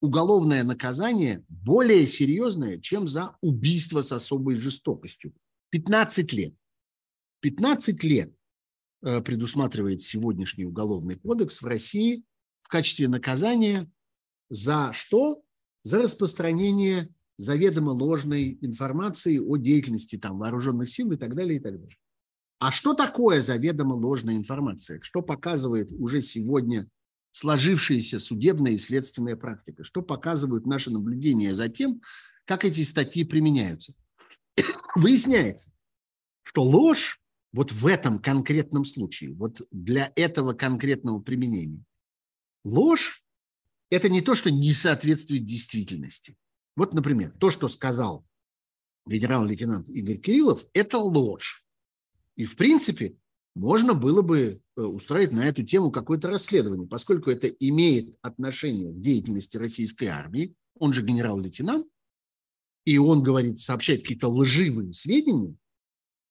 уголовное 0.00 0.62
наказание 0.62 1.44
более 1.48 2.06
серьезное, 2.06 2.78
чем 2.78 3.08
за 3.08 3.36
убийство 3.40 4.00
с 4.00 4.12
особой 4.12 4.56
жестокостью. 4.56 5.34
15 5.70 6.32
лет. 6.32 6.54
15 7.40 8.04
лет 8.04 8.32
э, 9.02 9.20
предусматривает 9.20 10.02
сегодняшний 10.02 10.64
уголовный 10.64 11.16
кодекс 11.16 11.60
в 11.60 11.66
России 11.66 12.24
в 12.62 12.68
качестве 12.68 13.08
наказания 13.08 13.90
за 14.50 14.92
что? 14.92 15.42
За 15.84 16.02
распространение 16.02 17.08
заведомо 17.38 17.90
ложной 17.90 18.58
информации 18.60 19.38
о 19.38 19.56
деятельности 19.56 20.16
там, 20.16 20.38
вооруженных 20.38 20.90
сил 20.90 21.12
и 21.12 21.16
так 21.16 21.34
далее, 21.34 21.58
и 21.58 21.62
так 21.62 21.80
далее. 21.80 21.96
А 22.58 22.72
что 22.72 22.94
такое 22.94 23.40
заведомо 23.40 23.94
ложная 23.94 24.36
информация? 24.36 25.00
Что 25.00 25.22
показывает 25.22 25.90
уже 25.92 26.22
сегодня 26.22 26.88
сложившаяся 27.30 28.18
судебная 28.18 28.72
и 28.72 28.78
следственная 28.78 29.36
практика, 29.36 29.84
что 29.84 30.02
показывают 30.02 30.66
наши 30.66 30.90
наблюдения 30.90 31.54
за 31.54 31.68
тем, 31.68 32.02
как 32.44 32.64
эти 32.64 32.82
статьи 32.82 33.22
применяются. 33.24 33.94
Выясняется, 34.96 35.70
что 36.42 36.64
ложь 36.64 37.20
вот 37.52 37.70
в 37.70 37.86
этом 37.86 38.18
конкретном 38.18 38.84
случае, 38.84 39.34
вот 39.34 39.62
для 39.70 40.12
этого 40.16 40.52
конкретного 40.52 41.20
применения, 41.20 41.84
ложь– 42.64 43.22
это 43.90 44.08
не 44.08 44.20
то, 44.20 44.34
что 44.34 44.50
не 44.50 44.72
соответствует 44.72 45.44
действительности. 45.44 46.36
Вот, 46.76 46.94
например, 46.94 47.32
то, 47.38 47.50
что 47.50 47.68
сказал 47.68 48.24
генерал-лейтенант 49.06 49.88
Игорь 49.88 50.18
Кириллов, 50.18 50.64
это 50.74 50.98
ложь. 50.98 51.64
И, 52.36 52.44
в 52.44 52.56
принципе, 52.56 53.16
можно 53.54 53.94
было 53.94 54.22
бы 54.22 54.60
э, 54.76 54.80
устроить 54.80 55.32
на 55.32 55.46
эту 55.46 55.64
тему 55.64 55.90
какое-то 55.90 56.28
расследование, 56.28 56.86
поскольку 56.86 57.30
это 57.30 57.48
имеет 57.48 58.16
отношение 58.22 58.92
к 58.92 59.00
деятельности 59.00 59.56
российской 59.56 60.06
армии, 60.06 60.54
он 60.78 60.92
же 60.92 61.02
генерал-лейтенант, 61.02 61.86
и 62.84 62.98
он 62.98 63.22
говорит, 63.22 63.58
сообщает 63.58 64.02
какие-то 64.02 64.28
лживые 64.28 64.92
сведения, 64.92 65.56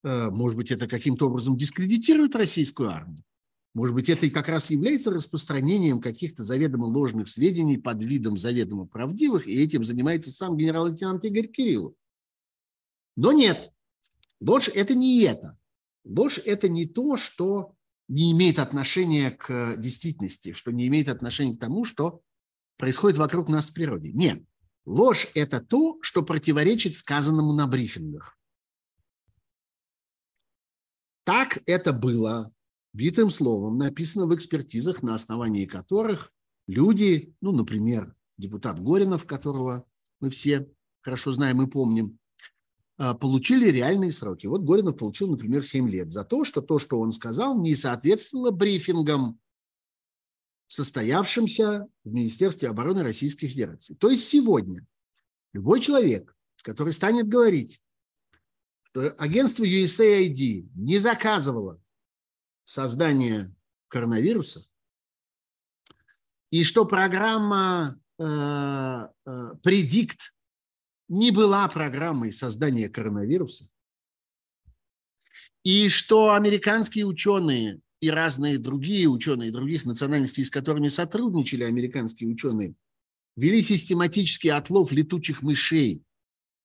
э, 0.03 0.29
может 0.29 0.55
быть, 0.55 0.71
это 0.71 0.87
каким-то 0.87 1.27
образом 1.27 1.57
дискредитирует 1.57 2.35
российскую 2.35 2.89
армию, 2.89 3.17
может 3.77 3.93
быть, 3.93 4.09
это 4.09 4.25
и 4.25 4.31
как 4.31 4.47
раз 4.47 4.71
является 4.71 5.11
распространением 5.11 6.01
каких-то 6.01 6.41
заведомо 6.41 6.85
ложных 6.85 7.29
сведений 7.29 7.77
под 7.77 8.01
видом 8.01 8.35
заведомо 8.35 8.87
правдивых, 8.87 9.45
и 9.47 9.61
этим 9.61 9.83
занимается 9.83 10.31
сам 10.31 10.57
генерал-лейтенант 10.57 11.23
Игорь 11.25 11.45
Кириллов. 11.45 11.93
Но 13.15 13.31
нет, 13.31 13.71
ложь– 14.39 14.67
это 14.73 14.95
не 14.95 15.21
это. 15.21 15.59
Ложь– 16.03 16.39
это 16.43 16.67
не 16.69 16.87
то, 16.87 17.17
что 17.17 17.75
не 18.07 18.31
имеет 18.31 18.57
отношения 18.57 19.29
к 19.29 19.75
действительности, 19.77 20.53
что 20.53 20.71
не 20.71 20.87
имеет 20.87 21.07
отношения 21.07 21.53
к 21.53 21.59
тому, 21.59 21.85
что 21.85 22.21
происходит 22.77 23.19
вокруг 23.19 23.47
нас 23.47 23.69
в 23.69 23.75
природе. 23.75 24.11
Нет. 24.11 24.43
Ложь– 24.85 25.27
это 25.35 25.61
то, 25.61 25.99
что 26.01 26.23
противоречит 26.23 26.95
сказанному 26.95 27.53
на 27.53 27.67
брифингах. 27.67 28.39
Так 31.25 31.59
это 31.67 31.93
было 31.93 32.51
битым 32.97 33.29
словом, 33.29 33.77
написано 33.77 34.25
в 34.25 34.33
экспертизах, 34.33 35.03
на 35.03 35.13
основании 35.13 35.67
которых 35.67 36.33
люди, 36.65 37.35
ну, 37.41 37.51
например, 37.51 38.15
депутат 38.37 38.81
Горинов, 38.81 39.25
которого 39.25 39.85
мы 40.19 40.31
все 40.31 40.67
хорошо 41.01 41.31
знаем 41.31 41.61
и 41.61 41.69
помним, 41.69 42.17
а, 42.97 43.13
получили 43.13 43.69
реальные 43.69 44.11
сроки. 44.11 44.47
Вот 44.47 44.63
Горинов 44.63 44.97
получил, 44.97 45.29
например, 45.29 45.63
7 45.63 45.87
лет 45.87 46.11
за 46.11 46.23
то, 46.23 46.43
что 46.43 46.61
то, 46.61 46.79
что 46.79 46.99
он 46.99 47.11
сказал, 47.11 47.61
не 47.61 47.75
соответствовало 47.75 48.49
брифингам, 48.49 49.39
состоявшимся 50.67 51.87
в 52.03 52.11
Министерстве 52.11 52.67
обороны 52.67 53.03
Российской 53.03 53.47
Федерации. 53.47 53.93
То 53.93 54.09
есть 54.09 54.27
сегодня 54.27 54.85
любой 55.53 55.81
человек, 55.81 56.35
который 56.63 56.93
станет 56.93 57.27
говорить, 57.27 57.79
что 58.81 59.11
агентство 59.11 59.63
USAID 59.63 60.69
не 60.73 60.97
заказывало 60.97 61.79
создание 62.67 63.55
коронавируса, 63.87 64.67
и 66.51 66.65
что 66.65 66.85
программа 66.85 67.99
э, 68.19 68.23
э, 68.23 69.53
Predict 69.63 70.17
не 71.07 71.31
была 71.31 71.67
программой 71.69 72.33
создания 72.33 72.89
коронавируса, 72.89 73.69
и 75.63 75.87
что 75.87 76.33
американские 76.33 77.05
ученые 77.05 77.79
и 78.01 78.09
разные 78.09 78.57
другие 78.57 79.07
ученые 79.07 79.51
других 79.51 79.85
национальностей, 79.85 80.43
с 80.43 80.49
которыми 80.49 80.89
сотрудничали 80.89 81.63
американские 81.63 82.29
ученые, 82.29 82.75
вели 83.37 83.61
систематический 83.61 84.51
отлов 84.51 84.91
летучих 84.91 85.41
мышей 85.41 86.03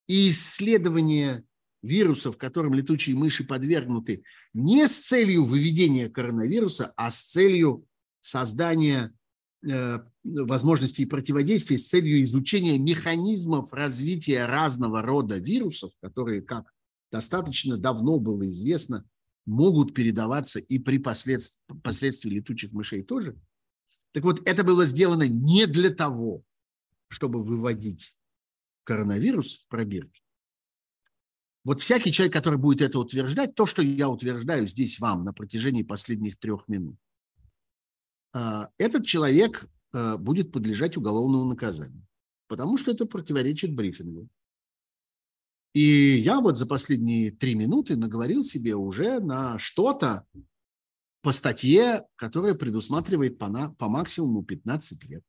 и 0.09 0.30
исследование 0.30 1.44
вирусов, 1.83 2.39
которым 2.39 2.74
летучие 2.74 3.16
мыши 3.16 3.45
подвергнуты, 3.45 4.22
не 4.55 4.87
с 4.87 4.99
целью 4.99 5.45
выведения 5.45 6.09
коронавируса, 6.09 6.93
а 6.97 7.11
с 7.11 7.22
целью 7.22 7.85
создания 8.20 9.12
Э, 9.64 10.01
возможностей 10.24 11.07
противодействия 11.07 11.78
с 11.78 11.89
целью 11.89 12.20
изучения 12.22 12.78
механизмов 12.78 13.72
развития 13.72 14.47
разного 14.47 15.03
рода 15.03 15.39
вирусов, 15.39 15.93
которые, 16.01 16.43
как 16.43 16.72
достаточно 17.12 17.76
давно 17.76 18.18
было 18.18 18.49
известно, 18.51 19.05
могут 19.47 19.95
передаваться 19.95 20.59
и 20.59 20.78
при 20.80 20.99
последствии, 20.99 21.61
последствии 21.83 22.30
летучих 22.30 22.72
мышей 22.72 23.03
тоже. 23.03 23.37
Так 24.12 24.24
вот, 24.24 24.43
это 24.47 24.64
было 24.64 24.85
сделано 24.85 25.28
не 25.28 25.66
для 25.66 25.91
того, 25.91 26.45
чтобы 27.09 27.43
выводить 27.43 28.16
коронавирус 28.83 29.61
в 29.61 29.68
пробирки. 29.68 30.22
Вот 31.65 31.81
всякий 31.81 32.13
человек, 32.13 32.33
который 32.33 32.59
будет 32.59 32.83
это 32.83 32.99
утверждать, 32.99 33.55
то, 33.55 33.67
что 33.67 33.83
я 33.83 34.09
утверждаю 34.09 34.67
здесь 34.67 34.99
вам 34.99 35.25
на 35.25 35.33
протяжении 35.33 35.83
последних 35.83 36.37
трех 36.39 36.67
минут, 36.67 36.97
а, 38.33 38.71
этот 38.79 39.07
человек 39.07 39.67
а, 39.93 40.17
будет 40.17 40.51
подлежать 40.51 40.97
уголовному 40.97 41.45
наказанию, 41.45 42.05
потому 42.49 42.79
что 42.79 42.91
это 42.91 43.07
противоречит 43.07 43.75
брифингу. 43.75 44.29
И 45.73 46.19
я 46.19 46.41
вот 46.41 46.59
за 46.59 46.67
последние 46.67 47.31
три 47.31 47.55
минуты 47.55 47.97
наговорил 47.97 48.43
себе 48.43 48.75
уже 48.75 49.21
на 49.21 49.57
что-то 49.59 50.27
по 51.23 51.33
статье, 51.33 52.07
которая 52.17 52.55
предусматривает 52.55 53.39
по, 53.39 53.49
на, 53.49 53.73
по 53.75 53.89
максимуму 53.89 54.43
15 54.43 55.05
лет. 55.05 55.25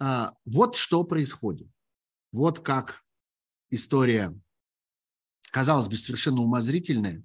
А, 0.00 0.34
вот 0.44 0.74
что 0.76 1.04
происходит. 1.04 1.68
Вот 2.32 2.58
как 2.60 3.04
история, 3.72 4.38
казалось 5.50 5.88
бы, 5.88 5.96
совершенно 5.96 6.42
умозрительная. 6.42 7.24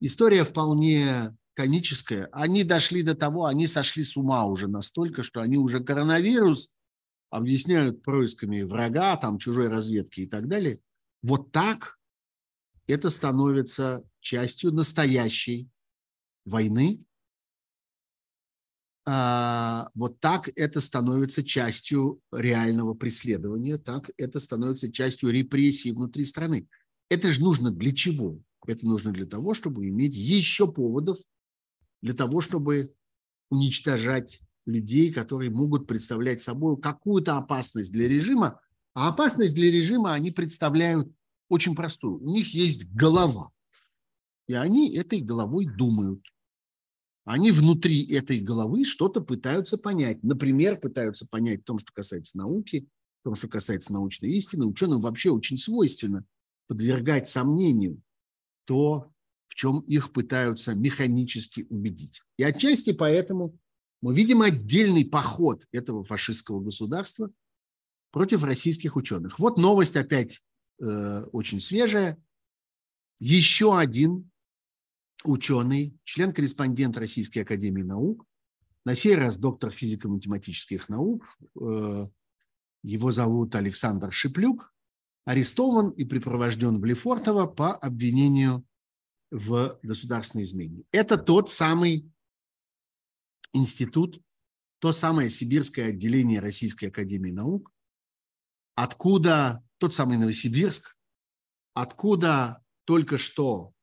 История 0.00 0.44
вполне 0.44 1.34
комическое. 1.54 2.28
Они 2.32 2.64
дошли 2.64 3.02
до 3.02 3.14
того, 3.14 3.46
они 3.46 3.66
сошли 3.66 4.04
с 4.04 4.16
ума 4.16 4.44
уже 4.44 4.66
настолько, 4.68 5.22
что 5.22 5.40
они 5.40 5.56
уже 5.56 5.82
коронавирус 5.82 6.70
объясняют 7.30 8.02
происками 8.02 8.62
врага, 8.62 9.16
там, 9.16 9.38
чужой 9.38 9.68
разведки 9.68 10.20
и 10.20 10.26
так 10.26 10.48
далее. 10.48 10.80
Вот 11.22 11.52
так 11.52 11.98
это 12.86 13.08
становится 13.08 14.02
частью 14.20 14.72
настоящей 14.72 15.70
войны, 16.44 17.02
вот 19.06 20.20
так 20.20 20.48
это 20.56 20.80
становится 20.80 21.44
частью 21.44 22.20
реального 22.32 22.94
преследования, 22.94 23.76
так 23.78 24.10
это 24.16 24.40
становится 24.40 24.90
частью 24.90 25.30
репрессий 25.30 25.92
внутри 25.92 26.24
страны. 26.24 26.68
Это 27.10 27.30
же 27.30 27.40
нужно 27.40 27.70
для 27.70 27.94
чего? 27.94 28.38
Это 28.66 28.86
нужно 28.86 29.12
для 29.12 29.26
того, 29.26 29.52
чтобы 29.52 29.88
иметь 29.88 30.14
еще 30.14 30.72
поводов 30.72 31.18
для 32.04 32.14
того, 32.14 32.42
чтобы 32.42 32.94
уничтожать 33.50 34.40
людей, 34.66 35.12
которые 35.12 35.50
могут 35.50 35.86
представлять 35.86 36.42
собой 36.42 36.80
какую-то 36.80 37.36
опасность 37.36 37.92
для 37.92 38.08
режима. 38.08 38.60
А 38.94 39.08
опасность 39.08 39.54
для 39.54 39.70
режима 39.70 40.12
они 40.12 40.30
представляют 40.30 41.10
очень 41.48 41.74
простую. 41.74 42.22
У 42.22 42.30
них 42.30 42.54
есть 42.54 42.90
голова, 42.92 43.50
и 44.46 44.54
они 44.54 44.94
этой 44.94 45.20
головой 45.20 45.66
думают. 45.66 46.22
Они 47.24 47.50
внутри 47.50 48.04
этой 48.12 48.38
головы 48.38 48.84
что-то 48.84 49.20
пытаются 49.22 49.78
понять. 49.78 50.22
Например, 50.22 50.76
пытаются 50.76 51.26
понять 51.26 51.62
в 51.62 51.64
том, 51.64 51.78
что 51.78 51.92
касается 51.92 52.36
науки, 52.36 52.86
в 53.20 53.24
том, 53.24 53.34
что 53.34 53.48
касается 53.48 53.92
научной 53.92 54.30
истины. 54.32 54.66
Ученым 54.66 55.00
вообще 55.00 55.30
очень 55.30 55.56
свойственно 55.56 56.24
подвергать 56.66 57.28
сомнению 57.28 58.02
то, 58.66 59.10
в 59.48 59.54
чем 59.54 59.80
их 59.80 60.12
пытаются 60.12 60.74
механически 60.74 61.66
убедить. 61.70 62.22
И 62.36 62.42
отчасти 62.42 62.92
поэтому 62.92 63.58
мы 64.02 64.14
видим 64.14 64.42
отдельный 64.42 65.04
поход 65.04 65.66
этого 65.72 66.04
фашистского 66.04 66.60
государства 66.60 67.30
против 68.10 68.44
российских 68.44 68.96
ученых. 68.96 69.38
Вот 69.38 69.56
новость 69.56 69.96
опять 69.96 70.42
э, 70.80 71.24
очень 71.32 71.60
свежая. 71.60 72.22
Еще 73.18 73.78
один 73.78 74.30
ученый, 75.22 75.96
член-корреспондент 76.04 76.96
Российской 76.96 77.40
Академии 77.40 77.82
Наук, 77.82 78.26
на 78.84 78.94
сей 78.94 79.14
раз 79.14 79.38
доктор 79.38 79.70
физико-математических 79.70 80.88
наук, 80.88 81.26
э, 81.60 82.08
его 82.82 83.10
зовут 83.10 83.54
Александр 83.54 84.12
Шиплюк, 84.12 84.74
арестован 85.24 85.90
и 85.90 86.04
припровожден 86.04 86.78
в 86.78 86.84
Лефортово 86.84 87.46
по 87.46 87.74
обвинению 87.74 88.66
в 89.30 89.78
государственной 89.82 90.44
измене. 90.44 90.84
Это 90.92 91.16
тот 91.16 91.50
самый 91.50 92.12
институт, 93.52 94.20
то 94.80 94.92
самое 94.92 95.30
сибирское 95.30 95.88
отделение 95.88 96.40
Российской 96.40 96.86
Академии 96.86 97.30
Наук, 97.30 97.72
откуда 98.74 99.64
тот 99.78 99.94
самый 99.94 100.18
Новосибирск, 100.18 100.96
откуда 101.72 102.62
только 102.84 103.16
что 103.16 103.73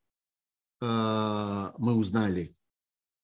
мы 0.81 1.93
узнали 1.93 2.55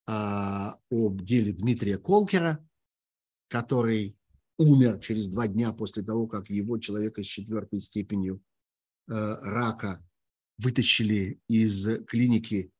э, 0.07 0.11
об 0.11 1.21
деле 1.21 1.53
Дмитрия 1.53 1.97
Колкера, 1.97 2.63
который 3.49 4.15
умер 4.57 4.99
через 4.99 5.27
два 5.27 5.47
дня 5.47 5.73
после 5.73 6.03
того, 6.03 6.27
как 6.27 6.49
его 6.49 6.77
человека 6.77 7.23
с 7.23 7.25
четвертой 7.25 7.81
степенью 7.81 8.43
э, 9.07 9.13
рака 9.41 10.05
вытащили 10.59 11.41
из 11.47 12.05
клиники 12.05 12.71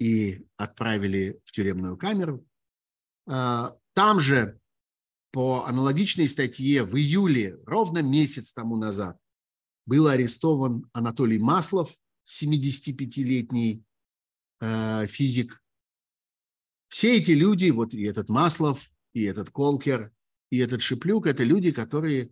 и 0.00 0.44
отправили 0.56 1.40
в 1.44 1.52
тюремную 1.52 1.96
камеру. 1.96 2.46
Там 3.26 4.20
же 4.20 4.60
по 5.32 5.64
аналогичной 5.64 6.28
статье 6.28 6.84
в 6.84 6.94
июле, 6.96 7.58
ровно 7.64 8.02
месяц 8.02 8.52
тому 8.52 8.76
назад, 8.76 9.18
был 9.84 10.06
арестован 10.06 10.88
Анатолий 10.92 11.38
Маслов, 11.38 11.92
75-летний 12.28 13.85
Э, 13.85 13.85
физик. 14.60 15.62
Все 16.88 17.16
эти 17.16 17.32
люди, 17.32 17.70
вот 17.70 17.92
и 17.94 18.02
этот 18.04 18.28
Маслов, 18.28 18.90
и 19.12 19.22
этот 19.24 19.50
Колкер, 19.50 20.12
и 20.50 20.58
этот 20.58 20.82
Шиплюк, 20.82 21.26
это 21.26 21.44
люди, 21.44 21.72
которые 21.72 22.30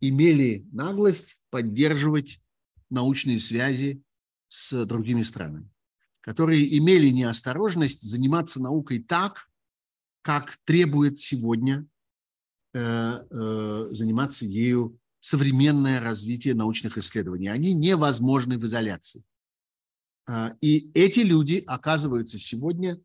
имели 0.00 0.66
наглость 0.72 1.38
поддерживать 1.50 2.40
научные 2.90 3.40
связи 3.40 4.02
с 4.48 4.84
другими 4.86 5.22
странами, 5.22 5.70
которые 6.20 6.76
имели 6.78 7.08
неосторожность 7.08 8.02
заниматься 8.02 8.60
наукой 8.60 9.02
так, 9.02 9.48
как 10.22 10.58
требует 10.64 11.20
сегодня 11.20 11.86
э, 12.74 12.80
э, 12.80 13.88
заниматься 13.92 14.44
ею 14.44 14.98
современное 15.20 16.00
развитие 16.00 16.54
научных 16.54 16.98
исследований. 16.98 17.48
Они 17.48 17.72
невозможны 17.72 18.58
в 18.58 18.66
изоляции. 18.66 19.24
А, 20.26 20.56
и 20.60 20.90
эти 20.92 21.20
люди 21.20 21.62
оказываются 21.66 22.38
сегодня 22.38 23.00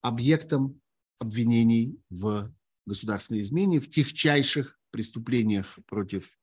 объектом 0.00 0.80
обвинений 1.18 1.98
в 2.10 2.52
государственной 2.86 3.40
измене, 3.40 3.80
в 3.80 3.90
техчайших 3.90 4.78
преступлениях 4.90 5.78
против 5.86 6.38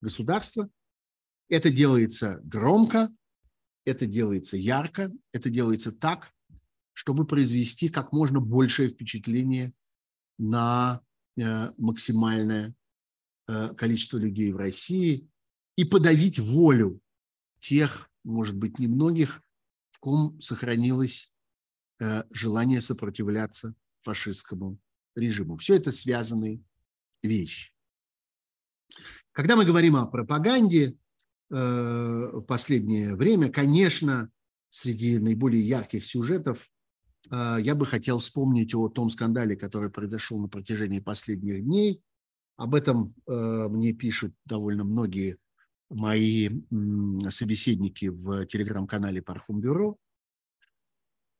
государства. 0.00 0.70
Это 1.48 1.70
делается 1.70 2.40
громко, 2.44 3.14
это 3.84 4.06
делается 4.06 4.56
ярко, 4.56 5.12
это 5.32 5.50
делается 5.50 5.92
так, 5.92 6.32
чтобы 6.92 7.26
произвести 7.26 7.88
как 7.88 8.12
можно 8.12 8.40
большее 8.40 8.88
впечатление 8.88 9.72
на 10.38 11.02
э, 11.36 11.72
максимальное 11.76 12.74
э, 13.48 13.74
количество 13.74 14.18
людей 14.18 14.52
в 14.52 14.56
России 14.56 15.28
и 15.76 15.84
подавить 15.84 16.38
волю 16.38 17.00
тех, 17.60 18.10
может 18.24 18.56
быть, 18.56 18.78
немногих, 18.78 19.42
в 19.96 19.98
ком 19.98 20.38
сохранилось 20.42 21.34
э, 22.00 22.24
желание 22.30 22.82
сопротивляться 22.82 23.74
фашистскому 24.02 24.78
режиму. 25.14 25.56
Все 25.56 25.76
это 25.76 25.90
связанные 25.90 26.60
вещи. 27.22 27.72
Когда 29.32 29.56
мы 29.56 29.64
говорим 29.64 29.96
о 29.96 30.04
пропаганде 30.06 30.84
э, 30.88 30.94
в 31.50 32.42
последнее 32.42 33.16
время, 33.16 33.50
конечно, 33.50 34.30
среди 34.68 35.18
наиболее 35.18 35.66
ярких 35.66 36.04
сюжетов 36.04 36.68
э, 37.30 37.56
я 37.62 37.74
бы 37.74 37.86
хотел 37.86 38.18
вспомнить 38.18 38.74
о 38.74 38.90
том 38.90 39.08
скандале, 39.08 39.56
который 39.56 39.88
произошел 39.88 40.38
на 40.38 40.48
протяжении 40.48 41.00
последних 41.00 41.64
дней. 41.64 42.02
Об 42.58 42.74
этом 42.74 43.14
мне 43.26 43.92
пишут 43.92 44.34
довольно 44.46 44.82
многие 44.82 45.36
мои 45.90 46.48
собеседники 47.30 48.06
в 48.06 48.46
телеграм-канале 48.46 49.22
Пархум 49.22 49.60
Бюро. 49.60 49.96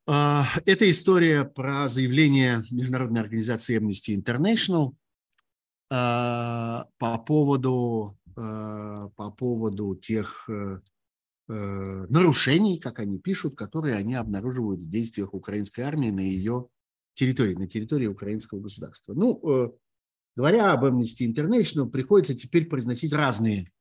А, 0.09 0.47
это 0.65 0.89
история 0.89 1.45
про 1.45 1.89
заявление 1.89 2.63
Международной 2.71 3.21
организации 3.21 3.79
Amnesty 3.79 4.17
International 4.17 4.95
а, 5.91 6.87
по 6.99 7.19
поводу, 7.19 8.17
а, 8.37 9.09
по 9.17 9.31
поводу 9.33 9.97
тех 9.97 10.49
э, 10.49 10.81
э, 11.49 12.07
нарушений, 12.09 12.79
как 12.79 13.01
они 13.01 13.19
пишут, 13.19 13.57
которые 13.57 13.97
они 13.97 14.15
обнаруживают 14.15 14.81
в 14.81 14.89
действиях 14.89 15.35
украинской 15.35 15.81
армии 15.81 16.11
на 16.11 16.21
ее 16.21 16.69
территории, 17.15 17.55
на 17.55 17.67
территории 17.67 18.07
украинского 18.07 18.61
государства. 18.61 19.15
Ну, 19.15 19.41
э, 19.43 19.71
говоря 20.37 20.73
об 20.73 20.85
Amnesty 20.85 21.27
International, 21.27 21.91
приходится 21.91 22.35
теперь 22.35 22.67
произносить 22.67 23.13
разные 23.13 23.73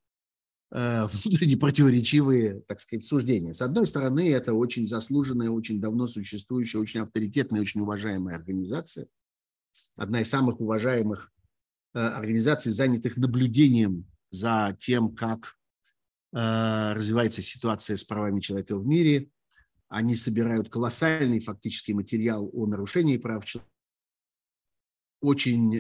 внутренне 0.72 1.57
противоречивые, 1.57 2.61
так 2.61 2.82
сказать, 2.82 3.05
суждения. 3.05 3.53
С 3.53 3.61
одной 3.61 3.86
стороны, 3.86 4.32
это 4.32 4.53
очень 4.53 4.88
заслуженная, 4.88 5.49
очень 5.49 5.80
давно 5.80 6.07
существующая, 6.07 6.80
очень 6.80 7.01
авторитетная, 7.01 7.61
очень 7.61 7.82
уважаемая 7.82 8.36
организация. 8.36 9.07
Одна 9.95 10.22
из 10.22 10.30
самых 10.30 10.59
уважаемых 10.59 11.32
э, 11.93 11.99
организаций, 11.99 12.72
занятых 12.72 13.16
наблюдением 13.16 14.05
за 14.32 14.76
тем, 14.80 15.16
как 15.16 15.55
э, 16.34 16.93
развивается 16.93 17.41
ситуация 17.41 17.95
с 17.95 18.03
правами 18.03 18.39
человека 18.39 18.76
в 18.76 18.86
мире. 18.86 19.30
Они 19.88 20.16
собирают 20.16 20.70
колоссальный 20.70 21.39
фактический 21.39 21.93
материал 21.93 22.49
о 22.51 22.66
нарушении 22.66 23.18
прав 23.18 23.45
человека. 23.45 23.72
Очень, 25.22 25.80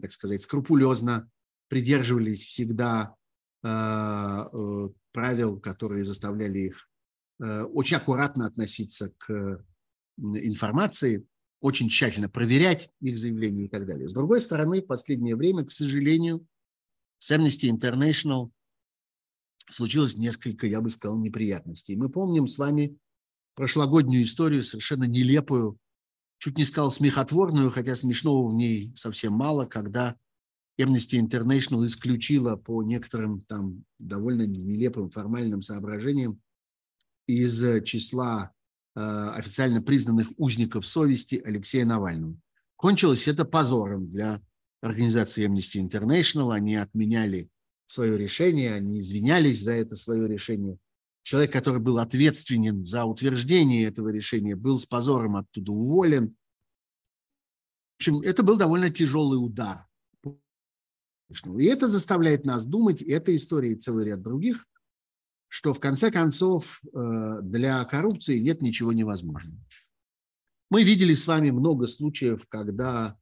так 0.00 0.12
сказать, 0.12 0.42
скрупулезно 0.42 1.30
придерживались 1.68 2.44
всегда 2.44 3.16
Э, 3.16 3.16
э, 3.18 3.21
правил, 3.62 5.60
которые 5.60 6.04
заставляли 6.04 6.58
их 6.58 6.88
э, 7.40 7.62
очень 7.62 7.96
аккуратно 7.96 8.46
относиться 8.46 9.14
к 9.18 9.64
информации, 10.18 11.26
очень 11.60 11.88
тщательно 11.88 12.28
проверять 12.28 12.90
их 13.00 13.18
заявления 13.18 13.66
и 13.66 13.68
так 13.68 13.86
далее. 13.86 14.08
С 14.08 14.14
другой 14.14 14.40
стороны, 14.40 14.82
в 14.82 14.86
последнее 14.86 15.36
время, 15.36 15.64
к 15.64 15.70
сожалению, 15.70 16.46
с 17.18 17.30
Amnesty 17.30 17.70
International 17.70 18.50
случилось 19.70 20.16
несколько, 20.16 20.66
я 20.66 20.80
бы 20.80 20.90
сказал, 20.90 21.18
неприятностей. 21.18 21.94
Мы 21.94 22.08
помним 22.08 22.48
с 22.48 22.58
вами 22.58 22.98
прошлогоднюю 23.54 24.24
историю, 24.24 24.62
совершенно 24.62 25.04
нелепую, 25.04 25.78
чуть 26.38 26.58
не 26.58 26.64
сказал 26.64 26.90
смехотворную, 26.90 27.70
хотя 27.70 27.94
смешного 27.94 28.48
в 28.48 28.54
ней 28.54 28.92
совсем 28.96 29.34
мало, 29.34 29.66
когда 29.66 30.16
Amnesty 30.80 31.20
International 31.20 31.84
исключила 31.84 32.56
по 32.56 32.82
некоторым 32.82 33.40
там 33.40 33.84
довольно 33.98 34.46
нелепым 34.46 35.10
формальным 35.10 35.62
соображениям 35.62 36.40
из 37.26 37.84
числа 37.84 38.52
э, 38.94 39.00
официально 39.00 39.82
признанных 39.82 40.28
узников 40.36 40.86
совести 40.86 41.40
Алексея 41.44 41.84
Навального. 41.84 42.36
Кончилось 42.76 43.28
это 43.28 43.44
позором 43.44 44.10
для 44.10 44.40
организации 44.80 45.46
Amnesty 45.46 45.80
International. 45.86 46.52
Они 46.52 46.74
отменяли 46.76 47.48
свое 47.86 48.16
решение, 48.16 48.74
они 48.74 48.98
извинялись 48.98 49.62
за 49.62 49.72
это 49.72 49.94
свое 49.96 50.26
решение. 50.26 50.78
Человек, 51.22 51.52
который 51.52 51.80
был 51.80 51.98
ответственен 51.98 52.82
за 52.82 53.04
утверждение 53.04 53.86
этого 53.86 54.08
решения, 54.08 54.56
был 54.56 54.78
с 54.78 54.86
позором 54.86 55.36
оттуда 55.36 55.70
уволен. 55.70 56.34
В 57.92 58.00
общем, 58.00 58.20
это 58.22 58.42
был 58.42 58.56
довольно 58.56 58.90
тяжелый 58.90 59.36
удар. 59.36 59.86
И 61.58 61.64
это 61.64 61.88
заставляет 61.88 62.44
нас 62.44 62.64
думать, 62.66 63.02
эта 63.02 63.34
история 63.34 63.72
и 63.72 63.76
целый 63.76 64.06
ряд 64.06 64.22
других, 64.22 64.66
что 65.52 65.74
в 65.74 65.80
конце 65.80 66.10
концов 66.10 66.80
э, 66.94 67.40
для 67.42 67.84
коррупции 67.84 68.38
нет 68.38 68.62
ничего 68.62 68.94
невозможного. 68.94 69.60
Мы 70.70 70.82
видели 70.82 71.12
с 71.12 71.26
вами 71.26 71.50
много 71.50 71.86
случаев, 71.86 72.46
когда 72.48 73.18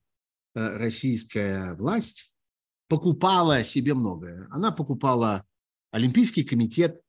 э, 0.54 0.76
российская 0.76 1.74
власть 1.74 2.32
покупала 2.86 3.64
себе 3.64 3.94
многое. 3.94 4.46
Она 4.50 4.70
покупала 4.70 5.44
Олимпийский 5.90 6.44
комитет 6.44 7.00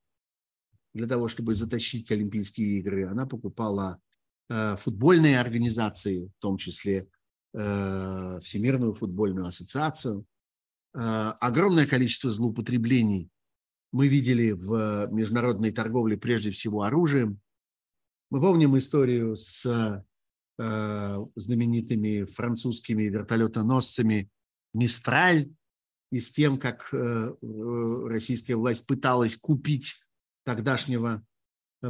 для 0.96 1.08
того, 1.08 1.28
чтобы 1.28 1.54
затащить 1.54 2.12
Олимпийские 2.12 2.80
игры. 2.80 3.08
Она 3.08 3.28
покупала 3.28 4.02
э, 4.50 4.76
футбольные 4.78 5.40
организации, 5.40 6.32
в 6.36 6.42
том 6.42 6.58
числе 6.58 7.08
Всемирную 7.54 8.94
футбольную 8.94 9.46
ассоциацию. 9.46 10.26
Огромное 10.94 11.88
количество 11.88 12.30
злоупотреблений 12.30 13.30
мы 13.92 14.08
видели 14.08 14.52
в 14.52 15.08
международной 15.12 15.72
торговле 15.72 16.18
прежде 16.18 16.52
всего 16.52 16.84
оружием. 16.84 17.40
Мы 18.30 18.40
помним 18.40 18.78
историю 18.78 19.36
с 19.36 19.66
э, 20.58 21.26
знаменитыми 21.36 22.24
французскими 22.24 23.04
вертолетоносцами 23.04 24.30
«Мистраль» 24.74 25.50
и 26.12 26.20
с 26.20 26.32
тем, 26.32 26.58
как 26.58 26.94
э, 26.94 27.36
российская 28.08 28.56
власть 28.56 28.86
пыталась 28.88 29.36
купить 29.36 29.96
тогдашнего 30.46 31.26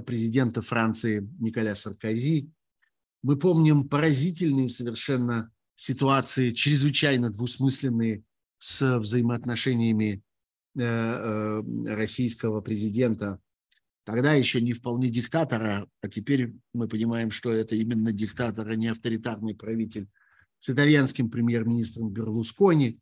президента 0.05 0.61
Франции 0.61 1.29
Николя 1.39 1.75
Саркози. 1.75 2.49
Мы 3.21 3.37
помним 3.37 3.87
поразительные 3.87 4.69
совершенно 4.69 5.51
ситуации, 5.75 6.51
чрезвычайно 6.51 7.29
двусмысленные 7.29 8.23
с 8.61 8.99
взаимоотношениями 8.99 10.23
Э, 10.73 10.83
э, 10.83 11.93
российского 11.95 12.61
президента, 12.61 13.41
тогда 14.05 14.31
еще 14.31 14.61
не 14.61 14.71
вполне 14.71 15.09
диктатора, 15.09 15.85
а 16.01 16.07
теперь 16.07 16.53
мы 16.73 16.87
понимаем, 16.87 17.29
что 17.29 17.51
это 17.51 17.75
именно 17.75 18.13
диктатор, 18.13 18.69
а 18.69 18.75
не 18.75 18.87
авторитарный 18.87 19.53
правитель, 19.53 20.07
с 20.59 20.69
итальянским 20.69 21.29
премьер-министром 21.29 22.09
Берлускони. 22.09 22.99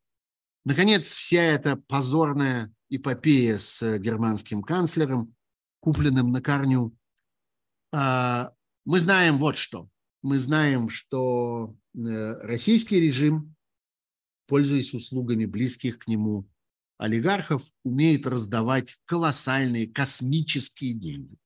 Наконец, 0.65 1.13
вся 1.13 1.43
эта 1.43 1.75
позорная 1.75 2.73
эпопея 2.89 3.59
с 3.59 3.99
германским 3.99 4.63
канцлером, 4.63 5.35
купленным 5.79 6.31
на 6.31 6.41
корню. 6.41 6.95
А, 7.91 8.51
мы 8.83 8.99
знаем 8.99 9.37
вот 9.37 9.57
что. 9.57 9.87
Мы 10.23 10.39
знаем, 10.39 10.89
что 10.89 11.75
э, 11.95 12.33
российский 12.41 12.99
режим, 12.99 13.55
пользуясь 14.49 14.93
услугами 14.93 15.45
близких 15.45 15.99
к 15.99 16.07
нему 16.07 16.49
олигархов 16.97 17.63
умеет 17.83 18.25
раздавать 18.25 18.97
колоссальные 19.05 19.87
космические 19.87 20.95
деньги. 20.95 21.37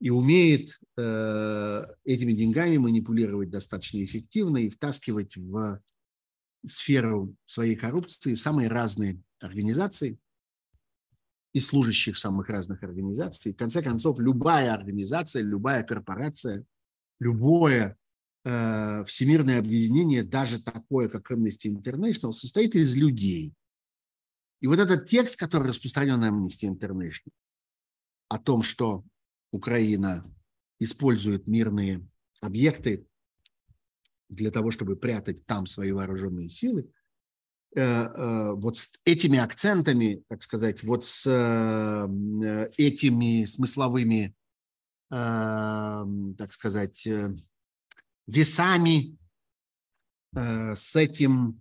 И 0.00 0.10
умеет 0.10 0.78
э, 0.96 1.86
этими 2.04 2.32
деньгами 2.32 2.76
манипулировать 2.76 3.50
достаточно 3.50 4.02
эффективно 4.04 4.58
и 4.58 4.70
втаскивать 4.70 5.36
в 5.36 5.82
сферу 6.66 7.34
своей 7.46 7.74
коррупции 7.74 8.34
самые 8.34 8.68
разные 8.68 9.20
организации 9.40 10.18
и 11.52 11.60
служащих 11.60 12.16
самых 12.16 12.48
разных 12.48 12.82
организаций. 12.82 13.52
В 13.52 13.56
конце 13.56 13.82
концов, 13.82 14.20
любая 14.20 14.72
организация, 14.72 15.42
любая 15.42 15.82
корпорация, 15.82 16.64
любое 17.18 17.98
всемирное 18.42 19.58
объединение, 19.58 20.22
даже 20.22 20.62
такое, 20.62 21.08
как 21.08 21.30
Amnesty 21.30 21.66
International, 21.66 22.32
состоит 22.32 22.74
из 22.74 22.94
людей, 22.94 23.54
и 24.60 24.66
вот 24.66 24.78
этот 24.78 25.06
текст, 25.06 25.36
который 25.36 25.68
распространен 25.68 26.20
на 26.20 26.28
Amnesty 26.28 26.68
International, 26.68 27.32
о 28.28 28.38
том, 28.38 28.62
что 28.62 29.04
Украина 29.50 30.24
использует 30.78 31.46
мирные 31.46 32.06
объекты 32.40 33.06
для 34.28 34.50
того, 34.50 34.70
чтобы 34.70 34.96
прятать 34.96 35.44
там 35.46 35.66
свои 35.66 35.92
вооруженные 35.92 36.48
силы, 36.48 36.90
э, 37.74 37.80
э, 37.80 38.52
вот 38.52 38.76
с 38.76 38.92
этими 39.04 39.38
акцентами, 39.38 40.22
так 40.28 40.42
сказать, 40.42 40.82
вот 40.82 41.06
с 41.06 41.26
э, 41.26 42.70
этими 42.76 43.44
смысловыми, 43.44 44.34
так 45.12 46.52
сказать, 46.52 47.04
весами, 48.26 49.16
с 50.32 50.94
этим 50.94 51.60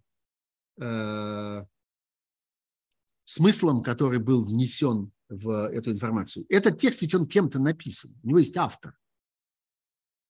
смыслом, 3.25 3.83
который 3.83 4.19
был 4.19 4.43
внесен 4.43 5.11
в 5.27 5.69
эту 5.69 5.91
информацию. 5.91 6.45
Этот 6.49 6.79
текст 6.79 7.01
ведь 7.01 7.15
он 7.15 7.27
кем-то 7.27 7.59
написан, 7.59 8.11
у 8.23 8.27
него 8.27 8.39
есть 8.39 8.57
автор. 8.57 8.97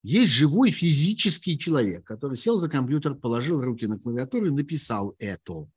Есть 0.02 0.32
живой 0.32 0.70
физический 0.70 1.58
человек, 1.58 2.06
который 2.06 2.38
сел 2.38 2.56
за 2.56 2.70
компьютер, 2.70 3.14
положил 3.14 3.62
руки 3.62 3.86
на 3.86 3.98
клавиатуру 3.98 4.46
и 4.46 4.50
написал 4.50 5.14
это. 5.18 5.68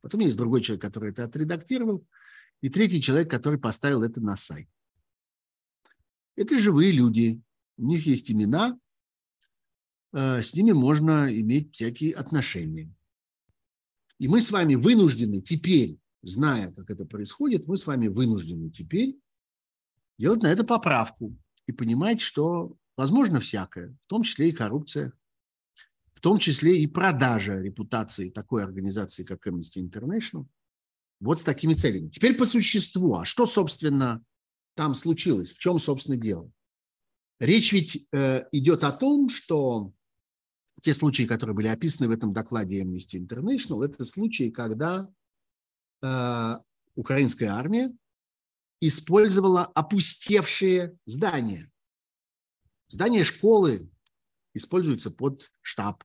Потом 0.00 0.20
есть 0.20 0.36
другой 0.36 0.62
человек, 0.62 0.82
который 0.82 1.10
это 1.10 1.24
отредактировал, 1.24 2.06
и 2.60 2.68
третий 2.68 3.02
человек, 3.02 3.28
который 3.28 3.58
поставил 3.58 4.04
это 4.04 4.20
на 4.20 4.36
сайт. 4.36 4.68
Это 6.36 6.58
живые 6.58 6.92
люди, 6.92 7.40
у 7.76 7.86
них 7.86 8.06
есть 8.06 8.30
имена, 8.30 8.70
э, 8.70 8.76
с 10.12 10.54
ними 10.54 10.72
можно 10.72 11.28
иметь 11.40 11.74
всякие 11.74 12.14
отношения. 12.14 12.92
И 14.18 14.28
мы 14.28 14.40
с 14.40 14.50
вами 14.50 14.74
вынуждены 14.74 15.40
теперь 15.40 15.98
зная, 16.22 16.72
как 16.72 16.90
это 16.90 17.04
происходит, 17.04 17.66
мы 17.66 17.76
с 17.76 17.86
вами 17.86 18.08
вынуждены 18.08 18.70
теперь 18.70 19.18
делать 20.18 20.42
на 20.42 20.52
это 20.52 20.64
поправку 20.64 21.36
и 21.66 21.72
понимать, 21.72 22.20
что 22.20 22.76
возможно 22.96 23.40
всякое, 23.40 23.96
в 24.06 24.08
том 24.08 24.22
числе 24.22 24.50
и 24.50 24.52
коррупция, 24.52 25.12
в 26.14 26.20
том 26.20 26.38
числе 26.38 26.80
и 26.80 26.86
продажа 26.86 27.60
репутации 27.60 28.30
такой 28.30 28.62
организации, 28.62 29.24
как 29.24 29.46
Amnesty 29.46 29.78
International, 29.78 30.46
вот 31.20 31.40
с 31.40 31.44
такими 31.44 31.74
целями. 31.74 32.08
Теперь 32.08 32.34
по 32.36 32.44
существу. 32.44 33.14
А 33.14 33.24
что, 33.24 33.46
собственно, 33.46 34.24
там 34.74 34.94
случилось? 34.94 35.50
В 35.50 35.58
чем, 35.58 35.78
собственно, 35.78 36.16
дело? 36.16 36.50
Речь 37.40 37.72
ведь 37.72 38.06
э, 38.12 38.44
идет 38.52 38.84
о 38.84 38.92
том, 38.92 39.28
что 39.28 39.92
те 40.82 40.92
случаи, 40.92 41.24
которые 41.24 41.56
были 41.56 41.68
описаны 41.68 42.08
в 42.08 42.12
этом 42.12 42.32
докладе 42.32 42.82
Amnesty 42.82 43.18
International, 43.18 43.82
это 43.82 44.04
случаи, 44.04 44.50
когда 44.50 45.08
Э, 46.02 46.58
украинская 46.94 47.50
армия 47.50 47.96
использовала 48.80 49.64
опустевшие 49.64 50.98
здания. 51.06 51.70
Здание 52.88 53.24
школы 53.24 53.88
используется 54.52 55.10
под 55.10 55.48
штаб. 55.62 56.04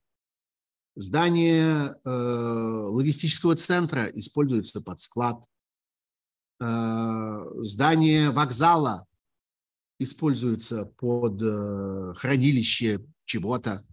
Здание 0.96 1.96
э, 2.06 2.10
логистического 2.10 3.56
центра 3.56 4.06
используется 4.06 4.82
под 4.82 5.00
склад. 5.02 5.44
Э, 6.62 7.44
здание 7.64 8.30
вокзала 8.30 9.06
используется 10.00 10.86
под 10.86 11.42
э, 11.42 12.14
хранилище 12.16 13.04
чего-то. 13.26 13.86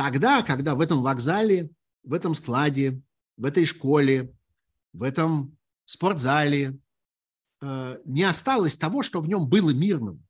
Тогда, 0.00 0.42
когда 0.42 0.74
в 0.74 0.80
этом 0.80 1.02
вокзале, 1.02 1.68
в 2.04 2.14
этом 2.14 2.32
складе, 2.32 3.02
в 3.36 3.44
этой 3.44 3.66
школе, 3.66 4.34
в 4.94 5.02
этом 5.02 5.58
спортзале 5.84 6.78
э, 7.60 8.00
не 8.06 8.22
осталось 8.22 8.78
того, 8.78 9.02
что 9.02 9.20
в 9.20 9.28
нем 9.28 9.46
было 9.46 9.74
мирным. 9.74 10.26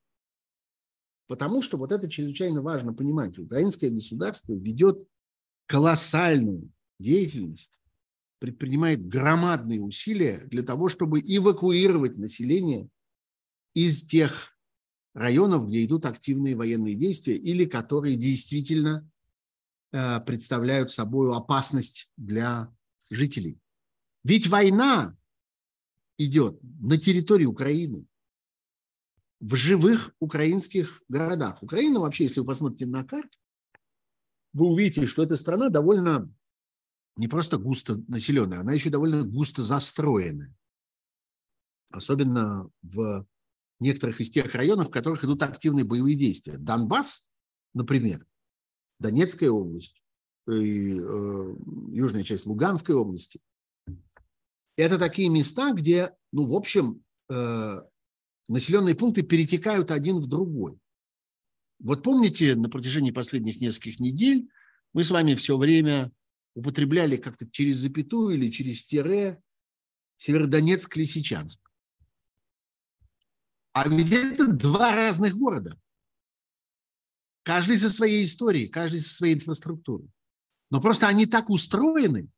Потому 1.28 1.62
что 1.62 1.76
вот 1.76 1.92
это 1.92 2.10
чрезвычайно 2.10 2.62
важно 2.62 2.92
понимать. 2.92 3.38
Украинское 3.38 3.90
государство 3.90 4.54
ведет 4.54 5.06
колоссальную 5.66 6.72
деятельность, 6.98 7.78
предпринимает 8.40 9.06
громадные 9.06 9.80
усилия 9.80 10.38
для 10.46 10.64
того, 10.64 10.88
чтобы 10.88 11.20
эвакуировать 11.20 12.18
население 12.18 12.88
из 13.74 14.04
тех 14.04 14.58
районов, 15.14 15.68
где 15.68 15.84
идут 15.84 16.06
активные 16.06 16.56
военные 16.56 16.96
действия 16.96 17.36
или 17.36 17.66
которые 17.66 18.16
действительно 18.16 19.08
представляют 19.90 20.92
собой 20.92 21.34
опасность 21.36 22.10
для 22.16 22.72
жителей. 23.10 23.60
Ведь 24.24 24.46
война 24.46 25.16
идет 26.18 26.58
на 26.62 26.98
территории 26.98 27.46
Украины, 27.46 28.06
в 29.40 29.54
живых 29.56 30.14
украинских 30.20 31.02
городах. 31.08 31.62
Украина 31.62 32.00
вообще, 32.00 32.24
если 32.24 32.40
вы 32.40 32.46
посмотрите 32.46 32.86
на 32.86 33.04
карту, 33.04 33.38
вы 34.52 34.66
увидите, 34.66 35.06
что 35.06 35.22
эта 35.22 35.36
страна 35.36 35.70
довольно 35.70 36.32
не 37.16 37.26
просто 37.26 37.56
густо 37.58 37.96
населенная, 38.08 38.60
она 38.60 38.72
еще 38.72 38.90
довольно 38.90 39.24
густо 39.24 39.62
застроенная. 39.62 40.54
Особенно 41.90 42.70
в 42.82 43.26
некоторых 43.80 44.20
из 44.20 44.30
тех 44.30 44.54
районов, 44.54 44.88
в 44.88 44.90
которых 44.90 45.24
идут 45.24 45.42
активные 45.42 45.84
боевые 45.84 46.16
действия. 46.16 46.58
Донбасс, 46.58 47.32
например, 47.72 48.26
Донецкая 49.00 49.50
область, 49.50 50.02
и, 50.46 51.00
э, 51.00 51.54
южная 51.92 52.22
часть 52.22 52.46
Луганской 52.46 52.94
области. 52.94 53.40
Это 54.76 54.98
такие 54.98 55.28
места, 55.28 55.72
где, 55.72 56.14
ну, 56.32 56.46
в 56.46 56.54
общем, 56.54 57.02
э, 57.28 57.82
населенные 58.48 58.94
пункты 58.94 59.22
перетекают 59.22 59.90
один 59.90 60.18
в 60.18 60.26
другой. 60.26 60.78
Вот 61.78 62.02
помните, 62.02 62.54
на 62.54 62.68
протяжении 62.68 63.10
последних 63.10 63.60
нескольких 63.60 64.00
недель 64.00 64.48
мы 64.92 65.02
с 65.02 65.10
вами 65.10 65.34
все 65.34 65.56
время 65.56 66.12
употребляли 66.54 67.16
как-то 67.16 67.48
через 67.50 67.76
запятую 67.76 68.36
или 68.36 68.50
через 68.50 68.84
тире 68.84 69.42
Северодонецк, 70.16 70.94
Лисичанск. 70.96 71.60
А 73.72 73.88
ведь 73.88 74.12
это 74.12 74.46
два 74.48 74.92
разных 74.92 75.36
города. 75.36 75.78
Каждый 77.50 77.78
со 77.78 77.88
своей 77.88 78.26
историей, 78.26 78.68
каждый 78.68 79.00
со 79.00 79.12
своей 79.12 79.34
инфраструктурой. 79.34 80.08
Но 80.70 80.80
просто 80.80 81.08
они 81.08 81.26
так 81.26 81.50
устроены, 81.50 82.30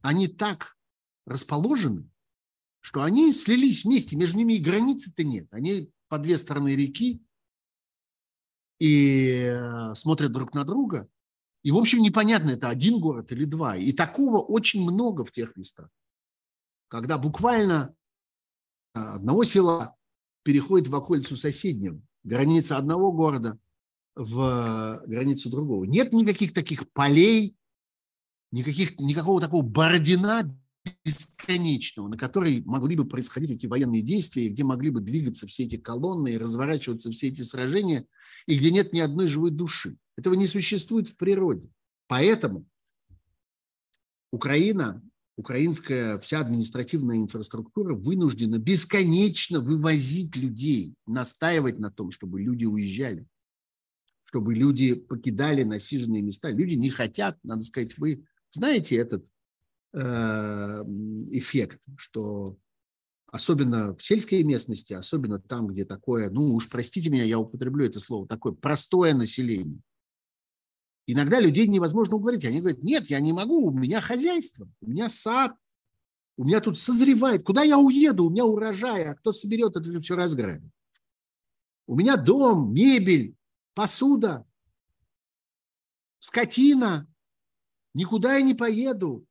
они 0.00 0.26
так 0.26 0.78
расположены, 1.26 2.10
что 2.80 3.02
они 3.02 3.30
слились 3.30 3.84
вместе, 3.84 4.16
между 4.16 4.38
ними 4.38 4.54
и 4.54 4.62
границы-то 4.62 5.22
нет. 5.22 5.48
Они 5.52 5.92
по 6.08 6.16
две 6.16 6.38
стороны 6.38 6.74
реки 6.74 7.22
и 8.78 9.52
э, 9.52 9.94
смотрят 9.96 10.32
друг 10.32 10.54
на 10.54 10.64
друга. 10.64 11.06
И, 11.62 11.70
в 11.70 11.76
общем, 11.76 11.98
непонятно, 11.98 12.52
это 12.52 12.70
один 12.70 12.98
город 12.98 13.32
или 13.32 13.44
два. 13.44 13.76
И 13.76 13.92
такого 13.92 14.38
очень 14.38 14.82
много 14.82 15.26
в 15.26 15.30
тех 15.30 15.58
местах, 15.58 15.90
когда 16.88 17.18
буквально 17.18 17.94
э, 18.94 18.98
одного 18.98 19.44
села 19.44 19.94
переходит 20.42 20.88
в 20.88 20.96
окольцу 20.96 21.36
соседнего, 21.36 22.00
граница 22.22 22.78
одного 22.78 23.12
города 23.12 23.60
в 24.14 25.02
границу 25.06 25.50
другого. 25.50 25.84
Нет 25.84 26.12
никаких 26.12 26.52
таких 26.52 26.90
полей, 26.92 27.56
никаких, 28.52 28.98
никакого 28.98 29.40
такого 29.40 29.62
бородина 29.62 30.56
бесконечного, 31.04 32.08
на 32.08 32.16
которой 32.16 32.62
могли 32.64 32.96
бы 32.96 33.06
происходить 33.06 33.50
эти 33.50 33.66
военные 33.66 34.02
действия, 34.02 34.48
где 34.48 34.64
могли 34.64 34.90
бы 34.90 35.00
двигаться 35.00 35.46
все 35.46 35.64
эти 35.64 35.76
колонны 35.76 36.34
и 36.34 36.38
разворачиваться 36.38 37.10
все 37.10 37.28
эти 37.28 37.42
сражения, 37.42 38.06
и 38.46 38.58
где 38.58 38.70
нет 38.70 38.92
ни 38.92 39.00
одной 39.00 39.28
живой 39.28 39.50
души. 39.50 39.96
Этого 40.16 40.34
не 40.34 40.46
существует 40.46 41.08
в 41.08 41.16
природе. 41.16 41.70
Поэтому 42.06 42.66
Украина, 44.30 45.02
украинская 45.36 46.18
вся 46.18 46.40
административная 46.40 47.16
инфраструктура 47.16 47.94
вынуждена 47.94 48.58
бесконечно 48.58 49.60
вывозить 49.60 50.36
людей, 50.36 50.94
настаивать 51.06 51.78
на 51.78 51.90
том, 51.90 52.10
чтобы 52.10 52.40
люди 52.40 52.64
уезжали, 52.64 53.26
чтобы 54.34 54.54
люди 54.54 54.94
покидали 54.94 55.62
насиженные 55.62 56.22
места. 56.22 56.50
Люди 56.50 56.74
не 56.74 56.90
хотят, 56.90 57.38
надо 57.42 57.62
сказать, 57.62 57.96
вы 57.98 58.24
знаете 58.50 58.96
этот 58.96 59.26
Э, 59.96 60.82
эффект, 61.30 61.80
что 61.96 62.56
особенно 63.26 63.94
в 63.94 64.02
сельской 64.02 64.42
местности, 64.42 64.92
особенно 64.92 65.38
там, 65.38 65.68
где 65.68 65.84
такое, 65.84 66.30
ну 66.30 66.52
уж 66.52 66.68
простите 66.68 67.10
меня, 67.10 67.22
я 67.22 67.38
употреблю 67.38 67.86
это 67.86 68.00
слово, 68.00 68.26
такое 68.26 68.54
простое 68.54 69.14
население. 69.14 69.78
Иногда 71.06 71.38
людей 71.38 71.68
невозможно 71.68 72.16
уговорить. 72.16 72.44
Они 72.44 72.58
говорят, 72.58 72.82
нет, 72.82 73.06
я 73.08 73.20
не 73.20 73.32
могу, 73.32 73.68
у 73.68 73.70
меня 73.70 74.00
хозяйство, 74.00 74.68
у 74.80 74.90
меня 74.90 75.08
сад, 75.08 75.54
у 76.36 76.44
меня 76.44 76.60
тут 76.60 76.76
созревает. 76.76 77.44
Куда 77.44 77.62
я 77.62 77.78
уеду? 77.78 78.24
У 78.24 78.30
меня 78.30 78.44
урожай, 78.44 79.04
а 79.04 79.14
кто 79.14 79.30
соберет, 79.30 79.76
это 79.76 79.92
же 79.92 80.00
все 80.00 80.16
разграбит. 80.16 80.72
У 81.86 81.94
меня 81.94 82.16
дом, 82.16 82.74
мебель, 82.74 83.36
посуда, 83.74 84.46
скотина. 86.18 87.06
Никуда 87.92 88.36
я 88.36 88.42
не 88.42 88.54
поеду. 88.54 89.26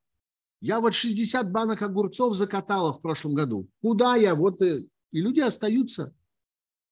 Я 0.61 0.79
вот 0.79 0.93
60 0.93 1.51
банок 1.51 1.81
огурцов 1.81 2.35
закатала 2.35 2.93
в 2.93 3.01
прошлом 3.01 3.33
году. 3.33 3.67
Куда 3.81 4.15
я? 4.15 4.35
Вот 4.35 4.61
и, 4.61 4.89
и 5.11 5.21
люди 5.21 5.41
остаются 5.41 6.15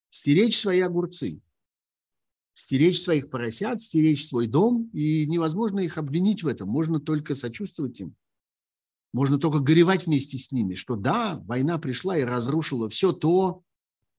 стеречь 0.09 0.59
свои 0.59 0.81
огурцы, 0.81 1.41
стеречь 2.53 3.01
своих 3.01 3.29
поросят, 3.29 3.81
стеречь 3.81 4.27
свой 4.27 4.47
дом, 4.47 4.89
и 4.93 5.25
невозможно 5.25 5.79
их 5.79 5.97
обвинить 5.97 6.43
в 6.43 6.47
этом. 6.47 6.67
Можно 6.67 6.99
только 6.99 7.33
сочувствовать 7.33 7.99
им. 8.01 8.15
Можно 9.13 9.39
только 9.39 9.59
горевать 9.59 10.05
вместе 10.05 10.37
с 10.37 10.51
ними, 10.51 10.75
что 10.75 10.95
да, 10.95 11.41
война 11.45 11.77
пришла 11.77 12.17
и 12.17 12.23
разрушила 12.23 12.89
все 12.89 13.11
то, 13.11 13.63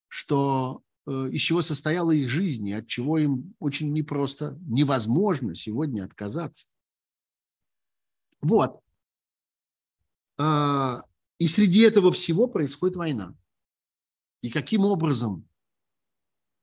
что, 0.08 0.82
из 1.06 1.40
чего 1.40 1.62
состояла 1.62 2.12
их 2.12 2.28
жизнь, 2.28 2.68
и 2.68 2.72
от 2.74 2.86
чего 2.86 3.18
им 3.18 3.54
очень 3.58 3.92
непросто, 3.92 4.56
невозможно 4.62 5.54
сегодня 5.54 6.04
отказаться. 6.04 6.68
Вот. 8.40 8.80
А, 10.38 11.04
и 11.38 11.46
среди 11.46 11.80
этого 11.80 12.12
всего 12.12 12.46
происходит 12.46 12.96
война. 12.96 13.34
И 14.42 14.50
каким 14.50 14.84
образом 14.84 15.48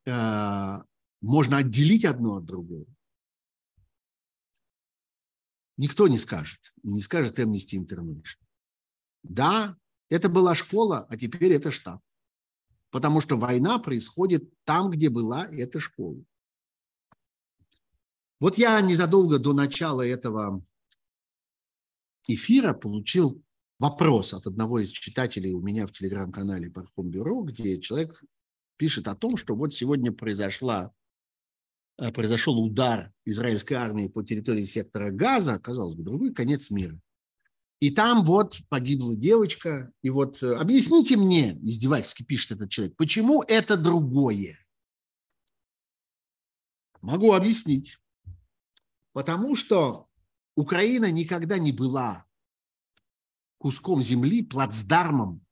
а, 0.07 0.83
можно 1.21 1.57
отделить 1.57 2.05
одно 2.05 2.37
от 2.37 2.45
другого? 2.45 2.85
Никто 5.77 6.09
не 6.09 6.19
скажет. 6.19 6.59
не 6.83 6.99
скажет 6.99 7.39
Amnesty 7.39 7.77
International. 7.77 8.45
Да, 9.23 9.77
это 10.09 10.27
была 10.27 10.55
школа, 10.55 11.05
а 11.09 11.17
теперь 11.17 11.53
это 11.53 11.71
штаб. 11.71 12.01
Потому 12.91 13.21
что 13.21 13.37
война 13.37 13.77
происходит 13.79 14.51
там, 14.63 14.89
где 14.89 15.09
была 15.09 15.47
эта 15.47 15.79
школа. 15.79 16.23
Вот 18.39 18.57
я 18.57 18.79
незадолго 18.81 19.37
до 19.37 19.53
начала 19.53 20.05
этого 20.05 20.63
эфира 22.27 22.73
получил 22.73 23.43
вопрос 23.79 24.33
от 24.33 24.47
одного 24.47 24.79
из 24.79 24.89
читателей 24.91 25.51
у 25.53 25.61
меня 25.61 25.87
в 25.87 25.91
телеграм-канале 25.91 26.69
Пархом 26.69 27.09
Бюро, 27.09 27.41
где 27.41 27.79
человек 27.81 28.21
пишет 28.77 29.07
о 29.07 29.15
том, 29.15 29.35
что 29.35 29.55
вот 29.55 29.73
сегодня 29.73 30.11
произошла, 30.11 30.93
э, 31.97 32.11
произошел 32.11 32.57
удар 32.59 33.13
израильской 33.25 33.77
армии 33.77 34.07
по 34.07 34.23
территории 34.23 34.63
сектора 34.63 35.11
Газа, 35.11 35.59
казалось 35.59 35.95
бы, 35.95 36.03
другой 36.03 36.33
конец 36.33 36.69
мира. 36.69 36.99
И 37.79 37.91
там 37.91 38.25
вот 38.25 38.59
погибла 38.67 39.15
девочка. 39.15 39.91
И 40.01 40.09
вот 40.09 40.43
э, 40.43 40.55
объясните 40.55 41.15
мне, 41.15 41.57
издевательски 41.61 42.23
пишет 42.23 42.51
этот 42.51 42.69
человек, 42.69 42.95
почему 42.97 43.41
это 43.43 43.77
другое? 43.77 44.59
Могу 47.01 47.33
объяснить. 47.33 47.97
Потому 49.13 49.55
что 49.55 50.07
Украина 50.55 51.09
никогда 51.09 51.57
не 51.57 51.71
была 51.71 52.25
куском 53.57 54.01
земли, 54.01 54.43
плацдармом, 54.43 55.45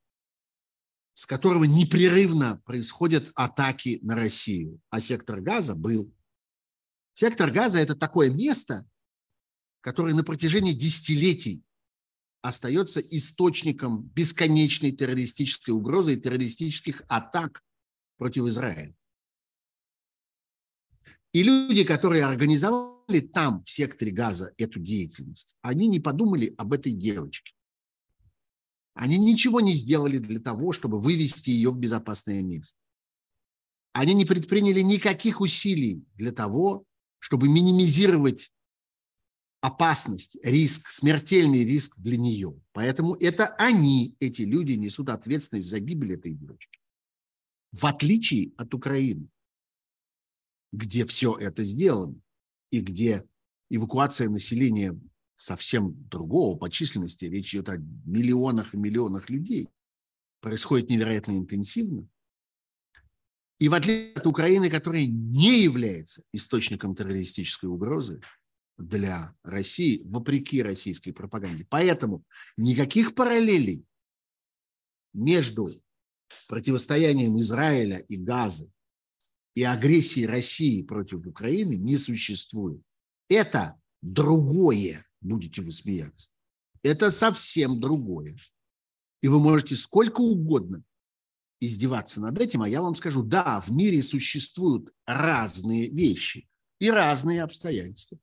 с 1.14 1.26
которого 1.26 1.64
непрерывно 1.64 2.62
происходят 2.66 3.32
атаки 3.36 4.00
на 4.02 4.16
Россию. 4.16 4.82
А 4.90 5.00
сектор 5.00 5.40
газа 5.40 5.76
был. 5.76 6.14
Сектор 7.14 7.52
газа– 7.52 7.80
это 7.82 7.96
такое 7.96 8.30
место, 8.30 8.86
которое 9.82 10.14
на 10.14 10.24
протяжении 10.24 10.74
десятилетий 10.74 11.64
остается 12.42 13.00
источником 13.00 14.04
бесконечной 14.16 14.92
террористической 14.92 15.74
угрозы 15.74 16.14
и 16.14 16.20
террористических 16.20 17.04
атак 17.08 17.64
против 18.18 18.46
Израиля. 18.46 18.96
И 21.34 21.44
люди, 21.44 21.84
которые 21.84 22.26
организовали 22.26 23.20
там, 23.20 23.64
в 23.64 23.70
секторе 23.70 24.12
газа, 24.12 24.54
эту 24.58 24.80
деятельность, 24.80 25.56
они 25.62 25.88
не 25.88 26.00
подумали 26.00 26.54
об 26.58 26.74
этой 26.74 26.94
девочке. 26.94 27.54
Они 28.94 29.18
ничего 29.18 29.62
не 29.62 29.74
сделали 29.74 30.18
для 30.18 30.40
того, 30.40 30.72
чтобы 30.72 31.00
вывести 31.00 31.52
ее 31.52 31.70
в 31.70 31.78
безопасное 31.78 32.42
место. 32.42 32.80
Они 33.94 34.14
не 34.14 34.26
предприняли 34.26 34.82
никаких 34.82 35.42
усилий 35.42 36.04
для 36.16 36.32
того, 36.32 36.84
чтобы 37.20 37.48
минимизировать 37.48 38.52
опасность, 39.62 40.38
риск, 40.44 40.90
смертельный 40.90 41.64
риск 41.64 41.98
для 42.00 42.18
нее. 42.18 42.60
Поэтому 42.74 43.16
это 43.16 43.48
они, 43.56 44.16
эти 44.20 44.44
люди, 44.44 44.74
несут 44.74 45.10
ответственность 45.10 45.70
за 45.70 45.80
гибель 45.80 46.14
этой 46.14 46.34
девочки. 46.34 46.80
В 47.72 47.86
отличие 47.86 48.54
от 48.58 48.74
Украины, 48.74 49.28
где 50.72 51.06
все 51.06 51.36
это 51.38 51.64
сделано 51.64 52.20
и 52.72 52.82
где 52.82 53.26
эвакуация 53.70 54.30
населения 54.30 55.00
совсем 55.36 56.08
другого 56.10 56.58
по 56.58 56.70
численности, 56.70 57.26
речь 57.26 57.54
идет 57.54 57.70
о 57.70 57.78
миллионах 57.78 58.74
и 58.74 58.78
миллионах 58.78 59.30
людей, 59.30 59.70
происходит 60.42 60.90
невероятно 60.90 61.34
интенсивно. 61.34 62.08
И 63.60 63.70
в 63.70 63.74
отличие 63.74 64.14
от 64.14 64.28
Украины, 64.28 64.70
которая 64.70 65.06
не 65.08 65.62
является 65.64 66.24
источником 66.32 66.96
террористической 66.96 67.70
угрозы 67.70 68.22
для 68.78 69.36
России, 69.44 70.02
вопреки 70.06 70.62
российской 70.62 71.12
пропаганде. 71.12 71.66
Поэтому 71.70 72.24
никаких 72.58 73.16
параллелей 73.16 73.86
между 75.14 75.70
противостоянием 76.48 77.40
Израиля 77.40 77.98
и 77.98 78.18
Газы 78.18 78.72
и 79.56 79.64
агрессией 79.64 80.28
России 80.28 80.84
против 80.84 81.26
Украины 81.26 81.74
не 81.74 81.98
существует. 81.98 82.82
Это 83.30 83.80
другое, 84.02 85.06
будете 85.22 85.62
вы 85.62 85.72
смеяться. 85.72 86.30
Это 86.84 87.10
совсем 87.10 87.80
другое. 87.80 88.38
И 89.22 89.28
вы 89.28 89.40
можете 89.40 89.76
сколько 89.76 90.22
угодно 90.22 90.84
издеваться 91.60 92.22
над 92.22 92.40
этим, 92.40 92.62
а 92.62 92.70
я 92.70 92.84
вам 92.84 92.94
скажу, 92.94 93.24
да, 93.24 93.60
в 93.62 93.72
мире 93.72 94.04
существуют 94.04 94.92
разные 95.08 95.90
вещи 95.90 96.48
и 96.80 96.92
разные 96.92 97.42
обстоятельства. 97.42 98.20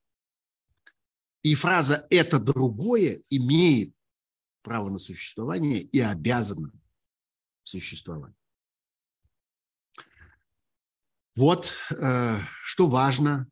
И 1.45 1.55
фраза 1.55 2.07
«это 2.09 2.41
другое» 2.41 3.23
имеет 3.29 3.95
право 4.63 4.89
на 4.89 4.99
существование 4.99 5.83
и 5.83 6.01
обязана 6.01 6.73
существовать. 7.65 8.35
Вот 11.37 11.71
э, 11.91 12.39
что 12.63 12.89
важно 12.89 13.47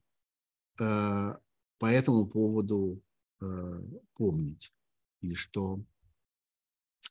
э, 0.81 1.37
по 1.79 1.87
этому 1.87 2.27
поводу 2.27 3.03
э, 3.43 3.83
помнить, 4.15 4.73
и 5.21 5.35
что 5.35 5.85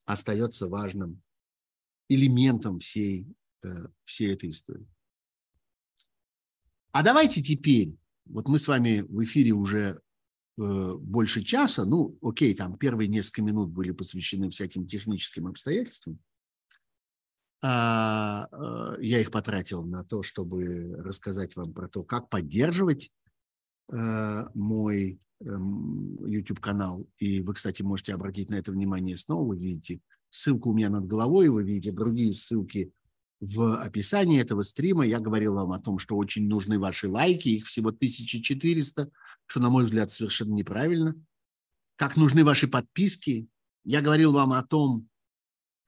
остается 0.06 0.68
важным 0.68 1.22
элементом 2.10 2.80
всей, 2.80 3.28
всей 4.04 4.34
этой 4.34 4.50
истории. 4.50 4.88
А 6.92 7.04
давайте 7.04 7.44
теперь, 7.44 7.96
вот 8.26 8.48
мы 8.48 8.58
с 8.58 8.68
вами 8.68 9.02
в 9.02 9.24
эфире 9.24 9.52
уже 9.52 10.02
больше 10.58 11.44
часа, 11.44 11.86
ну, 11.86 12.18
окей, 12.22 12.54
там 12.54 12.78
первые 12.78 13.08
несколько 13.08 13.42
минут 13.42 13.70
были 13.70 13.92
посвящены 13.92 14.50
всяким 14.50 14.86
техническим 14.86 15.48
обстоятельствам, 15.48 16.20
а, 17.64 18.48
э, 18.52 19.04
я 19.04 19.22
их 19.22 19.32
потратил 19.32 19.84
на 19.84 20.04
то, 20.04 20.24
чтобы 20.24 20.96
рассказать 20.98 21.56
вам 21.56 21.74
про 21.74 21.88
то, 21.88 22.04
как 22.04 22.30
поддерживать 22.30 23.12
мой 23.90 25.20
эм, 25.42 26.26
YouTube-канал. 26.26 27.10
И 27.18 27.42
вы, 27.42 27.54
кстати, 27.54 27.82
можете 27.82 28.14
обратить 28.14 28.50
на 28.50 28.56
это 28.56 28.72
внимание 28.72 29.18
снова. 29.18 29.50
Вы 29.50 29.58
видите 29.58 30.00
Ссылка 30.32 30.70
у 30.70 30.74
меня 30.74 30.90
над 30.90 31.06
головой, 31.08 31.50
вы 31.50 31.64
видите 31.64 31.92
другие 31.92 32.34
ссылки 32.34 32.94
в 33.42 33.76
описании 33.82 34.40
этого 34.40 34.62
стрима. 34.62 35.06
Я 35.06 35.20
говорил 35.20 35.56
вам 35.56 35.72
о 35.72 35.80
том, 35.80 35.98
что 35.98 36.16
очень 36.16 36.48
нужны 36.48 36.80
ваши 36.80 37.10
лайки, 37.10 37.50
их 37.50 37.68
всего 37.68 37.90
1400, 37.90 39.12
что, 39.48 39.60
на 39.60 39.70
мой 39.70 39.84
взгляд, 39.84 40.12
совершенно 40.12 40.54
неправильно. 40.54 41.16
Как 41.96 42.16
нужны 42.16 42.46
ваши 42.46 42.68
подписки. 42.68 43.50
Я 43.84 44.02
говорил 44.02 44.32
вам 44.32 44.54
о 44.54 44.64
том, 44.64 45.10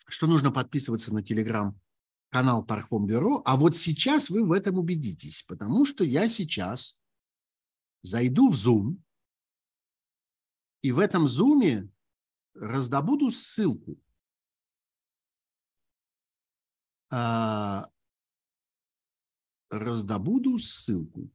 что 0.07 0.25
нужно 0.25 0.51
подписываться 0.51 1.13
на 1.13 1.21
телеграм-канал 1.21 2.65
Пархом 2.65 3.05
Бюро, 3.05 3.43
а 3.45 3.55
вот 3.55 3.77
сейчас 3.77 4.31
вы 4.31 4.43
в 4.43 4.51
этом 4.51 4.79
убедитесь, 4.79 5.43
потому 5.47 5.85
что 5.85 6.03
я 6.03 6.27
сейчас 6.27 6.99
зайду 8.01 8.49
в 8.49 8.55
Zoom, 8.55 8.97
и 10.81 10.91
в 10.91 10.99
этом 10.99 11.25
Zoom 11.25 11.89
раздобуду 12.55 13.29
ссылку 13.29 14.02
а, 17.16 17.91
раздобуду 19.70 20.57
ссылку. 20.57 21.30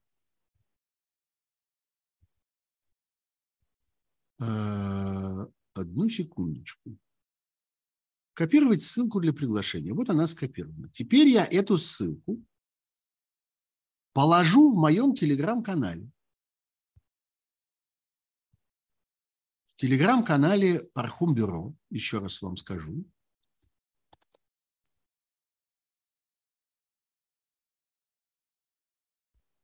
А, 4.40 5.46
одну 5.74 6.08
секундочку. 6.08 6.98
Копировать 8.34 8.82
ссылку 8.82 9.20
для 9.20 9.32
приглашения. 9.32 9.94
Вот 9.94 10.10
она 10.10 10.26
скопирована. 10.26 10.88
Теперь 10.90 11.28
я 11.28 11.44
эту 11.44 11.76
ссылку 11.76 12.44
положу 14.12 14.72
в 14.72 14.76
моем 14.76 15.14
телеграм-канале. 15.14 16.10
В 19.68 19.76
телеграм-канале 19.76 20.80
Пархум 20.92 21.36
Бюро, 21.36 21.72
еще 21.88 22.18
раз 22.18 22.42
вам 22.42 22.56
скажу, 22.56 23.04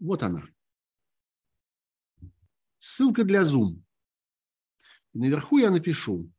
Вот 0.04 0.22
она. 0.22 0.46
Ссылка 2.76 3.24
для 3.24 3.44
Zoom. 3.44 3.82
Наверху 5.14 5.56
я 5.56 5.70
напишу. 5.70 6.30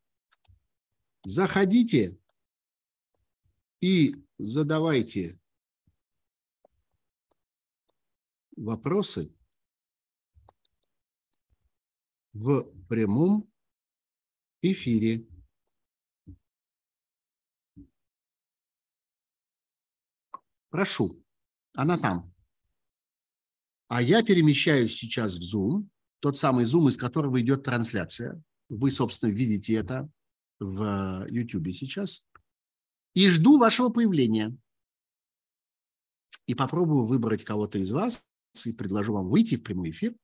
Заходите 1.23 2.21
и 3.81 4.13
задавайте 4.37 5.39
вопросы 8.55 9.35
в 12.33 12.71
прямом 12.87 13.51
эфире. 14.61 15.27
Прошу, 20.69 21.25
она 21.73 21.97
там. 21.97 22.34
А 23.87 24.01
я 24.01 24.23
перемещаюсь 24.23 24.95
сейчас 24.95 25.35
в 25.35 25.41
Zoom, 25.41 25.87
тот 26.19 26.37
самый 26.37 26.65
Zoom, 26.65 26.89
из 26.89 26.97
которого 26.97 27.39
идет 27.41 27.63
трансляция. 27.63 28.41
Вы, 28.69 28.89
собственно, 28.89 29.29
видите 29.29 29.75
это 29.75 30.09
в 30.59 31.27
YouTube 31.29 31.71
сейчас. 31.71 32.27
И 33.13 33.29
жду 33.29 33.59
вашего 33.59 33.89
появления. 33.89 34.57
И 36.47 36.55
попробую 36.55 37.05
выбрать 37.05 37.43
кого-то 37.43 37.77
из 37.77 37.91
вас 37.91 38.25
и 38.65 38.73
предложу 38.73 39.13
вам 39.13 39.27
выйти 39.27 39.55
в 39.55 39.63
прямой 39.63 39.91
эфир 39.91 40.15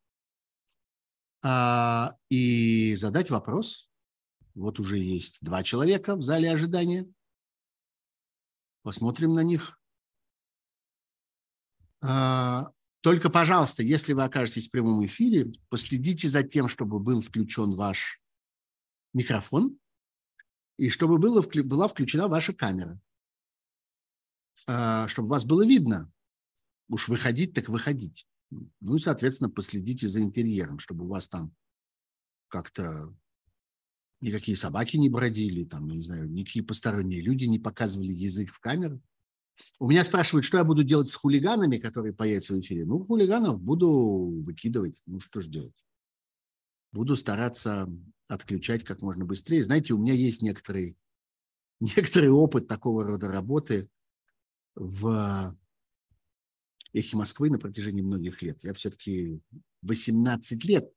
а, 1.44 2.16
и 2.30 2.96
задать 2.96 3.30
вопрос. 3.30 3.90
Вот 4.54 4.80
уже 4.80 4.98
есть 4.98 5.40
два 5.42 5.64
человека 5.64 6.16
в 6.16 6.22
зале 6.22 6.52
ожидания. 6.52 7.12
Посмотрим 8.84 9.34
на 9.34 9.44
них. 9.44 9.80
А, 12.02 12.72
только, 13.02 13.30
пожалуйста, 13.30 13.84
если 13.84 14.14
вы 14.14 14.24
окажетесь 14.24 14.68
в 14.68 14.72
прямом 14.72 15.06
эфире, 15.06 15.52
последите 15.70 16.30
за 16.30 16.44
тем, 16.44 16.68
чтобы 16.68 17.00
был 17.00 17.22
включен 17.22 17.72
ваш 17.72 18.22
микрофон 19.14 19.78
и 20.78 20.90
чтобы 20.90 21.18
было, 21.18 21.42
была 21.42 21.88
включена 21.88 22.28
ваша 22.28 22.54
камера, 22.54 23.00
а, 24.68 25.08
чтобы 25.08 25.30
вас 25.30 25.46
было 25.46 25.66
видно. 25.66 26.12
Уж 26.90 27.08
выходить, 27.08 27.54
так 27.54 27.70
выходить. 27.70 28.28
Ну 28.50 28.96
и, 28.96 29.00
соответственно, 29.00 29.50
последите 29.50 30.08
за 30.08 30.22
интерьером, 30.22 30.80
чтобы 30.80 31.06
у 31.06 31.08
вас 31.08 31.28
там 31.28 31.56
как-то 32.50 33.16
никакие 34.20 34.58
собаки 34.58 34.98
не 34.98 35.10
бродили, 35.10 35.64
там, 35.64 35.88
не 35.90 36.02
знаю, 36.02 36.30
никакие 36.30 36.64
посторонние 36.64 37.22
люди 37.22 37.46
не 37.46 37.60
показывали 37.60 38.12
язык 38.12 38.52
в 38.52 38.60
камеру. 38.60 39.02
У 39.80 39.90
меня 39.90 40.04
спрашивают, 40.04 40.46
что 40.46 40.58
я 40.58 40.64
буду 40.64 40.84
делать 40.84 41.10
с 41.10 41.16
хулиганами, 41.16 41.78
которые 41.78 42.14
появятся 42.14 42.54
в 42.54 42.60
эфире. 42.60 42.86
Ну, 42.86 43.04
хулиганов 43.04 43.62
буду 43.62 43.90
выкидывать. 44.46 45.02
Ну, 45.06 45.20
что 45.20 45.42
же 45.42 45.50
делать? 45.50 45.86
Буду 46.92 47.16
стараться 47.16 47.90
отключать 48.28 48.84
как 48.84 49.02
можно 49.02 49.26
быстрее. 49.26 49.64
Знаете, 49.64 49.94
у 49.94 49.98
меня 49.98 50.14
есть 50.14 50.42
некоторый, 50.42 50.98
некоторый 51.80 52.30
опыт 52.30 52.68
такого 52.68 53.06
рода 53.06 53.28
работы 53.28 53.90
в 54.76 55.58
«Эхе 56.94 57.18
Москвы» 57.18 57.50
на 57.50 57.60
протяжении 57.60 58.02
многих 58.02 58.42
лет. 58.42 58.64
Я 58.64 58.74
все-таки 58.74 59.42
18 59.82 60.66
лет 60.66 60.92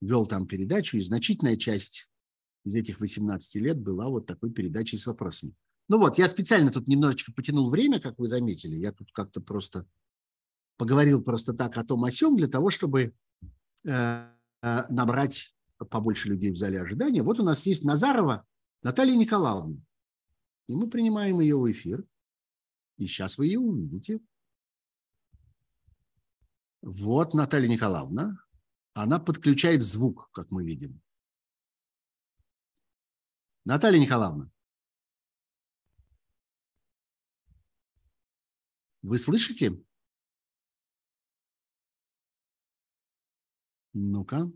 вел 0.00 0.26
там 0.26 0.46
передачу, 0.46 0.98
и 0.98 1.02
значительная 1.02 1.56
часть 1.56 2.10
из 2.64 2.74
этих 2.74 3.00
18 3.00 3.56
лет 3.56 3.78
была 3.78 4.08
вот 4.08 4.26
такой 4.26 4.50
передачей 4.50 4.98
с 4.98 5.06
вопросами. 5.06 5.54
Ну 5.88 5.98
вот, 5.98 6.18
я 6.18 6.28
специально 6.28 6.70
тут 6.70 6.88
немножечко 6.88 7.32
потянул 7.32 7.68
время, 7.70 8.00
как 8.00 8.18
вы 8.18 8.26
заметили. 8.26 8.76
Я 8.76 8.92
тут 8.92 9.12
как-то 9.12 9.40
просто 9.40 9.86
поговорил 10.76 11.22
просто 11.22 11.52
так 11.52 11.76
о 11.76 11.84
том 11.84 12.04
о 12.04 12.10
сём 12.10 12.36
для 12.36 12.48
того, 12.48 12.70
чтобы 12.70 13.14
э, 13.84 14.28
э, 14.62 14.84
набрать 14.88 15.54
побольше 15.90 16.28
людей 16.28 16.50
в 16.50 16.56
зале 16.56 16.80
ожидания. 16.80 17.22
Вот 17.22 17.38
у 17.38 17.44
нас 17.44 17.66
есть 17.66 17.84
Назарова 17.84 18.46
Наталья 18.82 19.14
Николаевна. 19.14 19.76
И 20.66 20.74
мы 20.74 20.88
принимаем 20.88 21.40
ее 21.40 21.58
в 21.58 21.70
эфир. 21.70 22.06
И 22.96 23.06
сейчас 23.06 23.36
вы 23.38 23.46
ее 23.46 23.58
увидите. 23.58 24.20
Вот 26.80 27.34
Наталья 27.34 27.68
Николаевна. 27.68 28.38
Она 28.94 29.18
подключает 29.18 29.82
звук, 29.82 30.30
как 30.32 30.50
мы 30.50 30.64
видим. 30.64 31.00
Наталья 33.64 33.98
Николаевна. 33.98 34.50
Вы 39.04 39.18
слышите? 39.18 39.78
Ну-ка. 43.92 44.50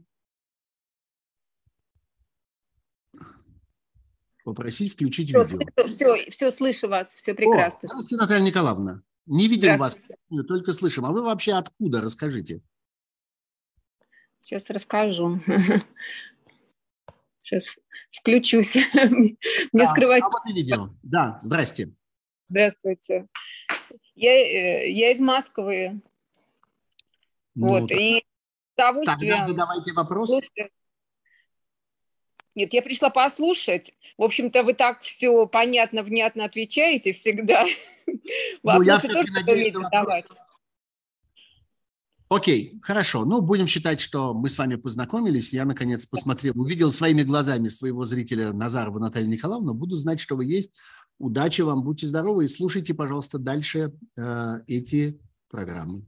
Попросить 4.44 4.94
включить 4.94 5.28
все, 5.28 5.42
видео. 5.42 5.86
Все, 5.88 6.30
все, 6.30 6.50
слышу 6.50 6.88
вас, 6.88 7.12
все 7.12 7.34
прекрасно. 7.34 7.76
О, 7.76 7.88
здравствуйте, 7.88 8.16
Наталья 8.16 8.42
Николаевна. 8.42 9.02
Не 9.26 9.48
видим 9.48 9.76
вас, 9.76 9.98
только 10.48 10.72
слышим. 10.72 11.04
А 11.04 11.12
вы 11.12 11.20
вообще 11.22 11.52
откуда? 11.52 12.00
Расскажите. 12.00 12.62
Сейчас 14.40 14.70
расскажу. 14.70 15.42
Сейчас 17.42 17.76
включусь. 18.12 18.76
Мне 18.94 19.36
да, 19.74 19.90
скрывать... 19.90 20.22
А 20.22 20.30
вот 20.30 20.46
и 20.46 20.54
видео. 20.54 20.88
Да, 21.02 21.38
здрасте. 21.42 21.94
Здравствуйте. 22.48 23.28
Я, 24.14 24.32
э, 24.32 24.90
я 24.90 25.12
из 25.12 25.20
Москвы. 25.20 26.00
Ну, 27.54 27.68
вот, 27.68 27.88
так... 27.88 27.98
и 27.98 28.24
удовольствием... 28.76 29.18
Тогда 29.18 29.46
задавайте 29.46 29.92
вопрос. 29.92 30.30
Нет, 32.54 32.72
я 32.72 32.82
пришла 32.82 33.10
послушать. 33.10 33.94
В 34.16 34.22
общем-то, 34.22 34.64
вы 34.64 34.74
так 34.74 35.02
все 35.02 35.46
понятно, 35.46 36.02
внятно 36.02 36.44
отвечаете 36.44 37.12
всегда. 37.12 37.66
Ну, 38.62 38.80
я 38.80 38.98
все-таки 38.98 39.30
надеюсь, 39.30 39.68
что 39.68 39.80
вопрос... 39.80 40.24
Окей, 42.30 42.78
хорошо. 42.82 43.24
Ну, 43.24 43.40
будем 43.40 43.66
считать, 43.66 44.00
что 44.00 44.34
мы 44.34 44.48
с 44.48 44.58
вами 44.58 44.76
познакомились. 44.76 45.52
Я, 45.52 45.64
наконец, 45.64 46.04
посмотрел, 46.04 46.58
увидел 46.60 46.90
своими 46.90 47.22
глазами 47.22 47.68
своего 47.68 48.04
зрителя 48.04 48.52
Назарова 48.52 48.98
Наталью 48.98 49.30
Николаевну. 49.30 49.72
Буду 49.72 49.96
знать, 49.96 50.20
что 50.20 50.36
вы 50.36 50.44
есть. 50.44 50.78
Удачи 51.18 51.62
вам, 51.62 51.82
будьте 51.82 52.06
здоровы 52.06 52.44
и 52.44 52.48
слушайте, 52.48 52.94
пожалуйста, 52.94 53.38
дальше 53.38 53.92
э, 54.16 54.60
эти 54.68 55.20
программы. 55.48 56.04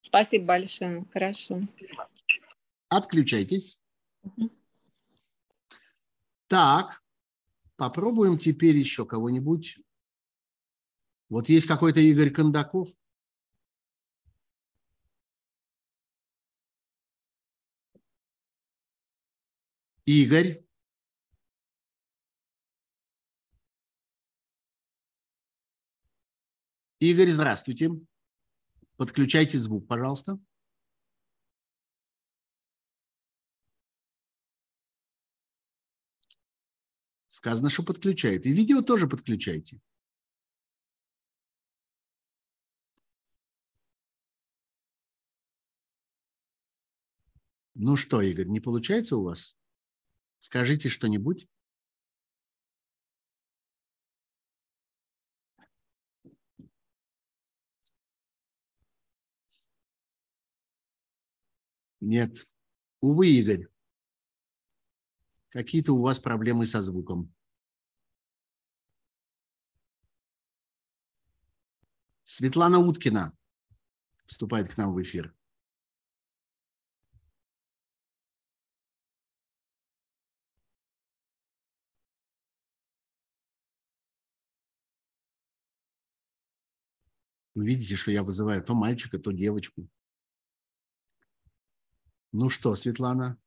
Спасибо 0.00 0.46
большое. 0.46 1.04
Хорошо. 1.12 1.60
Отключайтесь. 2.88 3.78
Угу. 4.22 4.50
Так, 6.46 7.02
попробуем 7.76 8.38
теперь 8.38 8.76
еще 8.76 9.04
кого-нибудь. 9.04 9.78
Вот 11.28 11.48
есть 11.48 11.66
какой-то 11.66 12.00
Игорь 12.00 12.30
Кондаков. 12.30 12.88
Игорь. 20.06 20.64
Игорь, 27.00 27.30
здравствуйте. 27.30 27.90
Подключайте 28.98 29.58
звук, 29.58 29.88
пожалуйста. 29.88 30.38
Сказано, 37.28 37.70
что 37.70 37.82
подключает. 37.84 38.44
И 38.44 38.52
видео 38.52 38.82
тоже 38.82 39.08
подключайте. 39.08 39.80
Ну 47.74 47.96
что, 47.96 48.20
Игорь, 48.20 48.48
не 48.48 48.60
получается 48.60 49.16
у 49.16 49.22
вас? 49.22 49.56
Скажите 50.38 50.90
что-нибудь. 50.90 51.48
Нет. 62.00 62.46
Увы, 63.00 63.28
Игорь. 63.28 63.68
Какие-то 65.50 65.92
у 65.92 66.00
вас 66.00 66.18
проблемы 66.18 66.66
со 66.66 66.80
звуком. 66.80 67.34
Светлана 72.22 72.78
Уткина 72.78 73.36
вступает 74.26 74.72
к 74.72 74.76
нам 74.76 74.94
в 74.94 75.02
эфир. 75.02 75.34
Вы 87.54 87.66
видите, 87.66 87.96
что 87.96 88.12
я 88.12 88.22
вызываю 88.22 88.62
то 88.62 88.74
мальчика, 88.74 89.18
то 89.18 89.32
девочку. 89.32 89.88
Ну 92.32 92.48
что, 92.48 92.76
Светлана? 92.76 93.38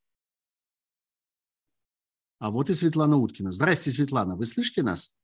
А 2.40 2.52
вот 2.52 2.70
и 2.70 2.74
Светлана 2.74 3.16
Уткина. 3.18 3.54
Здрасте, 3.54 3.92
Светлана. 3.92 4.36
Вы 4.36 4.46
слышите 4.46 4.84
нас? 4.84 5.16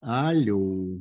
Алло. 0.00 1.00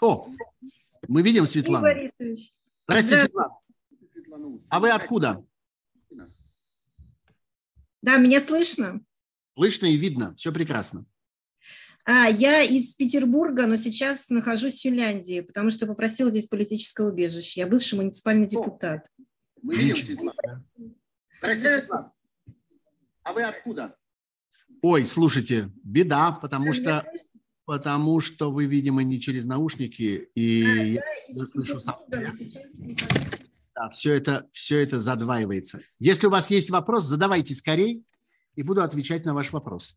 О, 0.00 0.28
мы 1.08 1.22
видим 1.22 1.46
Светлану. 1.46 1.86
Здрасте, 1.88 2.52
Здравствуйте. 2.86 3.26
Светлана. 4.12 4.60
А 4.68 4.80
вы 4.80 4.90
откуда? 4.90 5.46
Да, 8.02 8.18
меня 8.18 8.40
слышно? 8.40 9.00
Слышно 9.54 9.86
и 9.86 9.96
видно. 9.96 10.34
Все 10.34 10.52
прекрасно. 10.52 11.06
А, 12.06 12.28
я 12.28 12.62
из 12.62 12.94
Петербурга, 12.94 13.66
но 13.66 13.76
сейчас 13.76 14.28
нахожусь 14.28 14.74
в 14.74 14.82
Финляндии, 14.82 15.40
потому 15.40 15.70
что 15.70 15.86
попросила 15.86 16.30
здесь 16.30 16.46
политическое 16.46 17.06
убежище. 17.06 17.60
Я 17.60 17.66
бывший 17.66 17.94
муниципальный 17.94 18.46
депутат. 18.46 19.08
Светлана. 19.62 20.64
Здравствуйте, 21.40 21.78
Светлана. 21.78 22.12
А 23.22 23.32
вы 23.32 23.42
откуда? 23.42 23.96
Ой, 24.82 25.06
слушайте, 25.06 25.70
беда, 25.82 26.32
потому 26.32 26.74
что 26.74 27.04
потому 27.64 28.20
что 28.20 28.52
вы, 28.52 28.66
видимо, 28.66 29.02
не 29.02 29.18
через 29.18 29.46
наушники, 29.46 30.28
и 30.34 30.64
а, 30.64 30.82
я, 30.84 31.02
я 31.28 31.46
слышу 31.46 31.80
сам. 31.80 31.96
Да, 33.74 33.88
все 33.90 34.12
это, 34.12 34.48
все 34.52 34.80
это 34.80 35.00
задваивается. 35.00 35.80
Если 35.98 36.26
у 36.26 36.30
вас 36.30 36.50
есть 36.50 36.68
вопрос, 36.68 37.04
задавайте 37.04 37.54
скорей, 37.54 38.04
и 38.54 38.62
буду 38.62 38.82
отвечать 38.82 39.24
на 39.24 39.34
ваш 39.34 39.52
вопрос. 39.52 39.96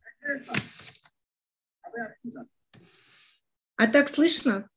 А 3.75 3.87
так 3.87 4.09
слышно? 4.09 4.69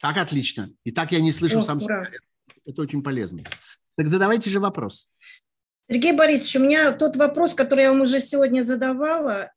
Так 0.00 0.16
отлично. 0.16 0.70
И 0.84 0.90
так 0.90 1.12
я 1.12 1.20
не 1.20 1.32
слышу 1.32 1.58
О, 1.58 1.62
сам 1.62 1.78
ура. 1.78 2.04
себя. 2.04 2.18
Это 2.66 2.82
очень 2.82 3.02
полезно. 3.02 3.44
Так 3.96 4.08
задавайте 4.08 4.50
же 4.50 4.58
вопрос. 4.58 5.08
Сергей 5.88 6.12
Борисович, 6.12 6.56
у 6.56 6.60
меня 6.60 6.92
тот 6.92 7.16
вопрос, 7.16 7.54
который 7.54 7.82
я 7.82 7.92
вам 7.92 8.00
уже 8.00 8.20
сегодня 8.20 8.62
задавала, 8.62 9.52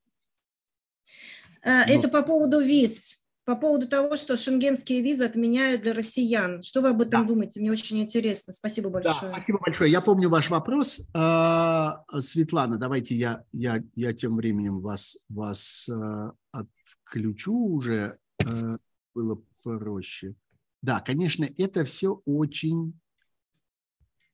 э, 1.63 1.85
ну. 1.87 1.93
это 1.93 2.09
по 2.09 2.21
поводу 2.21 2.59
виз 2.59 3.25
по 3.45 3.55
поводу 3.55 3.87
того, 3.87 4.15
что 4.15 4.35
шенгенские 4.35 5.01
визы 5.01 5.23
отменяют 5.23 5.83
для 5.83 5.93
россиян. 5.93 6.63
Что 6.63 6.81
вы 6.81 6.89
об 6.89 7.01
этом 7.01 7.21
да. 7.21 7.27
думаете? 7.27 7.59
Мне 7.59 7.71
очень 7.71 8.01
интересно. 8.01 8.53
Спасибо 8.53 8.89
большое. 8.89 9.15
Да, 9.21 9.37
спасибо 9.37 9.59
большое. 9.59 9.91
Я 9.91 10.01
помню 10.01 10.29
ваш 10.29 10.49
вопрос. 10.49 11.01
А, 11.13 12.03
Светлана, 12.19 12.77
давайте 12.77 13.15
я, 13.15 13.43
я, 13.53 13.83
я 13.93 14.13
тем 14.13 14.35
временем 14.35 14.79
вас, 14.79 15.17
вас 15.29 15.87
а, 15.89 16.31
отключу 16.59 17.55
уже. 17.55 18.17
А, 18.45 18.77
было 19.13 19.41
проще. 19.63 20.35
Да, 20.81 20.99
конечно, 20.99 21.49
это 21.57 21.85
все 21.85 22.21
очень 22.25 22.93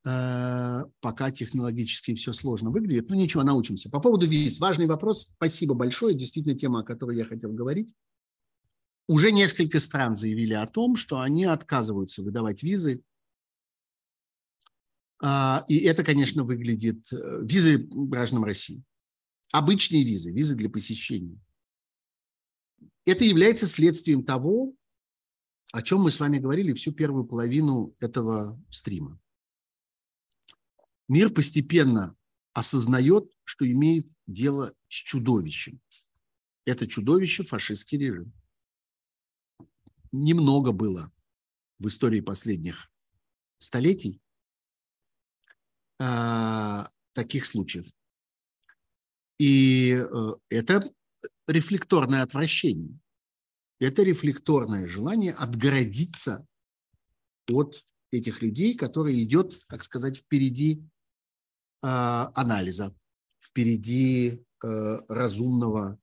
пока 0.03 1.29
технологически 1.29 2.15
все 2.15 2.33
сложно 2.33 2.71
выглядит. 2.71 3.09
Ну 3.09 3.15
ничего, 3.15 3.43
научимся. 3.43 3.87
По 3.89 3.99
поводу 3.99 4.25
виз. 4.25 4.59
Важный 4.59 4.87
вопрос. 4.87 5.31
Спасибо 5.35 5.75
большое. 5.75 6.15
Действительно 6.15 6.57
тема, 6.57 6.79
о 6.79 6.83
которой 6.83 7.17
я 7.17 7.25
хотел 7.25 7.53
говорить. 7.53 7.95
Уже 9.07 9.31
несколько 9.31 9.77
стран 9.77 10.15
заявили 10.15 10.53
о 10.53 10.65
том, 10.65 10.95
что 10.95 11.19
они 11.19 11.43
отказываются 11.43 12.23
выдавать 12.23 12.63
визы. 12.63 13.03
А, 15.21 15.65
и 15.67 15.77
это, 15.79 16.03
конечно, 16.03 16.43
выглядит... 16.43 17.11
Э, 17.11 17.41
визы 17.43 17.77
гражданам 17.77 18.45
России. 18.45 18.83
Обычные 19.51 20.03
визы, 20.03 20.31
визы 20.31 20.55
для 20.55 20.69
посещения. 20.69 21.37
Это 23.05 23.23
является 23.23 23.67
следствием 23.67 24.23
того, 24.23 24.73
о 25.73 25.81
чем 25.81 26.01
мы 26.01 26.11
с 26.11 26.19
вами 26.19 26.37
говорили 26.37 26.73
всю 26.73 26.91
первую 26.91 27.25
половину 27.25 27.95
этого 27.99 28.61
стрима. 28.69 29.19
Мир 31.07 31.29
постепенно 31.29 32.15
осознает, 32.53 33.31
что 33.43 33.69
имеет 33.69 34.07
дело 34.27 34.75
с 34.87 34.93
чудовищем. 34.93 35.81
Это 36.65 36.87
чудовище– 36.87 37.43
фашистский 37.43 37.97
режим 37.97 38.33
немного 40.11 40.71
было 40.71 41.11
в 41.79 41.87
истории 41.87 42.21
последних 42.21 42.91
столетий, 43.57 44.21
а, 45.99 46.91
таких 47.13 47.45
случаев. 47.45 47.87
И 49.39 49.93
э, 49.93 50.33
это 50.49 50.93
рефлекторное 51.47 52.23
отвращение. 52.23 52.97
Это 53.79 54.03
рефлекторное 54.03 54.87
желание 54.87 55.33
отгородиться 55.33 56.45
от 57.47 57.83
этих 58.11 58.41
людей, 58.41 58.75
которые 58.75 59.23
идет, 59.23 59.65
так 59.67 59.83
сказать, 59.83 60.17
впереди 60.17 60.83
э, 61.81 61.87
анализа, 61.87 62.95
впереди 63.39 64.45
э, 64.63 64.99
разумного, 65.07 65.99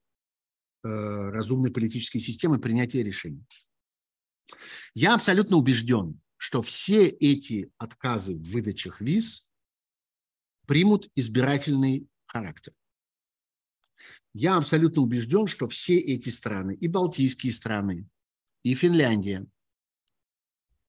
э, 0.83 0.89
разумной 0.89 1.71
политической 1.71 2.19
системы 2.19 2.59
принятия 2.59 3.03
решений. 3.03 3.45
Я 4.95 5.15
абсолютно 5.15 5.57
убежден, 5.57 6.21
что 6.37 6.63
все 6.63 7.07
эти 7.09 7.71
отказы 7.79 8.35
в 8.35 8.51
выдачах 8.51 9.01
виз 9.01 9.49
примут 10.67 11.11
избирательный 11.15 12.09
характер. 12.27 12.73
Я 14.35 14.57
абсолютно 14.57 15.03
убежден, 15.03 15.47
что 15.47 15.69
все 15.69 15.99
эти 15.99 16.29
страны, 16.29 16.75
и 16.75 16.89
Балтийские 16.89 17.53
страны, 17.53 18.07
и 18.63 18.75
Финляндия, 18.75 19.47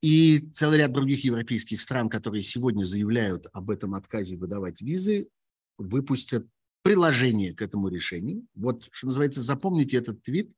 и 0.01 0.39
целый 0.53 0.79
ряд 0.79 0.93
других 0.93 1.23
европейских 1.23 1.81
стран, 1.81 2.09
которые 2.09 2.41
сегодня 2.41 2.83
заявляют 2.83 3.47
об 3.51 3.69
этом 3.69 3.95
отказе 3.95 4.37
выдавать 4.37 4.81
визы, 4.81 5.29
выпустят 5.77 6.47
приложение 6.83 7.53
к 7.53 7.61
этому 7.61 7.89
решению. 7.89 8.45
Вот, 8.55 8.87
что 8.91 9.07
называется, 9.07 9.41
запомните 9.41 9.97
этот 9.97 10.23
твит, 10.23 10.53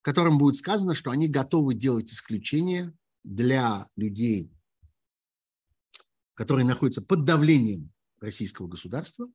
в 0.00 0.02
котором 0.02 0.38
будет 0.38 0.56
сказано, 0.56 0.94
что 0.94 1.10
они 1.10 1.28
готовы 1.28 1.74
делать 1.74 2.10
исключения 2.12 2.94
для 3.24 3.88
людей, 3.96 4.52
которые 6.34 6.64
находятся 6.64 7.02
под 7.02 7.24
давлением 7.24 7.92
российского 8.20 8.68
государства, 8.68 9.28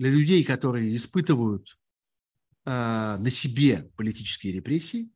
для 0.00 0.08
людей, 0.08 0.42
которые 0.44 0.96
испытывают 0.96 1.78
э, 2.64 2.70
на 2.70 3.30
себе 3.30 3.92
политические 3.98 4.54
репрессии, 4.54 5.12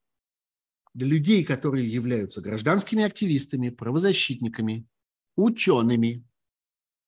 для 0.93 1.06
людей, 1.06 1.43
которые 1.43 1.89
являются 1.89 2.43
гражданскими 2.43 3.02
активистами, 3.02 3.70
правозащитниками, 3.70 4.86
учеными, 5.36 6.23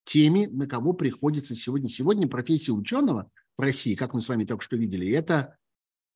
теми, 0.05 0.47
на 0.47 0.67
кого 0.67 0.95
приходится 0.95 1.55
сегодня. 1.55 1.91
Сегодня 1.91 2.27
профессия 2.27 2.73
ученого 2.73 3.31
в 3.59 3.61
России, 3.61 3.95
как 3.95 4.15
мы 4.15 4.23
с 4.23 4.29
вами 4.31 4.47
только 4.47 4.65
что 4.65 4.79
видели, 4.79 5.13
это, 5.13 5.59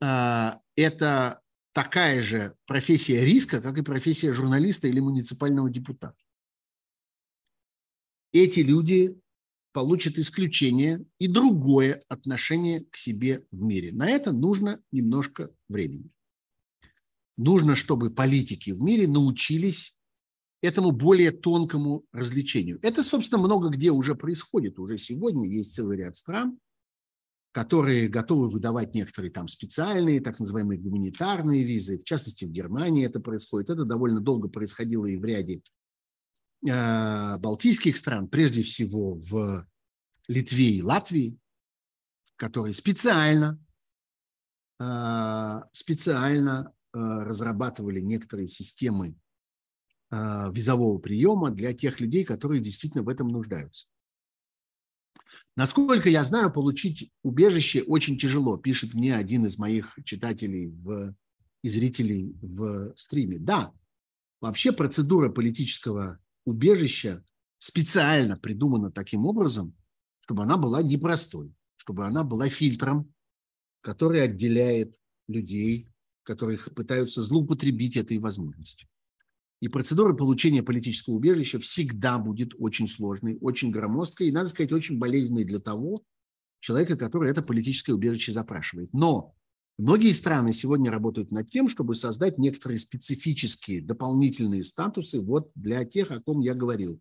э, 0.00 0.52
это 0.76 1.42
такая 1.74 2.22
же 2.22 2.56
профессия 2.64 3.22
риска, 3.22 3.60
как 3.60 3.76
и 3.76 3.82
профессия 3.82 4.32
журналиста 4.32 4.88
или 4.88 5.00
муниципального 5.00 5.68
депутата. 5.68 6.16
Эти 8.32 8.60
люди 8.60 9.20
получат 9.72 10.18
исключение 10.18 11.04
и 11.18 11.28
другое 11.28 12.02
отношение 12.08 12.84
к 12.90 12.96
себе 12.96 13.46
в 13.50 13.62
мире. 13.62 13.92
На 13.92 14.10
это 14.10 14.32
нужно 14.32 14.82
немножко 14.92 15.50
времени. 15.68 16.10
Нужно, 17.36 17.76
чтобы 17.76 18.10
политики 18.10 18.70
в 18.70 18.82
мире 18.82 19.08
научились 19.08 19.96
этому 20.62 20.90
более 20.90 21.30
тонкому 21.30 22.04
развлечению. 22.12 22.78
Это, 22.82 23.02
собственно, 23.02 23.40
много 23.40 23.68
где 23.70 23.90
уже 23.90 24.14
происходит. 24.14 24.78
Уже 24.78 24.98
сегодня 24.98 25.48
есть 25.48 25.74
целый 25.74 25.96
ряд 25.96 26.16
стран, 26.16 26.58
которые 27.52 28.08
готовы 28.08 28.48
выдавать 28.48 28.94
некоторые 28.94 29.30
там 29.30 29.48
специальные, 29.48 30.20
так 30.20 30.38
называемые 30.38 30.78
гуманитарные 30.78 31.64
визы. 31.64 31.98
В 31.98 32.04
частности, 32.04 32.44
в 32.44 32.50
Германии 32.50 33.06
это 33.06 33.20
происходит. 33.20 33.70
Это 33.70 33.84
довольно 33.84 34.20
долго 34.20 34.48
происходило 34.48 35.06
и 35.06 35.16
в 35.16 35.24
ряде 35.24 35.62
балтийских 36.62 37.96
стран, 37.96 38.28
прежде 38.28 38.62
всего 38.62 39.14
в 39.14 39.66
Литве 40.28 40.76
и 40.76 40.82
Латвии, 40.82 41.38
которые 42.36 42.72
специально, 42.72 43.62
э, 44.80 45.60
специально 45.72 46.72
э, 46.92 46.98
разрабатывали 46.98 48.00
некоторые 48.00 48.48
системы 48.48 49.14
э, 50.10 50.50
визового 50.52 50.98
приема 50.98 51.50
для 51.50 51.74
тех 51.74 52.00
людей, 52.00 52.24
которые 52.24 52.62
действительно 52.62 53.02
в 53.02 53.08
этом 53.08 53.28
нуждаются. 53.28 53.86
Насколько 55.56 56.08
я 56.08 56.24
знаю, 56.24 56.52
получить 56.52 57.12
убежище 57.22 57.82
очень 57.82 58.16
тяжело, 58.16 58.56
пишет 58.56 58.94
мне 58.94 59.14
один 59.14 59.46
из 59.46 59.58
моих 59.58 59.98
читателей 60.04 60.68
в, 60.68 61.14
и 61.62 61.68
зрителей 61.68 62.34
в 62.40 62.94
стриме. 62.96 63.38
Да, 63.38 63.72
вообще 64.40 64.72
процедура 64.72 65.28
политического 65.28 66.18
убежища 66.44 67.24
специально 67.58 68.36
придумана 68.36 68.90
таким 68.90 69.26
образом, 69.26 69.76
чтобы 70.20 70.42
она 70.42 70.56
была 70.56 70.82
непростой, 70.82 71.54
чтобы 71.76 72.06
она 72.06 72.24
была 72.24 72.48
фильтром, 72.48 73.12
который 73.82 74.22
отделяет 74.22 74.96
людей, 75.28 75.88
которые 76.22 76.58
пытаются 76.58 77.22
злоупотребить 77.22 77.96
этой 77.96 78.18
возможностью. 78.18 78.88
И 79.60 79.68
процедура 79.68 80.14
получения 80.14 80.62
политического 80.62 81.14
убежища 81.14 81.58
всегда 81.58 82.18
будет 82.18 82.52
очень 82.58 82.88
сложной, 82.88 83.36
очень 83.40 83.70
громоздкой 83.70 84.28
и, 84.28 84.32
надо 84.32 84.48
сказать, 84.48 84.72
очень 84.72 84.98
болезненной 84.98 85.44
для 85.44 85.58
того 85.58 86.02
человека, 86.60 86.96
который 86.96 87.30
это 87.30 87.42
политическое 87.42 87.92
убежище 87.92 88.32
запрашивает. 88.32 88.92
Но 88.94 89.34
многие 89.80 90.12
страны 90.12 90.52
сегодня 90.52 90.90
работают 90.90 91.30
над 91.30 91.50
тем, 91.50 91.68
чтобы 91.68 91.94
создать 91.94 92.38
некоторые 92.38 92.78
специфические 92.78 93.82
дополнительные 93.82 94.62
статусы 94.62 95.20
вот 95.20 95.50
для 95.54 95.84
тех, 95.84 96.10
о 96.10 96.20
ком 96.20 96.40
я 96.40 96.54
говорил. 96.54 97.00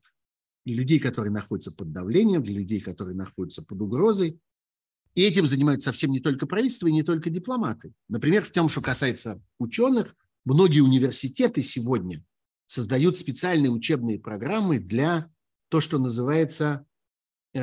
Для 0.65 0.75
людей, 0.75 0.99
которые 0.99 1.31
находятся 1.31 1.71
под 1.71 1.91
давлением, 1.91 2.43
для 2.43 2.55
людей, 2.55 2.81
которые 2.81 3.15
находятся 3.15 3.63
под 3.63 3.81
угрозой. 3.81 4.39
И 5.15 5.23
этим 5.23 5.47
занимаются 5.47 5.91
совсем 5.91 6.11
не 6.11 6.19
только 6.19 6.45
правительство 6.45 6.87
и 6.87 6.91
не 6.91 7.03
только 7.03 7.29
дипломаты. 7.29 7.93
Например, 8.07 8.43
в 8.43 8.51
том, 8.51 8.69
что 8.69 8.81
касается 8.81 9.41
ученых, 9.57 10.15
многие 10.45 10.81
университеты 10.81 11.63
сегодня 11.63 12.23
создают 12.67 13.17
специальные 13.17 13.71
учебные 13.71 14.19
программы 14.19 14.79
для 14.79 15.31
то, 15.69 15.81
что 15.81 15.97
называется 15.97 16.85
э, 17.53 17.59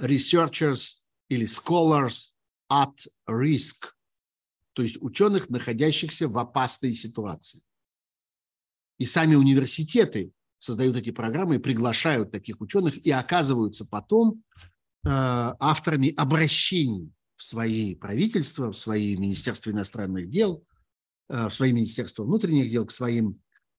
researchers 0.00 1.02
или 1.28 1.46
scholars 1.46 2.30
at 2.72 2.94
risk, 3.28 3.95
то 4.76 4.82
есть 4.82 4.98
ученых, 5.00 5.48
находящихся 5.48 6.28
в 6.28 6.38
опасной 6.38 6.92
ситуации. 6.92 7.62
И 8.98 9.06
сами 9.06 9.34
университеты 9.34 10.30
создают 10.58 10.96
эти 10.96 11.10
программы, 11.10 11.58
приглашают 11.58 12.30
таких 12.30 12.60
ученых 12.60 12.96
и 12.98 13.10
оказываются 13.10 13.84
потом 13.84 14.44
э, 15.04 15.08
авторами 15.08 16.14
обращений 16.14 17.10
в 17.34 17.42
свои 17.42 17.94
правительства, 17.94 18.70
в 18.70 18.76
свои 18.76 19.16
Министерства 19.16 19.70
иностранных 19.70 20.28
дел, 20.28 20.64
э, 21.28 21.48
в 21.48 21.54
свои 21.54 21.72
Министерства 21.72 22.24
внутренних 22.24 22.70
дел, 22.70 22.86
к 22.86 22.92
своим 22.92 23.36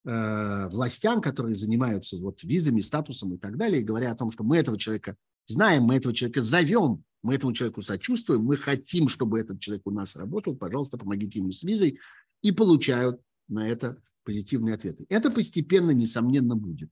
Э, 0.09 0.69
властям, 0.69 1.21
которые 1.21 1.57
занимаются 1.57 2.15
вот 2.17 2.41
визами, 2.41 2.79
статусом 2.79 3.33
и 3.33 3.37
так 3.37 3.57
далее, 3.57 3.81
говоря 3.81 4.13
о 4.13 4.15
том, 4.15 4.31
что 4.31 4.45
мы 4.45 4.55
этого 4.55 4.79
человека 4.79 5.17
знаем, 5.47 5.83
мы 5.83 5.97
этого 5.97 6.15
человека 6.15 6.41
зовем, 6.41 7.03
мы 7.23 7.35
этому 7.35 7.53
человеку 7.53 7.81
сочувствуем, 7.81 8.43
мы 8.43 8.57
хотим, 8.57 9.09
чтобы 9.09 9.39
этот 9.39 9.59
человек 9.59 9.85
у 9.85 9.91
нас 9.91 10.15
работал, 10.15 10.55
пожалуйста, 10.55 10.97
помогите 10.97 11.39
ему 11.39 11.51
с 11.51 11.63
визой, 11.63 11.99
и 12.41 12.51
получают 12.51 13.21
на 13.47 13.67
это 13.67 14.01
позитивные 14.23 14.75
ответы. 14.75 15.05
Это 15.09 15.31
постепенно, 15.31 15.91
несомненно, 15.91 16.55
будет. 16.55 16.89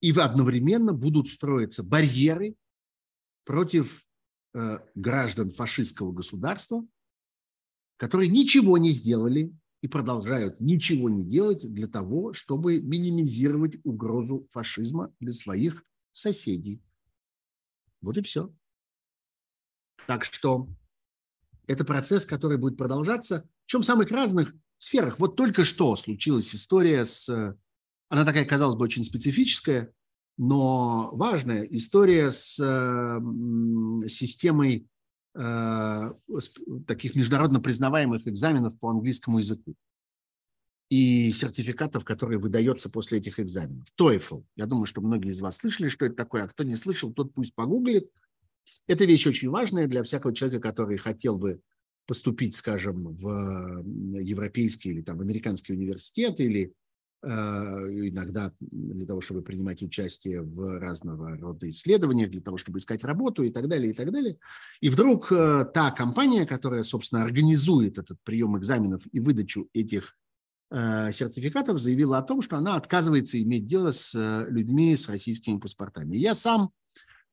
И 0.00 0.12
одновременно 0.12 0.92
будут 0.92 1.28
строиться 1.28 1.82
барьеры 1.82 2.56
против 3.44 4.04
э, 4.54 4.78
граждан 4.94 5.50
фашистского 5.50 6.12
государства, 6.12 6.86
которые 7.96 8.28
ничего 8.28 8.76
не 8.76 8.90
сделали 8.90 9.52
и 9.80 9.88
продолжают 9.88 10.60
ничего 10.60 11.08
не 11.08 11.24
делать 11.24 11.70
для 11.72 11.86
того, 11.86 12.32
чтобы 12.32 12.80
минимизировать 12.80 13.76
угрозу 13.84 14.46
фашизма 14.50 15.14
для 15.20 15.32
своих 15.32 15.84
соседей. 16.12 16.82
Вот 18.04 18.18
и 18.18 18.22
все. 18.22 18.52
Так 20.06 20.24
что 20.24 20.68
это 21.66 21.84
процесс, 21.84 22.26
который 22.26 22.58
будет 22.58 22.76
продолжаться, 22.76 23.48
в 23.64 23.70
чем 23.70 23.82
самых 23.82 24.10
разных 24.10 24.54
сферах. 24.78 25.18
Вот 25.18 25.36
только 25.36 25.64
что 25.64 25.96
случилась 25.96 26.54
история 26.54 27.04
с... 27.04 27.56
Она 28.08 28.24
такая, 28.24 28.44
казалось 28.44 28.76
бы, 28.76 28.84
очень 28.84 29.04
специфическая, 29.04 29.92
но 30.36 31.10
важная 31.14 31.62
история 31.64 32.30
с 32.30 32.56
системой 34.08 34.88
Э, 35.36 36.12
таких 36.86 37.16
международно 37.16 37.60
признаваемых 37.60 38.28
экзаменов 38.28 38.78
по 38.78 38.90
английскому 38.90 39.38
языку 39.38 39.74
и 40.90 41.32
сертификатов, 41.32 42.04
которые 42.04 42.38
выдаются 42.38 42.88
после 42.88 43.18
этих 43.18 43.40
экзаменов. 43.40 43.86
TOEFL. 43.98 44.44
Я 44.56 44.66
думаю, 44.66 44.86
что 44.86 45.00
многие 45.00 45.30
из 45.30 45.40
вас 45.40 45.56
слышали, 45.56 45.88
что 45.88 46.06
это 46.06 46.14
такое, 46.14 46.44
а 46.44 46.48
кто 46.48 46.62
не 46.62 46.76
слышал, 46.76 47.12
тот 47.12 47.32
пусть 47.32 47.54
погуглит. 47.54 48.10
Это 48.86 49.04
вещь 49.04 49.26
очень 49.26 49.50
важная 49.50 49.86
для 49.86 50.02
всякого 50.02 50.34
человека, 50.34 50.68
который 50.68 50.98
хотел 50.98 51.38
бы 51.38 51.60
поступить, 52.06 52.54
скажем, 52.54 53.14
в 53.14 53.82
европейский 54.20 54.90
или 54.90 55.00
там, 55.00 55.20
американский 55.20 55.72
университет 55.72 56.38
или 56.40 56.74
иногда 57.22 58.52
для 58.60 59.06
того, 59.06 59.22
чтобы 59.22 59.40
принимать 59.40 59.82
участие 59.82 60.42
в 60.42 60.78
разного 60.78 61.38
рода 61.38 61.70
исследованиях, 61.70 62.30
для 62.30 62.42
того, 62.42 62.58
чтобы 62.58 62.78
искать 62.78 63.02
работу 63.02 63.42
и 63.42 63.50
так 63.50 63.66
далее, 63.68 63.92
и 63.92 63.94
так 63.94 64.12
далее. 64.12 64.36
И 64.82 64.90
вдруг 64.90 65.28
та 65.28 65.90
компания, 65.96 66.44
которая, 66.44 66.82
собственно, 66.82 67.22
организует 67.22 67.96
этот 67.96 68.18
прием 68.22 68.58
экзаменов 68.58 69.06
и 69.10 69.20
выдачу 69.20 69.70
этих 69.72 70.14
сертификатов, 70.74 71.78
заявила 71.78 72.18
о 72.18 72.22
том, 72.22 72.42
что 72.42 72.56
она 72.56 72.74
отказывается 72.74 73.40
иметь 73.40 73.64
дело 73.64 73.92
с 73.92 74.12
людьми 74.48 74.96
с 74.96 75.08
российскими 75.08 75.58
паспортами. 75.58 76.16
Я 76.16 76.34
сам 76.34 76.70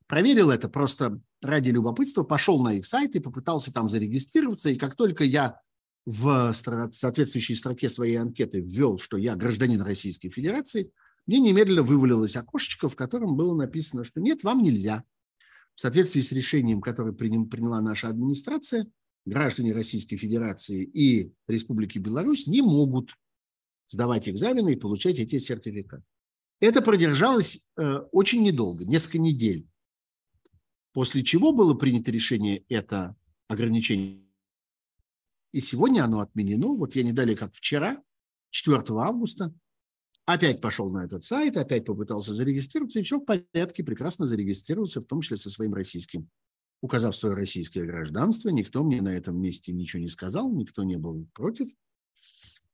проверил 0.06 0.50
это 0.50 0.68
просто 0.68 1.20
ради 1.40 1.70
любопытства, 1.70 2.22
пошел 2.22 2.62
на 2.62 2.74
их 2.74 2.86
сайт 2.86 3.16
и 3.16 3.20
попытался 3.20 3.72
там 3.72 3.88
зарегистрироваться, 3.88 4.70
и 4.70 4.76
как 4.76 4.94
только 4.94 5.24
я 5.24 5.60
в 6.04 6.52
соответствующей 6.52 7.54
строке 7.54 7.88
своей 7.88 8.16
анкеты 8.16 8.60
ввел, 8.60 8.98
что 8.98 9.16
я 9.16 9.34
гражданин 9.36 9.80
Российской 9.82 10.28
Федерации, 10.28 10.92
мне 11.26 11.38
немедленно 11.38 11.82
вывалилось 11.82 12.36
окошечко, 12.36 12.88
в 12.88 12.96
котором 12.96 13.36
было 13.36 13.54
написано, 13.56 14.04
что 14.04 14.20
нет, 14.20 14.42
вам 14.44 14.62
нельзя. 14.62 15.04
В 15.74 15.80
соответствии 15.80 16.20
с 16.20 16.32
решением, 16.32 16.80
которое 16.80 17.12
приняла 17.12 17.80
наша 17.80 18.08
администрация, 18.08 18.86
граждане 19.24 19.72
Российской 19.72 20.16
Федерации 20.16 20.82
и 20.82 21.32
Республики 21.48 21.98
Беларусь 21.98 22.46
не 22.48 22.60
могут 22.60 23.14
сдавать 23.92 24.28
экзамены 24.28 24.72
и 24.72 24.76
получать 24.76 25.18
эти 25.18 25.38
сертификаты. 25.38 26.04
Это 26.60 26.80
продержалось 26.80 27.68
э, 27.76 27.98
очень 28.12 28.42
недолго, 28.42 28.84
несколько 28.84 29.18
недель. 29.18 29.68
После 30.92 31.22
чего 31.22 31.52
было 31.52 31.74
принято 31.74 32.10
решение 32.10 32.64
это 32.68 33.16
ограничение. 33.48 34.22
И 35.52 35.60
сегодня 35.60 36.04
оно 36.04 36.20
отменено. 36.20 36.68
Вот 36.68 36.96
я 36.96 37.02
не 37.02 37.12
далее, 37.12 37.36
как 37.36 37.54
вчера, 37.54 38.02
4 38.50 38.82
августа, 38.90 39.54
опять 40.24 40.60
пошел 40.60 40.90
на 40.90 41.04
этот 41.04 41.24
сайт, 41.24 41.56
опять 41.56 41.84
попытался 41.84 42.32
зарегистрироваться, 42.32 43.00
и 43.00 43.02
все 43.02 43.18
в 43.18 43.24
порядке, 43.24 43.84
прекрасно 43.84 44.26
зарегистрировался, 44.26 45.00
в 45.00 45.06
том 45.06 45.20
числе 45.20 45.36
со 45.36 45.50
своим 45.50 45.74
российским. 45.74 46.28
Указав 46.80 47.16
свое 47.16 47.34
российское 47.34 47.84
гражданство, 47.84 48.48
никто 48.48 48.82
мне 48.82 49.02
на 49.02 49.10
этом 49.10 49.40
месте 49.40 49.72
ничего 49.72 50.00
не 50.00 50.08
сказал, 50.08 50.52
никто 50.52 50.82
не 50.82 50.96
был 50.96 51.28
против. 51.32 51.68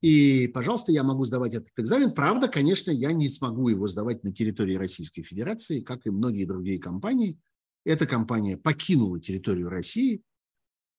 И, 0.01 0.47
пожалуйста, 0.49 0.93
я 0.93 1.03
могу 1.03 1.25
сдавать 1.25 1.55
этот 1.55 1.73
экзамен. 1.77 2.13
Правда, 2.13 2.49
конечно, 2.49 2.91
я 2.91 3.13
не 3.13 3.29
смогу 3.29 3.69
его 3.69 3.89
сдавать 3.89 4.23
на 4.23 4.33
территории 4.33 4.77
Российской 4.77 5.23
Федерации, 5.23 5.81
как 5.81 6.07
и 6.07 6.11
многие 6.11 6.45
другие 6.45 6.79
компании, 6.79 7.39
эта 7.85 8.07
компания 8.07 8.57
покинула 8.57 9.19
территорию 9.19 9.69
России. 9.69 10.23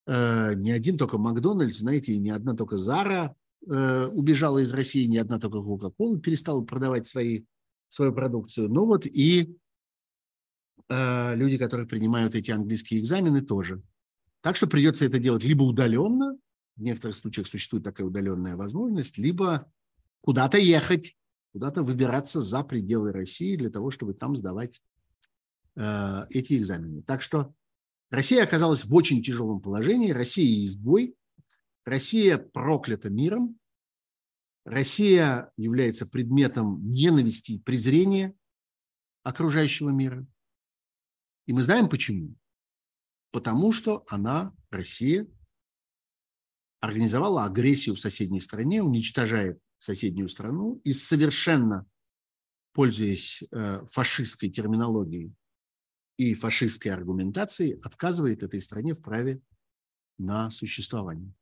Э, 0.08 0.54
не 0.56 0.72
один 0.72 0.98
только 0.98 1.18
Макдональдс, 1.18 1.78
знаете, 1.78 2.14
и 2.14 2.20
не 2.20 2.32
одна 2.32 2.56
только 2.56 2.78
Зара 2.78 3.36
э, 3.68 4.08
убежала 4.08 4.60
из 4.60 4.74
России, 4.74 5.06
не 5.06 5.18
одна 5.18 5.40
только 5.40 5.62
Кока-Кола 5.62 6.20
перестала 6.20 6.62
продавать 6.62 7.08
свои, 7.08 7.44
свою 7.88 8.14
продукцию. 8.14 8.70
Но 8.70 8.86
вот 8.86 9.06
и 9.06 9.56
э, 10.90 11.36
люди, 11.36 11.58
которые 11.58 11.88
принимают 11.88 12.36
эти 12.36 12.52
английские 12.52 13.00
экзамены, 13.00 13.42
тоже. 13.42 13.82
Так 14.42 14.56
что 14.56 14.68
придется 14.68 15.06
это 15.06 15.20
делать 15.20 15.44
либо 15.44 15.64
удаленно, 15.64 16.38
в 16.80 16.82
некоторых 16.82 17.16
случаях 17.16 17.48
существует 17.48 17.84
такая 17.84 18.08
удаленная 18.08 18.56
возможность, 18.56 19.18
либо 19.18 19.72
куда-то 20.22 20.58
ехать, 20.58 21.18
куда-то 21.54 21.84
выбираться 21.84 22.42
за 22.42 22.64
пределы 22.64 23.12
России 23.12 23.56
для 23.56 23.70
того, 23.70 23.92
чтобы 23.92 24.14
там 24.14 24.36
сдавать 24.36 24.82
Э, 25.80 26.26
эти 26.30 26.58
экзамены. 26.58 27.04
Так 27.04 27.22
что 27.22 27.54
Россия 28.10 28.44
оказалась 28.44 28.84
в 28.84 28.94
очень 28.94 29.24
тяжелом 29.24 29.62
положении. 29.62 30.12
Россия 30.12 30.66
изгой. 30.66 31.16
Россия 31.86 32.38
проклята 32.38 33.10
миром. 33.10 33.58
Россия 34.66 35.54
является 35.56 36.06
предметом 36.06 36.84
ненависти 36.84 37.54
и 37.54 37.60
презрения 37.60 38.36
окружающего 39.24 39.90
мира. 39.90 40.28
И 41.46 41.54
мы 41.54 41.64
знаем 41.64 41.88
почему. 41.88 42.36
Потому 43.32 43.72
что 43.72 44.04
она, 44.10 44.54
Россия, 44.70 45.28
организовала 46.80 47.46
агрессию 47.46 47.96
в 47.96 48.00
соседней 48.00 48.42
стране, 48.42 48.82
уничтожает 48.82 49.60
соседнюю 49.78 50.30
страну 50.30 50.82
и 50.84 50.92
совершенно, 50.94 51.86
пользуясь 52.74 53.44
э, 53.52 53.86
фашистской 53.90 54.50
терминологией, 54.50 55.34
и 56.20 56.34
фашистской 56.34 56.92
аргументации 56.92 57.80
отказывает 57.82 58.44
этой 58.44 58.60
стране 58.60 58.94
в 58.94 59.02
праве 59.02 59.42
на 60.18 60.52
существование. 60.52 61.34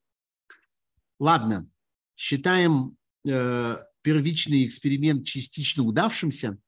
Ладно, 1.18 1.68
считаем 2.14 2.96
э, 3.28 3.76
первичный 4.02 4.64
эксперимент 4.64 5.26
частично 5.26 5.82
удавшимся. 5.82 6.58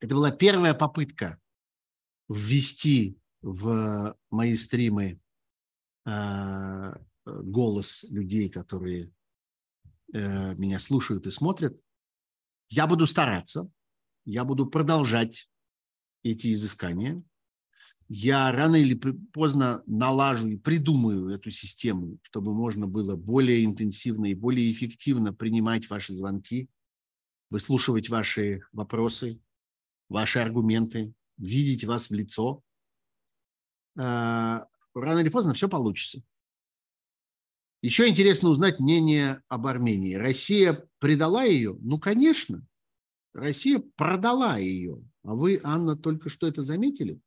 Это 0.00 0.14
была 0.14 0.30
первая 0.30 0.74
попытка 0.74 1.40
ввести 2.28 3.18
в 3.40 4.14
мои 4.28 4.54
стримы 4.54 5.18
э, 6.04 6.94
голос 7.42 8.04
людей, 8.10 8.48
которые 8.48 9.12
э, 10.12 10.54
меня 10.54 10.78
слушают 10.78 11.26
и 11.26 11.30
смотрят. 11.30 11.78
Я 12.68 12.86
буду 12.86 13.06
стараться, 13.06 13.70
я 14.24 14.44
буду 14.44 14.66
продолжать 14.66 15.50
эти 16.22 16.52
изыскания. 16.52 17.22
Я 18.10 18.50
рано 18.52 18.76
или 18.76 18.94
поздно 18.94 19.82
налажу 19.86 20.48
и 20.48 20.56
придумаю 20.56 21.28
эту 21.28 21.50
систему, 21.50 22.18
чтобы 22.22 22.54
можно 22.54 22.86
было 22.86 23.16
более 23.16 23.64
интенсивно 23.64 24.26
и 24.26 24.34
более 24.34 24.72
эффективно 24.72 25.34
принимать 25.34 25.90
ваши 25.90 26.14
звонки, 26.14 26.70
выслушивать 27.50 28.08
ваши 28.08 28.62
вопросы, 28.72 29.40
ваши 30.08 30.38
аргументы, 30.38 31.12
видеть 31.36 31.84
вас 31.84 32.08
в 32.08 32.14
лицо. 32.14 32.62
А, 33.98 34.66
рано 34.94 35.18
или 35.20 35.28
поздно 35.28 35.52
все 35.52 35.68
получится. 35.68 36.22
Еще 37.80 38.08
интересно 38.08 38.48
узнать 38.48 38.80
мнение 38.80 39.40
об 39.48 39.66
Армении. 39.66 40.14
Россия 40.14 40.84
предала 40.98 41.44
ее? 41.44 41.76
Ну, 41.80 41.98
конечно. 41.98 42.66
Россия 43.32 43.82
продала 43.96 44.58
ее. 44.58 45.00
А 45.22 45.34
вы, 45.34 45.60
Анна, 45.62 45.96
только 45.96 46.28
что 46.28 46.48
это 46.48 46.62
заметили? 46.62 47.20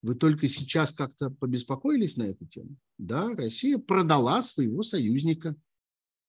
Вы 0.00 0.14
только 0.14 0.48
сейчас 0.48 0.92
как-то 0.92 1.30
побеспокоились 1.30 2.16
на 2.16 2.24
эту 2.24 2.46
тему? 2.46 2.76
Да, 2.98 3.34
Россия 3.34 3.78
продала 3.78 4.40
своего 4.42 4.82
союзника 4.82 5.56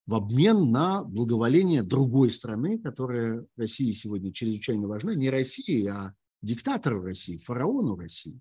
в 0.05 0.15
обмен 0.15 0.71
на 0.71 1.03
благоволение 1.03 1.83
другой 1.83 2.31
страны, 2.31 2.79
которая 2.79 3.45
России 3.55 3.91
сегодня 3.91 4.33
чрезвычайно 4.33 4.87
важна. 4.87 5.15
Не 5.15 5.29
России, 5.29 5.85
а 5.87 6.13
диктатору 6.41 7.01
России, 7.01 7.37
фараону 7.37 7.95
России. 7.95 8.39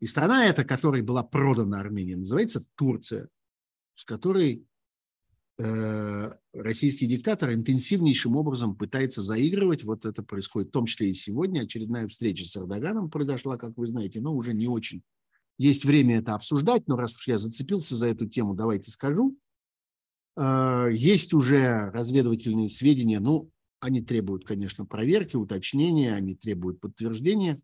И 0.00 0.06
страна 0.06 0.46
эта, 0.46 0.64
которой 0.64 1.02
была 1.02 1.22
продана 1.22 1.80
Армения, 1.80 2.16
называется 2.16 2.64
Турция, 2.74 3.28
с 3.96 4.04
которой 4.04 4.64
Э, 5.58 6.34
российский 6.52 7.06
диктатор 7.06 7.54
интенсивнейшим 7.54 8.36
образом 8.36 8.76
пытается 8.76 9.22
заигрывать. 9.22 9.84
Вот 9.84 10.04
это 10.04 10.22
происходит 10.22 10.68
в 10.68 10.72
том 10.72 10.84
числе 10.86 11.10
и 11.10 11.14
сегодня. 11.14 11.62
Очередная 11.62 12.06
встреча 12.08 12.44
с 12.44 12.56
Эрдоганом 12.56 13.10
произошла, 13.10 13.56
как 13.56 13.76
вы 13.78 13.86
знаете, 13.86 14.20
но 14.20 14.34
уже 14.34 14.52
не 14.52 14.68
очень. 14.68 15.02
Есть 15.56 15.86
время 15.86 16.18
это 16.18 16.34
обсуждать, 16.34 16.86
но 16.88 16.96
раз 16.96 17.16
уж 17.16 17.26
я 17.28 17.38
зацепился 17.38 17.96
за 17.96 18.08
эту 18.08 18.26
тему, 18.26 18.54
давайте 18.54 18.90
скажу. 18.90 19.38
Э, 20.36 20.88
есть 20.92 21.32
уже 21.32 21.90
разведывательные 21.90 22.68
сведения, 22.68 23.18
ну, 23.18 23.50
они 23.80 24.02
требуют, 24.02 24.44
конечно, 24.44 24.84
проверки, 24.84 25.36
уточнения, 25.36 26.14
они 26.14 26.34
требуют 26.34 26.80
подтверждения 26.80 27.58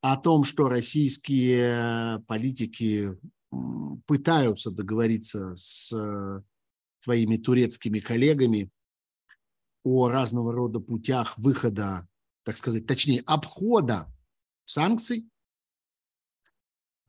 о 0.00 0.16
том, 0.16 0.44
что 0.44 0.68
российские 0.68 2.22
политики 2.26 3.18
пытаются 4.06 4.70
договориться 4.70 5.54
с 5.56 5.92
своими 7.00 7.36
турецкими 7.36 8.00
коллегами 8.00 8.70
о 9.84 10.08
разного 10.08 10.52
рода 10.52 10.80
путях 10.80 11.38
выхода, 11.38 12.06
так 12.44 12.56
сказать, 12.56 12.86
точнее, 12.86 13.22
обхода 13.26 14.12
санкций, 14.64 15.30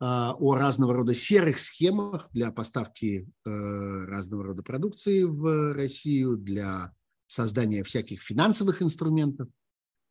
а, 0.02 0.34
о 0.38 0.54
разного 0.54 0.94
рода 0.94 1.12
серых 1.12 1.60
схемах 1.60 2.30
для 2.32 2.50
поставки 2.50 3.28
э, 3.44 3.50
разного 3.50 4.44
рода 4.44 4.62
продукции 4.62 5.24
в 5.24 5.74
Россию, 5.74 6.38
для 6.38 6.94
создания 7.26 7.84
всяких 7.84 8.22
финансовых 8.22 8.80
инструментов, 8.80 9.48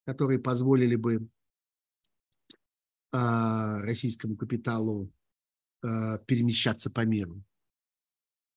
которые 0.06 0.38
позволили 0.38 0.96
бы 0.96 1.28
а, 3.12 3.82
российскому 3.82 4.38
капиталу 4.38 5.06
э, 5.06 5.19
перемещаться 5.82 6.90
по 6.90 7.06
миру. 7.06 7.42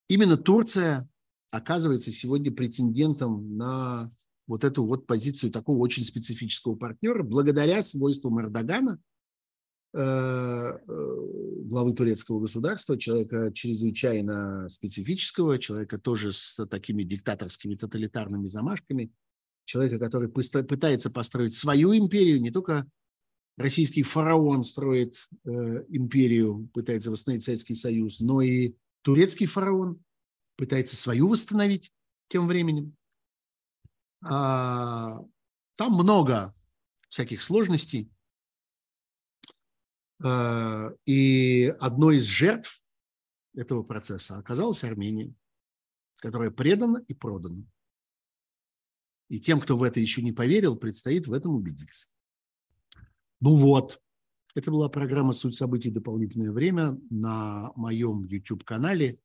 Именно 0.09 0.37
Турция 0.37 1.09
оказывается 1.51 2.13
сегодня 2.13 2.51
претендентом 2.51 3.57
на 3.57 4.11
вот 4.47 4.65
эту 4.65 4.85
вот 4.85 5.07
позицию 5.07 5.53
такого 5.53 5.79
очень 5.79 6.05
специфического 6.05 6.75
партнера 6.75 7.23
благодаря 7.23 7.83
свойствам 7.83 8.41
Эрдогана, 8.41 8.99
э, 9.95 10.79
главы 10.87 11.95
турецкого 11.95 12.41
государства, 12.41 12.99
человека 12.99 13.53
чрезвычайно 13.55 14.69
специфического, 14.69 15.59
человека 15.59 15.99
тоже 15.99 16.33
с 16.33 16.67
такими 16.67 17.05
диктаторскими 17.05 17.77
тоталитарными 17.77 18.47
замашками, 18.47 19.13
человека, 19.65 19.99
который 19.99 20.29
пытается 20.29 21.11
построить 21.11 21.55
свою 21.55 21.97
империю, 21.97 22.41
не 22.41 22.51
только 22.51 22.87
российский 23.57 24.03
фараон 24.03 24.65
строит 24.65 25.29
э, 25.45 25.51
империю, 25.89 26.69
пытается 26.73 27.11
восстановить 27.11 27.45
Советский 27.45 27.75
Союз, 27.75 28.21
но 28.21 28.41
и 28.41 28.75
турецкий 29.03 29.47
фараон 29.47 30.03
пытается 30.57 30.97
свою 30.97 31.29
восстановить 31.29 31.93
тем 32.29 32.47
временем. 32.47 32.97
А, 34.25 35.21
там 35.77 35.95
много 35.95 36.55
всяких 37.09 37.43
сложностей. 37.43 38.11
А, 40.23 40.91
и 41.05 41.75
одной 41.81 42.19
из 42.19 42.25
жертв 42.25 42.85
этого 43.55 43.83
процесса 43.83 44.39
оказалась 44.39 44.85
Армения, 44.85 45.35
которая 46.17 46.51
предана 46.51 47.05
и 47.09 47.15
продана. 47.15 47.65
И 49.29 49.41
тем, 49.41 49.61
кто 49.61 49.77
в 49.77 49.83
это 49.83 49.99
еще 49.99 50.23
не 50.23 50.33
поверил, 50.33 50.77
предстоит 50.77 51.27
в 51.27 51.33
этом 51.33 51.55
убедиться. 51.55 52.12
Ну 53.43 53.57
вот, 53.57 54.01
это 54.55 54.71
была 54.71 54.89
программа 54.89 55.33
«Суть 55.33 55.57
событий. 55.57 55.91
Дополнительное 55.91 56.53
время» 56.53 56.97
на 57.11 57.73
моем 57.75 58.23
YouTube-канале. 58.23 59.19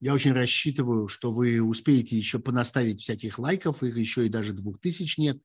Я 0.00 0.14
очень 0.14 0.32
рассчитываю, 0.32 1.08
что 1.08 1.30
вы 1.30 1.60
успеете 1.60 2.16
еще 2.16 2.38
понаставить 2.38 3.02
всяких 3.02 3.38
лайков, 3.38 3.82
их 3.82 3.98
еще 3.98 4.24
и 4.24 4.30
даже 4.30 4.54
двух 4.54 4.80
тысяч 4.80 5.18
нет. 5.18 5.38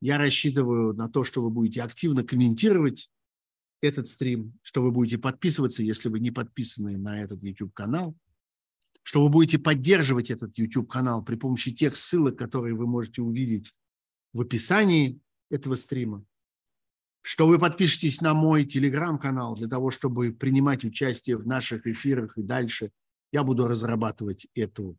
Я 0.00 0.18
рассчитываю 0.18 0.94
на 0.94 1.08
то, 1.08 1.22
что 1.22 1.44
вы 1.44 1.50
будете 1.50 1.80
активно 1.80 2.24
комментировать 2.24 3.08
этот 3.80 4.08
стрим, 4.08 4.58
что 4.62 4.82
вы 4.82 4.90
будете 4.90 5.16
подписываться, 5.16 5.84
если 5.84 6.08
вы 6.08 6.18
не 6.18 6.32
подписаны 6.32 6.98
на 6.98 7.22
этот 7.22 7.44
YouTube-канал, 7.44 8.16
что 9.04 9.22
вы 9.22 9.30
будете 9.30 9.60
поддерживать 9.60 10.32
этот 10.32 10.58
YouTube-канал 10.58 11.24
при 11.24 11.36
помощи 11.36 11.72
тех 11.72 11.94
ссылок, 11.94 12.36
которые 12.36 12.74
вы 12.74 12.88
можете 12.88 13.22
увидеть 13.22 13.72
в 14.32 14.40
описании 14.40 15.20
этого 15.50 15.76
стрима 15.76 16.26
что 17.24 17.46
вы 17.46 17.58
подпишетесь 17.58 18.20
на 18.20 18.34
мой 18.34 18.66
телеграм-канал 18.66 19.54
для 19.54 19.66
того, 19.66 19.90
чтобы 19.90 20.30
принимать 20.30 20.84
участие 20.84 21.38
в 21.38 21.46
наших 21.46 21.86
эфирах 21.86 22.36
и 22.36 22.42
дальше. 22.42 22.90
Я 23.32 23.44
буду 23.44 23.66
разрабатывать 23.66 24.46
эту 24.54 24.98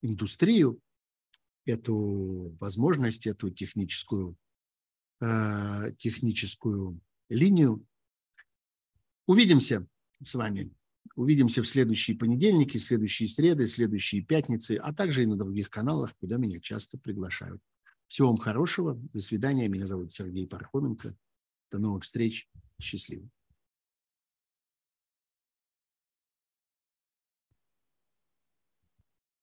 индустрию, 0.00 0.80
эту 1.66 2.56
возможность, 2.60 3.26
эту 3.26 3.50
техническую, 3.50 4.38
э, 5.20 5.92
техническую 5.98 6.98
линию. 7.28 7.86
Увидимся 9.26 9.86
с 10.24 10.34
вами. 10.34 10.72
Увидимся 11.14 11.62
в 11.62 11.68
следующие 11.68 12.16
понедельники, 12.16 12.78
следующие 12.78 13.28
среды, 13.28 13.66
следующие 13.66 14.22
пятницы, 14.22 14.76
а 14.76 14.94
также 14.94 15.24
и 15.24 15.26
на 15.26 15.36
других 15.36 15.68
каналах, 15.68 16.16
куда 16.16 16.38
меня 16.38 16.58
часто 16.58 16.96
приглашают. 16.96 17.60
Всего 18.08 18.28
вам 18.28 18.38
хорошего. 18.38 18.94
До 19.12 19.20
свидания. 19.20 19.68
Меня 19.68 19.86
зовут 19.86 20.10
Сергей 20.10 20.46
Пархоменко. 20.46 21.14
До 21.70 21.78
новых 21.78 22.04
встреч. 22.04 22.48
Счастливо. 22.80 23.28